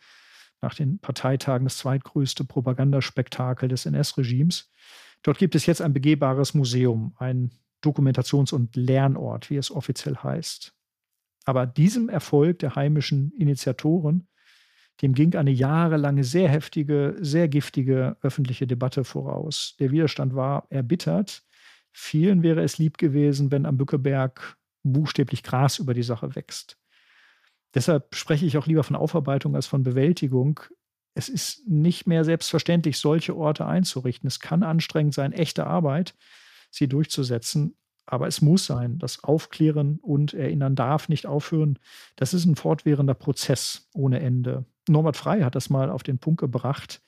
nach 0.59 0.73
den 0.73 0.99
Parteitagen 0.99 1.63
das 1.63 1.77
zweitgrößte 1.77 2.43
Propagandaspektakel 2.43 3.69
des 3.69 3.85
NS-Regimes. 3.85 4.73
Dort 5.23 5.37
gibt 5.37 5.55
es 5.55 5.65
jetzt 5.65 5.81
ein 5.81 5.93
begehbares 5.93 6.53
Museum, 6.53 7.15
ein 7.17 7.51
Dokumentations- 7.81 8.53
und 8.53 8.75
Lernort, 8.75 9.49
wie 9.49 9.55
es 9.55 9.71
offiziell 9.71 10.17
heißt. 10.17 10.73
Aber 11.45 11.65
diesem 11.65 12.09
Erfolg 12.09 12.59
der 12.59 12.75
heimischen 12.75 13.31
Initiatoren, 13.37 14.27
dem 15.01 15.13
ging 15.13 15.33
eine 15.37 15.51
jahrelange, 15.51 16.25
sehr 16.25 16.49
heftige, 16.49 17.15
sehr 17.21 17.47
giftige 17.47 18.17
öffentliche 18.21 18.67
Debatte 18.67 19.05
voraus. 19.05 19.77
Der 19.79 19.91
Widerstand 19.91 20.35
war 20.35 20.67
erbittert 20.69 21.46
Vielen 21.99 22.43
wäre 22.43 22.61
es 22.61 22.77
lieb 22.77 22.99
gewesen, 22.99 23.49
wenn 23.49 23.65
am 23.65 23.75
Bückeberg 23.75 24.55
buchstäblich 24.83 25.41
Gras 25.41 25.79
über 25.79 25.95
die 25.95 26.03
Sache 26.03 26.35
wächst. 26.35 26.77
Deshalb 27.73 28.13
spreche 28.13 28.45
ich 28.45 28.55
auch 28.55 28.67
lieber 28.67 28.83
von 28.83 28.95
Aufarbeitung 28.95 29.55
als 29.55 29.65
von 29.65 29.81
Bewältigung. 29.81 30.59
Es 31.15 31.27
ist 31.27 31.67
nicht 31.67 32.05
mehr 32.05 32.23
selbstverständlich, 32.23 32.99
solche 32.99 33.35
Orte 33.35 33.65
einzurichten. 33.65 34.27
Es 34.27 34.39
kann 34.39 34.61
anstrengend 34.61 35.15
sein, 35.15 35.33
echte 35.33 35.65
Arbeit, 35.65 36.13
sie 36.69 36.87
durchzusetzen. 36.87 37.75
Aber 38.05 38.27
es 38.27 38.43
muss 38.43 38.67
sein. 38.67 38.99
Das 38.99 39.23
Aufklären 39.23 39.97
und 39.99 40.35
Erinnern 40.35 40.75
darf 40.75 41.09
nicht 41.09 41.25
aufhören. 41.25 41.79
Das 42.15 42.31
ist 42.35 42.45
ein 42.45 42.55
fortwährender 42.55 43.15
Prozess 43.15 43.89
ohne 43.95 44.19
Ende. 44.19 44.65
Norbert 44.87 45.17
Frey 45.17 45.41
hat 45.41 45.55
das 45.55 45.71
mal 45.71 45.89
auf 45.89 46.03
den 46.03 46.19
Punkt 46.19 46.39
gebracht. 46.39 47.01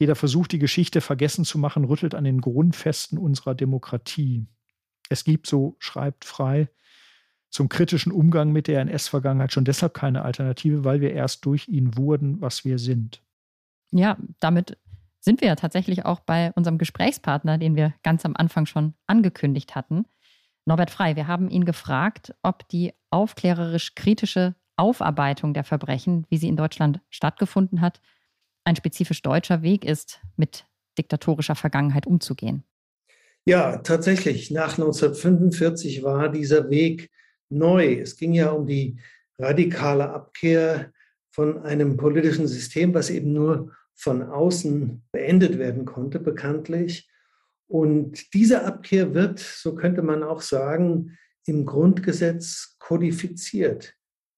Jeder 0.00 0.16
Versuch, 0.16 0.46
die 0.46 0.58
Geschichte 0.58 1.02
vergessen 1.02 1.44
zu 1.44 1.58
machen, 1.58 1.84
rüttelt 1.84 2.14
an 2.14 2.24
den 2.24 2.40
Grundfesten 2.40 3.18
unserer 3.18 3.54
Demokratie. 3.54 4.46
Es 5.10 5.24
gibt, 5.24 5.46
so 5.46 5.76
schreibt 5.78 6.24
Frey, 6.24 6.68
zum 7.50 7.68
kritischen 7.68 8.10
Umgang 8.10 8.50
mit 8.50 8.66
der 8.66 8.80
NS-Vergangenheit 8.80 9.52
schon 9.52 9.66
deshalb 9.66 9.92
keine 9.92 10.22
Alternative, 10.22 10.84
weil 10.84 11.02
wir 11.02 11.12
erst 11.12 11.44
durch 11.44 11.68
ihn 11.68 11.98
wurden, 11.98 12.40
was 12.40 12.64
wir 12.64 12.78
sind. 12.78 13.22
Ja, 13.90 14.16
damit 14.38 14.78
sind 15.18 15.42
wir 15.42 15.48
ja 15.48 15.56
tatsächlich 15.56 16.06
auch 16.06 16.20
bei 16.20 16.50
unserem 16.52 16.78
Gesprächspartner, 16.78 17.58
den 17.58 17.76
wir 17.76 17.92
ganz 18.02 18.24
am 18.24 18.36
Anfang 18.36 18.64
schon 18.64 18.94
angekündigt 19.06 19.74
hatten. 19.74 20.06
Norbert 20.64 20.90
Frei, 20.90 21.14
wir 21.14 21.26
haben 21.26 21.50
ihn 21.50 21.66
gefragt, 21.66 22.34
ob 22.42 22.66
die 22.68 22.94
aufklärerisch-kritische 23.10 24.54
Aufarbeitung 24.76 25.52
der 25.52 25.64
Verbrechen, 25.64 26.24
wie 26.30 26.38
sie 26.38 26.48
in 26.48 26.56
Deutschland 26.56 27.00
stattgefunden 27.10 27.82
hat, 27.82 28.00
ein 28.64 28.76
spezifisch 28.76 29.22
deutscher 29.22 29.62
Weg 29.62 29.84
ist, 29.84 30.20
mit 30.36 30.66
diktatorischer 30.98 31.54
Vergangenheit 31.54 32.06
umzugehen. 32.06 32.64
Ja, 33.46 33.78
tatsächlich. 33.78 34.50
Nach 34.50 34.72
1945 34.72 36.02
war 36.02 36.28
dieser 36.28 36.70
Weg 36.70 37.10
neu. 37.48 37.94
Es 38.00 38.16
ging 38.16 38.34
ja 38.34 38.50
um 38.50 38.66
die 38.66 39.00
radikale 39.38 40.10
Abkehr 40.10 40.92
von 41.30 41.62
einem 41.62 41.96
politischen 41.96 42.46
System, 42.46 42.92
was 42.92 43.08
eben 43.10 43.32
nur 43.32 43.72
von 43.94 44.22
außen 44.22 45.02
beendet 45.12 45.58
werden 45.58 45.84
konnte, 45.84 46.20
bekanntlich. 46.20 47.10
Und 47.66 48.34
diese 48.34 48.64
Abkehr 48.64 49.14
wird, 49.14 49.38
so 49.38 49.74
könnte 49.74 50.02
man 50.02 50.22
auch 50.22 50.42
sagen, 50.42 51.16
im 51.46 51.64
Grundgesetz 51.66 52.76
kodifiziert. 52.78 53.94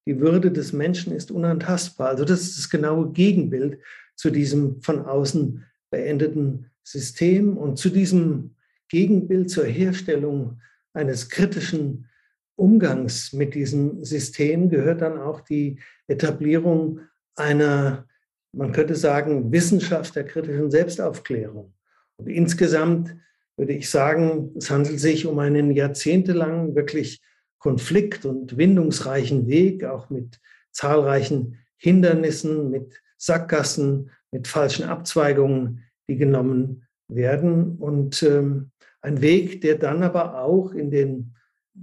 Die 0.07 0.21
Würde 0.21 0.51
des 0.51 0.73
Menschen 0.73 1.13
ist 1.13 1.31
unantastbar. 1.31 2.09
Also 2.09 2.25
das 2.25 2.43
ist 2.43 2.59
das 2.59 2.71
genaue 2.71 3.13
Gegenbild 3.13 3.79
zu 4.23 4.31
diesem 4.31 4.81
von 4.83 5.05
außen 5.05 5.65
beendeten 5.91 6.71
System 6.85 7.57
und 7.57 7.77
zu 7.77 7.91
diesem 7.91 8.55
Gegenbild 8.89 9.51
zur 9.51 9.65
Herstellung 9.65 10.61
eines 10.93 11.29
kritischen 11.29 12.07
Umgangs 12.55 13.33
mit 13.33 13.57
diesem 13.57 14.05
System 14.05 14.71
gehört 14.71 15.01
dann 15.01 15.19
auch 15.19 15.41
die 15.41 15.81
Etablierung 16.07 17.01
einer, 17.35 18.07
man 18.53 18.71
könnte 18.71 18.95
sagen, 18.95 19.51
Wissenschaft 19.51 20.15
der 20.15 20.25
kritischen 20.25 20.71
Selbstaufklärung. 20.71 21.75
Und 22.17 22.29
insgesamt 22.29 23.17
würde 23.57 23.73
ich 23.73 23.91
sagen, 23.91 24.53
es 24.57 24.71
handelt 24.71 25.01
sich 25.01 25.27
um 25.27 25.41
einen 25.41 25.73
jahrzehntelangen, 25.73 26.77
wirklich 26.77 27.21
konflikt- 27.59 28.25
und 28.25 28.57
windungsreichen 28.57 29.49
Weg, 29.49 29.83
auch 29.83 30.11
mit 30.11 30.39
zahlreichen 30.71 31.59
Hindernissen, 31.77 32.71
mit 32.71 33.02
Sackgassen, 33.23 34.11
mit 34.33 34.49
falschen 34.49 34.85
Abzweigungen, 34.85 35.85
die 36.09 36.17
genommen 36.17 36.87
werden. 37.09 37.77
Und 37.77 38.23
ähm, 38.25 38.71
ein 39.01 39.23
Weg, 39.23 39.61
der 39.61 39.77
dann 39.77 40.03
aber 40.03 40.43
auch 40.43 40.73
in 40.73 40.91
den 40.91 41.35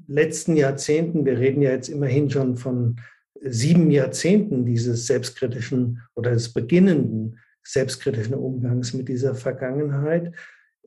letzten 0.08 0.58
Jahrzehnten, 0.58 1.26
wir 1.26 1.40
reden 1.40 1.62
ja 1.62 1.72
jetzt 1.72 1.88
immerhin 1.88 2.30
schon 2.30 2.58
von 2.58 2.98
sieben 3.42 3.90
Jahrzehnten 3.90 4.66
dieses 4.66 5.08
selbstkritischen 5.08 6.02
oder 6.14 6.32
des 6.32 6.52
beginnenden 6.52 7.40
selbstkritischen 7.64 8.36
Umgangs 8.36 8.94
mit 8.94 9.08
dieser 9.08 9.34
Vergangenheit. 9.34 10.34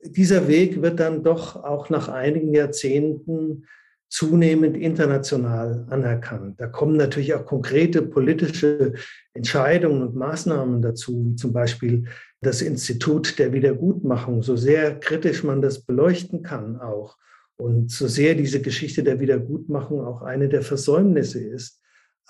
Dieser 0.03 0.47
Weg 0.47 0.83
wird 0.83 0.99
dann 0.99 1.23
doch 1.23 1.55
auch 1.55 1.89
nach 1.89 2.09
einigen 2.09 2.53
Jahrzehnten 2.53 3.65
zunehmend 4.13 4.77
international 4.77 5.87
anerkannt. 5.89 6.61
Da 6.61 6.67
kommen 6.67 6.97
natürlich 6.97 7.33
auch 7.33 7.47
konkrete 7.47 8.03
politische 8.03 8.93
Entscheidungen 9.33 10.03
und 10.03 10.15
Maßnahmen 10.15 10.83
dazu, 10.83 11.25
wie 11.25 11.35
zum 11.35 11.51
Beispiel 11.51 12.05
das 12.39 12.61
Institut 12.61 13.39
der 13.39 13.53
Wiedergutmachung, 13.53 14.43
so 14.43 14.55
sehr 14.55 14.99
kritisch 14.99 15.43
man 15.43 15.63
das 15.63 15.83
beleuchten 15.83 16.43
kann 16.43 16.79
auch. 16.79 17.17
Und 17.55 17.89
so 17.89 18.07
sehr 18.07 18.35
diese 18.35 18.61
Geschichte 18.61 19.01
der 19.01 19.19
Wiedergutmachung 19.19 20.05
auch 20.05 20.21
eine 20.21 20.47
der 20.47 20.61
Versäumnisse 20.61 21.39
ist, 21.43 21.81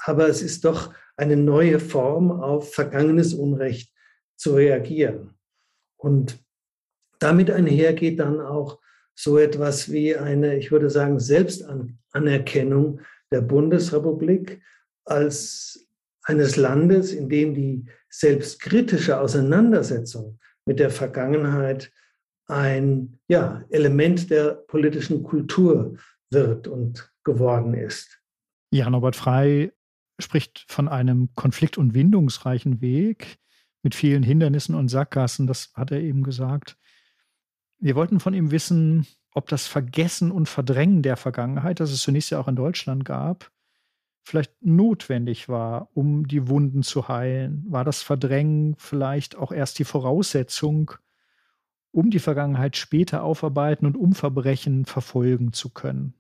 aber 0.05 0.29
es 0.29 0.41
ist 0.41 0.63
doch 0.63 0.93
eine 1.17 1.35
neue 1.35 1.81
Form, 1.81 2.31
auf 2.31 2.73
vergangenes 2.73 3.33
Unrecht 3.33 3.91
zu 4.37 4.55
reagieren. 4.55 5.33
Und 5.97 6.41
damit 7.19 7.51
einhergeht 7.51 8.21
dann 8.21 8.39
auch 8.39 8.79
so 9.15 9.37
etwas 9.37 9.91
wie 9.91 10.15
eine, 10.15 10.57
ich 10.57 10.71
würde 10.71 10.89
sagen, 10.89 11.19
Selbstanerkennung 11.19 13.01
der 13.31 13.41
Bundesrepublik 13.41 14.61
als 15.05 15.87
eines 16.23 16.55
Landes, 16.55 17.11
in 17.11 17.29
dem 17.29 17.53
die 17.53 17.85
selbstkritische 18.09 19.19
Auseinandersetzung 19.19 20.39
mit 20.65 20.79
der 20.79 20.89
Vergangenheit 20.89 21.91
ein 22.47 23.19
ja, 23.27 23.63
Element 23.69 24.29
der 24.29 24.53
politischen 24.67 25.23
Kultur 25.23 25.97
wird 26.31 26.67
und 26.67 27.11
geworden 27.23 27.73
ist. 27.73 28.19
Ja, 28.71 28.89
Norbert 28.89 29.15
Frey 29.15 29.71
spricht 30.19 30.65
von 30.67 30.87
einem 30.87 31.29
konflikt- 31.35 31.77
und 31.77 31.93
windungsreichen 31.93 32.81
Weg 32.81 33.37
mit 33.81 33.95
vielen 33.95 34.23
Hindernissen 34.23 34.75
und 34.75 34.89
Sackgassen, 34.89 35.47
das 35.47 35.71
hat 35.73 35.91
er 35.91 35.99
eben 35.99 36.23
gesagt. 36.23 36.77
Wir 37.83 37.95
wollten 37.95 38.21
von 38.21 38.33
ihm 38.33 38.51
wissen, 38.51 39.05
ob 39.33 39.49
das 39.49 39.67
Vergessen 39.67 40.31
und 40.31 40.47
Verdrängen 40.47 41.01
der 41.01 41.17
Vergangenheit, 41.17 41.81
das 41.81 41.91
es 41.91 42.01
zunächst 42.01 42.29
ja 42.29 42.39
auch 42.39 42.47
in 42.47 42.55
Deutschland 42.55 43.03
gab, 43.03 43.51
vielleicht 44.23 44.53
notwendig 44.61 45.49
war, 45.49 45.89
um 45.93 46.25
die 46.25 46.47
Wunden 46.47 46.83
zu 46.83 47.09
heilen. 47.09 47.65
War 47.67 47.83
das 47.83 48.01
Verdrängen 48.01 48.75
vielleicht 48.77 49.35
auch 49.35 49.51
erst 49.51 49.79
die 49.79 49.83
Voraussetzung, 49.83 50.93
um 51.91 52.09
die 52.09 52.19
Vergangenheit 52.19 52.77
später 52.77 53.21
aufarbeiten 53.21 53.85
und 53.85 53.97
um 53.97 54.13
Verbrechen 54.13 54.85
verfolgen 54.85 55.51
zu 55.51 55.69
können. 55.69 56.13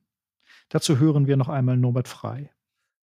Dazu 0.67 0.99
hören 0.99 1.27
wir 1.27 1.37
noch 1.37 1.47
einmal 1.47 1.77
Norbert 1.77 2.09
Frei. 2.09 2.51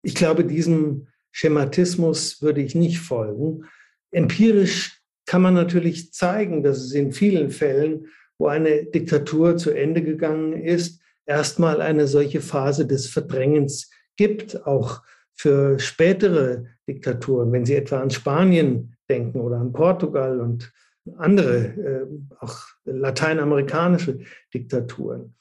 Ich 0.02 0.14
glaube, 0.14 0.44
diesem 0.44 1.08
Schematismus 1.32 2.42
würde 2.42 2.60
ich 2.60 2.74
nicht 2.74 2.98
folgen. 2.98 3.64
Empirisch 4.10 5.00
kann 5.24 5.40
man 5.40 5.54
natürlich 5.54 6.12
zeigen, 6.12 6.62
dass 6.62 6.76
es 6.76 6.92
in 6.92 7.12
vielen 7.12 7.48
Fällen, 7.48 8.08
wo 8.40 8.46
eine 8.46 8.84
Diktatur 8.84 9.58
zu 9.58 9.70
Ende 9.70 10.02
gegangen 10.02 10.54
ist, 10.54 11.02
erstmal 11.26 11.82
eine 11.82 12.06
solche 12.06 12.40
Phase 12.40 12.86
des 12.86 13.06
Verdrängens 13.06 13.90
gibt, 14.16 14.66
auch 14.66 15.02
für 15.34 15.78
spätere 15.78 16.64
Diktaturen, 16.88 17.52
wenn 17.52 17.66
Sie 17.66 17.74
etwa 17.74 18.00
an 18.00 18.10
Spanien 18.10 18.96
denken 19.10 19.40
oder 19.40 19.58
an 19.58 19.72
Portugal 19.72 20.40
und 20.40 20.72
andere, 21.18 21.56
äh, 21.58 22.06
auch 22.40 22.60
lateinamerikanische 22.84 24.20
Diktaturen. 24.54 25.34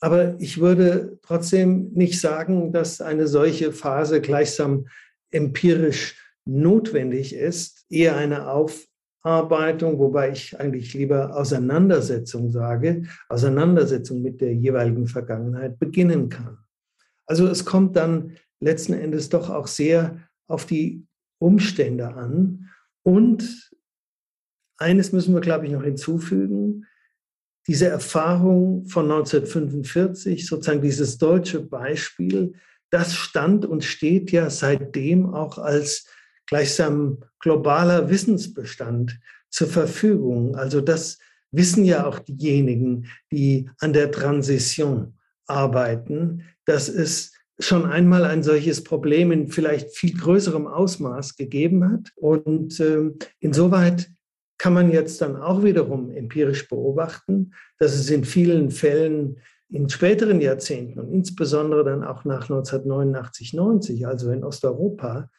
Aber 0.00 0.36
ich 0.38 0.60
würde 0.60 1.18
trotzdem 1.22 1.90
nicht 1.94 2.20
sagen, 2.20 2.70
dass 2.72 3.00
eine 3.00 3.28
solche 3.28 3.72
Phase 3.72 4.20
gleichsam 4.20 4.88
empirisch 5.30 6.16
notwendig 6.44 7.34
ist, 7.34 7.86
eher 7.88 8.16
eine 8.16 8.46
Aufarbeitung, 9.22 9.98
wobei 9.98 10.32
ich 10.32 10.58
eigentlich 10.58 10.94
lieber 10.94 11.36
Auseinandersetzung 11.36 12.50
sage, 12.50 13.04
Auseinandersetzung 13.28 14.20
mit 14.20 14.40
der 14.40 14.54
jeweiligen 14.54 15.06
Vergangenheit 15.06 15.78
beginnen 15.78 16.28
kann. 16.28 16.58
Also 17.26 17.46
es 17.46 17.64
kommt 17.64 17.96
dann 17.96 18.36
letzten 18.60 18.94
Endes 18.94 19.28
doch 19.28 19.48
auch 19.48 19.68
sehr 19.68 20.18
auf 20.48 20.66
die 20.66 21.06
Umstände 21.38 22.08
an 22.08 22.68
und 23.04 23.70
eines 24.76 25.12
müssen 25.12 25.34
wir, 25.34 25.40
glaube 25.40 25.66
ich, 25.66 25.72
noch 25.72 25.84
hinzufügen. 25.84 26.86
Diese 27.68 27.86
Erfahrung 27.86 28.86
von 28.86 29.04
1945, 29.04 30.46
sozusagen 30.46 30.82
dieses 30.82 31.18
deutsche 31.18 31.60
Beispiel, 31.60 32.54
das 32.90 33.14
stand 33.14 33.64
und 33.64 33.84
steht 33.84 34.32
ja 34.32 34.50
seitdem 34.50 35.32
auch 35.32 35.58
als 35.58 36.08
gleichsam 36.46 37.24
globaler 37.40 38.08
Wissensbestand 38.10 39.18
zur 39.50 39.68
Verfügung. 39.68 40.56
Also 40.56 40.80
das 40.80 41.18
wissen 41.50 41.84
ja 41.84 42.06
auch 42.06 42.18
diejenigen, 42.18 43.06
die 43.30 43.68
an 43.78 43.92
der 43.92 44.10
Transition 44.10 45.14
arbeiten, 45.46 46.44
dass 46.64 46.88
es 46.88 47.32
schon 47.58 47.84
einmal 47.84 48.24
ein 48.24 48.42
solches 48.42 48.82
Problem 48.82 49.30
in 49.30 49.48
vielleicht 49.48 49.96
viel 49.96 50.16
größerem 50.16 50.66
Ausmaß 50.66 51.36
gegeben 51.36 51.90
hat. 51.90 52.10
Und 52.16 52.80
äh, 52.80 53.10
insoweit 53.40 54.10
kann 54.58 54.72
man 54.72 54.90
jetzt 54.90 55.20
dann 55.20 55.36
auch 55.36 55.62
wiederum 55.62 56.10
empirisch 56.10 56.68
beobachten, 56.68 57.52
dass 57.78 57.94
es 57.94 58.10
in 58.10 58.24
vielen 58.24 58.70
Fällen 58.70 59.38
in 59.68 59.88
späteren 59.88 60.40
Jahrzehnten 60.40 61.00
und 61.00 61.12
insbesondere 61.12 61.82
dann 61.82 62.04
auch 62.04 62.24
nach 62.24 62.42
1989, 62.42 63.54
90, 63.54 64.06
also 64.06 64.30
in 64.30 64.44
Osteuropa, 64.44 65.30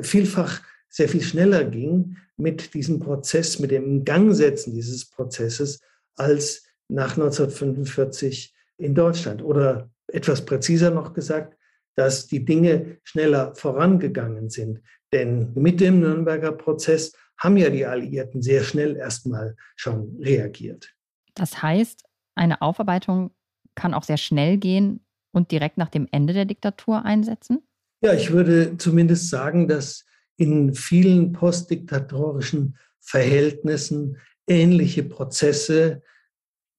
vielfach 0.00 0.62
sehr 0.88 1.08
viel 1.08 1.22
schneller 1.22 1.64
ging 1.64 2.16
mit 2.36 2.74
diesem 2.74 3.00
Prozess, 3.00 3.58
mit 3.58 3.70
dem 3.70 3.84
Ingangsetzen 3.84 4.74
dieses 4.74 5.08
Prozesses 5.08 5.80
als 6.16 6.64
nach 6.88 7.12
1945 7.16 8.54
in 8.76 8.94
Deutschland. 8.94 9.42
Oder 9.42 9.90
etwas 10.08 10.44
präziser 10.44 10.90
noch 10.90 11.14
gesagt, 11.14 11.56
dass 11.94 12.26
die 12.26 12.44
Dinge 12.44 12.98
schneller 13.04 13.54
vorangegangen 13.54 14.50
sind. 14.50 14.82
Denn 15.12 15.52
mit 15.54 15.80
dem 15.80 16.00
Nürnberger 16.00 16.52
Prozess 16.52 17.12
haben 17.38 17.56
ja 17.56 17.70
die 17.70 17.86
Alliierten 17.86 18.42
sehr 18.42 18.62
schnell 18.62 18.96
erstmal 18.96 19.56
schon 19.76 20.16
reagiert. 20.20 20.94
Das 21.34 21.62
heißt, 21.62 22.04
eine 22.34 22.62
Aufarbeitung 22.62 23.30
kann 23.74 23.94
auch 23.94 24.04
sehr 24.04 24.16
schnell 24.16 24.58
gehen 24.58 25.04
und 25.32 25.50
direkt 25.50 25.78
nach 25.78 25.88
dem 25.88 26.06
Ende 26.12 26.34
der 26.34 26.44
Diktatur 26.44 27.04
einsetzen? 27.04 27.62
Ja, 28.04 28.12
ich 28.14 28.32
würde 28.32 28.76
zumindest 28.78 29.30
sagen, 29.30 29.68
dass 29.68 30.04
in 30.36 30.74
vielen 30.74 31.32
postdiktatorischen 31.32 32.76
Verhältnissen 32.98 34.16
ähnliche 34.48 35.04
Prozesse 35.04 36.02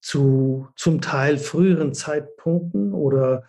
zu 0.01 0.67
zum 0.75 0.99
Teil 0.99 1.37
früheren 1.37 1.93
Zeitpunkten 1.93 2.93
oder 2.93 3.45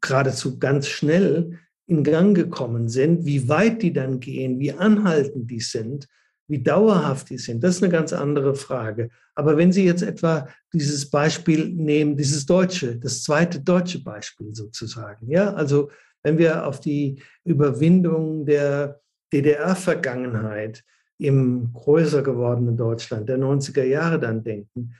geradezu 0.00 0.58
ganz 0.58 0.88
schnell 0.88 1.60
in 1.86 2.02
Gang 2.02 2.34
gekommen 2.36 2.88
sind. 2.88 3.24
Wie 3.24 3.48
weit 3.48 3.82
die 3.82 3.92
dann 3.92 4.18
gehen, 4.18 4.58
wie 4.58 4.72
anhaltend 4.72 5.48
die 5.48 5.60
sind, 5.60 6.08
wie 6.48 6.60
dauerhaft 6.60 7.30
die 7.30 7.38
sind, 7.38 7.62
das 7.62 7.76
ist 7.76 7.84
eine 7.84 7.92
ganz 7.92 8.12
andere 8.12 8.56
Frage. 8.56 9.10
Aber 9.36 9.56
wenn 9.56 9.70
Sie 9.70 9.84
jetzt 9.84 10.02
etwa 10.02 10.48
dieses 10.72 11.08
Beispiel 11.08 11.68
nehmen, 11.68 12.16
dieses 12.16 12.46
deutsche, 12.46 12.96
das 12.96 13.22
zweite 13.22 13.60
deutsche 13.60 14.02
Beispiel 14.02 14.52
sozusagen, 14.54 15.30
ja, 15.30 15.54
also 15.54 15.88
wenn 16.22 16.38
wir 16.38 16.66
auf 16.66 16.80
die 16.80 17.22
Überwindung 17.44 18.46
der 18.46 19.00
DDR-Vergangenheit 19.32 20.84
im 21.18 21.72
größer 21.72 22.22
gewordenen 22.22 22.76
Deutschland 22.76 23.28
der 23.28 23.38
90er 23.38 23.84
Jahre 23.84 24.18
dann 24.18 24.42
denken, 24.42 24.94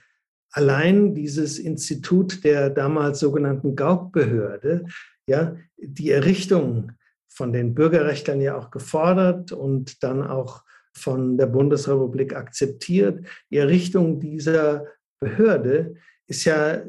allein 0.51 1.13
dieses 1.13 1.59
Institut 1.59 2.43
der 2.43 2.69
damals 2.69 3.19
sogenannten 3.19 3.75
Gauk-Behörde, 3.75 4.85
ja, 5.27 5.55
die 5.77 6.11
Errichtung 6.11 6.91
von 7.27 7.51
den 7.51 7.73
Bürgerrechtlern 7.73 8.41
ja 8.41 8.55
auch 8.55 8.69
gefordert 8.69 9.51
und 9.51 10.03
dann 10.03 10.25
auch 10.25 10.63
von 10.95 11.37
der 11.37 11.47
Bundesrepublik 11.47 12.35
akzeptiert. 12.35 13.25
Die 13.49 13.57
Errichtung 13.57 14.19
dieser 14.19 14.85
Behörde 15.19 15.95
ist 16.27 16.45
ja 16.45 16.83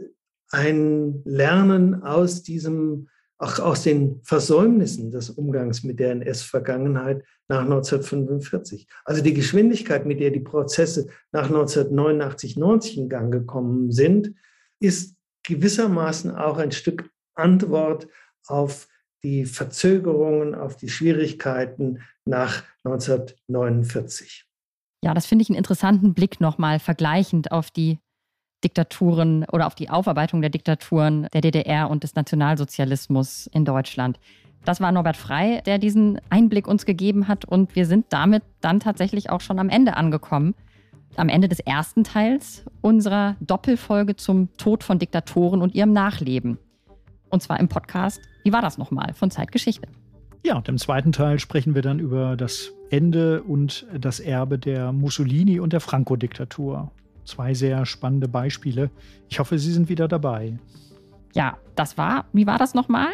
ein 0.51 1.23
Lernen 1.25 2.03
aus 2.03 2.43
diesem, 2.43 3.09
auch 3.45 3.59
aus 3.59 3.83
den 3.83 4.21
Versäumnissen 4.23 5.11
des 5.11 5.29
Umgangs 5.29 5.85
mit 5.85 6.01
der 6.01 6.13
NS-Vergangenheit 6.13 7.23
nach 7.47 7.61
1945. 7.61 8.87
Also 9.05 9.23
die 9.23 9.35
Geschwindigkeit, 9.35 10.07
mit 10.07 10.21
der 10.21 10.31
die 10.31 10.41
Prozesse 10.41 11.09
nach 11.31 11.45
1989, 11.45 12.57
90 12.57 12.97
in 12.97 13.09
Gang 13.11 13.31
gekommen 13.31 13.93
sind, 13.93 14.35
ist 14.81 15.17
gewissermaßen 15.43 16.35
auch 16.35 16.57
ein 16.57 16.73
Stück 16.73 17.11
Antwort 17.35 18.09
auf 18.47 18.89
die 19.23 19.45
Verzögerungen, 19.45 20.55
auf 20.55 20.77
die 20.77 20.89
Schwierigkeiten 20.89 22.01
nach 22.25 22.63
1949. 22.85 24.47
Ja, 25.03 25.13
das 25.13 25.27
finde 25.27 25.43
ich 25.43 25.51
einen 25.51 25.59
interessanten 25.59 26.15
Blick 26.15 26.41
nochmal 26.41 26.79
vergleichend 26.79 27.53
auf 27.53 27.71
die 27.71 27.99
Diktaturen 28.65 29.45
oder 29.53 29.67
auf 29.67 29.75
die 29.75 29.91
Aufarbeitung 29.91 30.41
der 30.41 30.51
Diktaturen 30.51 31.29
der 31.33 31.43
DDR 31.43 31.91
und 31.91 32.03
des 32.03 32.15
Nationalsozialismus 32.15 33.47
in 33.49 33.65
Deutschland. 33.65 34.19
Das 34.65 34.81
war 34.81 34.91
Norbert 34.91 35.17
Frei, 35.17 35.63
der 35.67 35.79
diesen 35.79 36.19
Einblick 36.31 36.67
uns 36.67 36.87
gegeben 36.87 37.29
hat 37.29 37.45
und 37.45 37.77
wir 37.77 37.87
sind 37.87 38.07
damit 38.09 38.43
dann 38.63 38.81
tatsächlich 38.81 39.29
auch 39.29 39.43
schon 39.43 39.59
am 39.59 39.69
Ende 39.69 39.97
angekommen. 39.97 40.55
Am 41.17 41.29
Ende 41.29 41.49
des 41.49 41.61
ersten 41.61 42.03
Teils 42.03 42.65
unserer 42.81 43.37
Doppelfolge 43.41 44.17
zum 44.17 44.49
Tod 44.57 44.83
von 44.83 44.99
Diktatoren 44.99 45.63
und 45.63 45.75
ihrem 45.75 45.93
Nachleben. 45.93 46.59
Und 47.29 47.43
zwar 47.43 47.61
im 47.61 47.69
Podcast 47.69 48.21
Wie 48.43 48.53
war 48.53 48.63
das 48.63 48.79
nochmal 48.79 49.13
von 49.15 49.31
Zeitgeschichte? 49.31 49.87
Ja, 50.45 50.57
und 50.57 50.69
im 50.69 50.77
zweiten 50.77 51.13
Teil 51.13 51.39
sprechen 51.39 51.75
wir 51.75 51.83
dann 51.83 51.99
über 51.99 52.37
das 52.37 52.73
Ende 52.91 53.43
und 53.43 53.87
das 53.99 54.21
Erbe 54.21 54.59
der 54.59 54.93
Mussolini- 54.93 55.61
und 55.61 55.73
der 55.73 55.81
Franco-Diktatur. 55.81 56.91
Zwei 57.25 57.55
sehr 57.55 57.87
spannende 57.87 58.29
Beispiele. 58.29 58.91
Ich 59.29 59.39
hoffe, 59.39 59.59
Sie 59.59 59.73
sind 59.73 59.89
wieder 59.89 60.09
dabei. 60.09 60.59
Ja, 61.35 61.59
das 61.75 61.99
war, 61.99 62.27
wie 62.33 62.47
war 62.47 62.59
das 62.59 62.75
nochmal? 62.75 63.09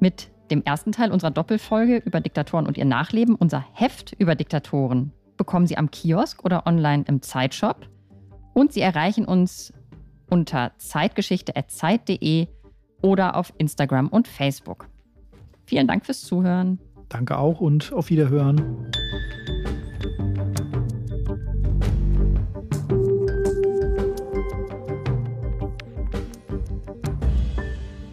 Mit 0.00 0.30
dem 0.50 0.62
ersten 0.62 0.92
Teil 0.92 1.10
unserer 1.10 1.30
Doppelfolge 1.30 1.96
über 1.96 2.20
Diktatoren 2.20 2.66
und 2.66 2.76
ihr 2.76 2.84
Nachleben. 2.84 3.34
Unser 3.34 3.64
Heft 3.72 4.12
über 4.18 4.34
Diktatoren 4.34 5.12
bekommen 5.36 5.66
Sie 5.66 5.78
am 5.78 5.90
Kiosk 5.90 6.44
oder 6.44 6.66
online 6.66 7.04
im 7.08 7.22
Zeitshop. 7.22 7.88
Und 8.52 8.72
Sie 8.72 8.80
erreichen 8.80 9.24
uns 9.24 9.72
unter 10.28 10.72
zeitgeschichte.zeit.de 10.78 12.48
oder 13.00 13.36
auf 13.36 13.52
Instagram 13.58 14.08
und 14.08 14.28
Facebook. 14.28 14.88
Vielen 15.64 15.86
Dank 15.86 16.04
fürs 16.04 16.22
Zuhören. 16.22 16.78
Danke 17.08 17.38
auch 17.38 17.60
und 17.60 17.92
auf 17.92 18.10
Wiederhören. 18.10 18.90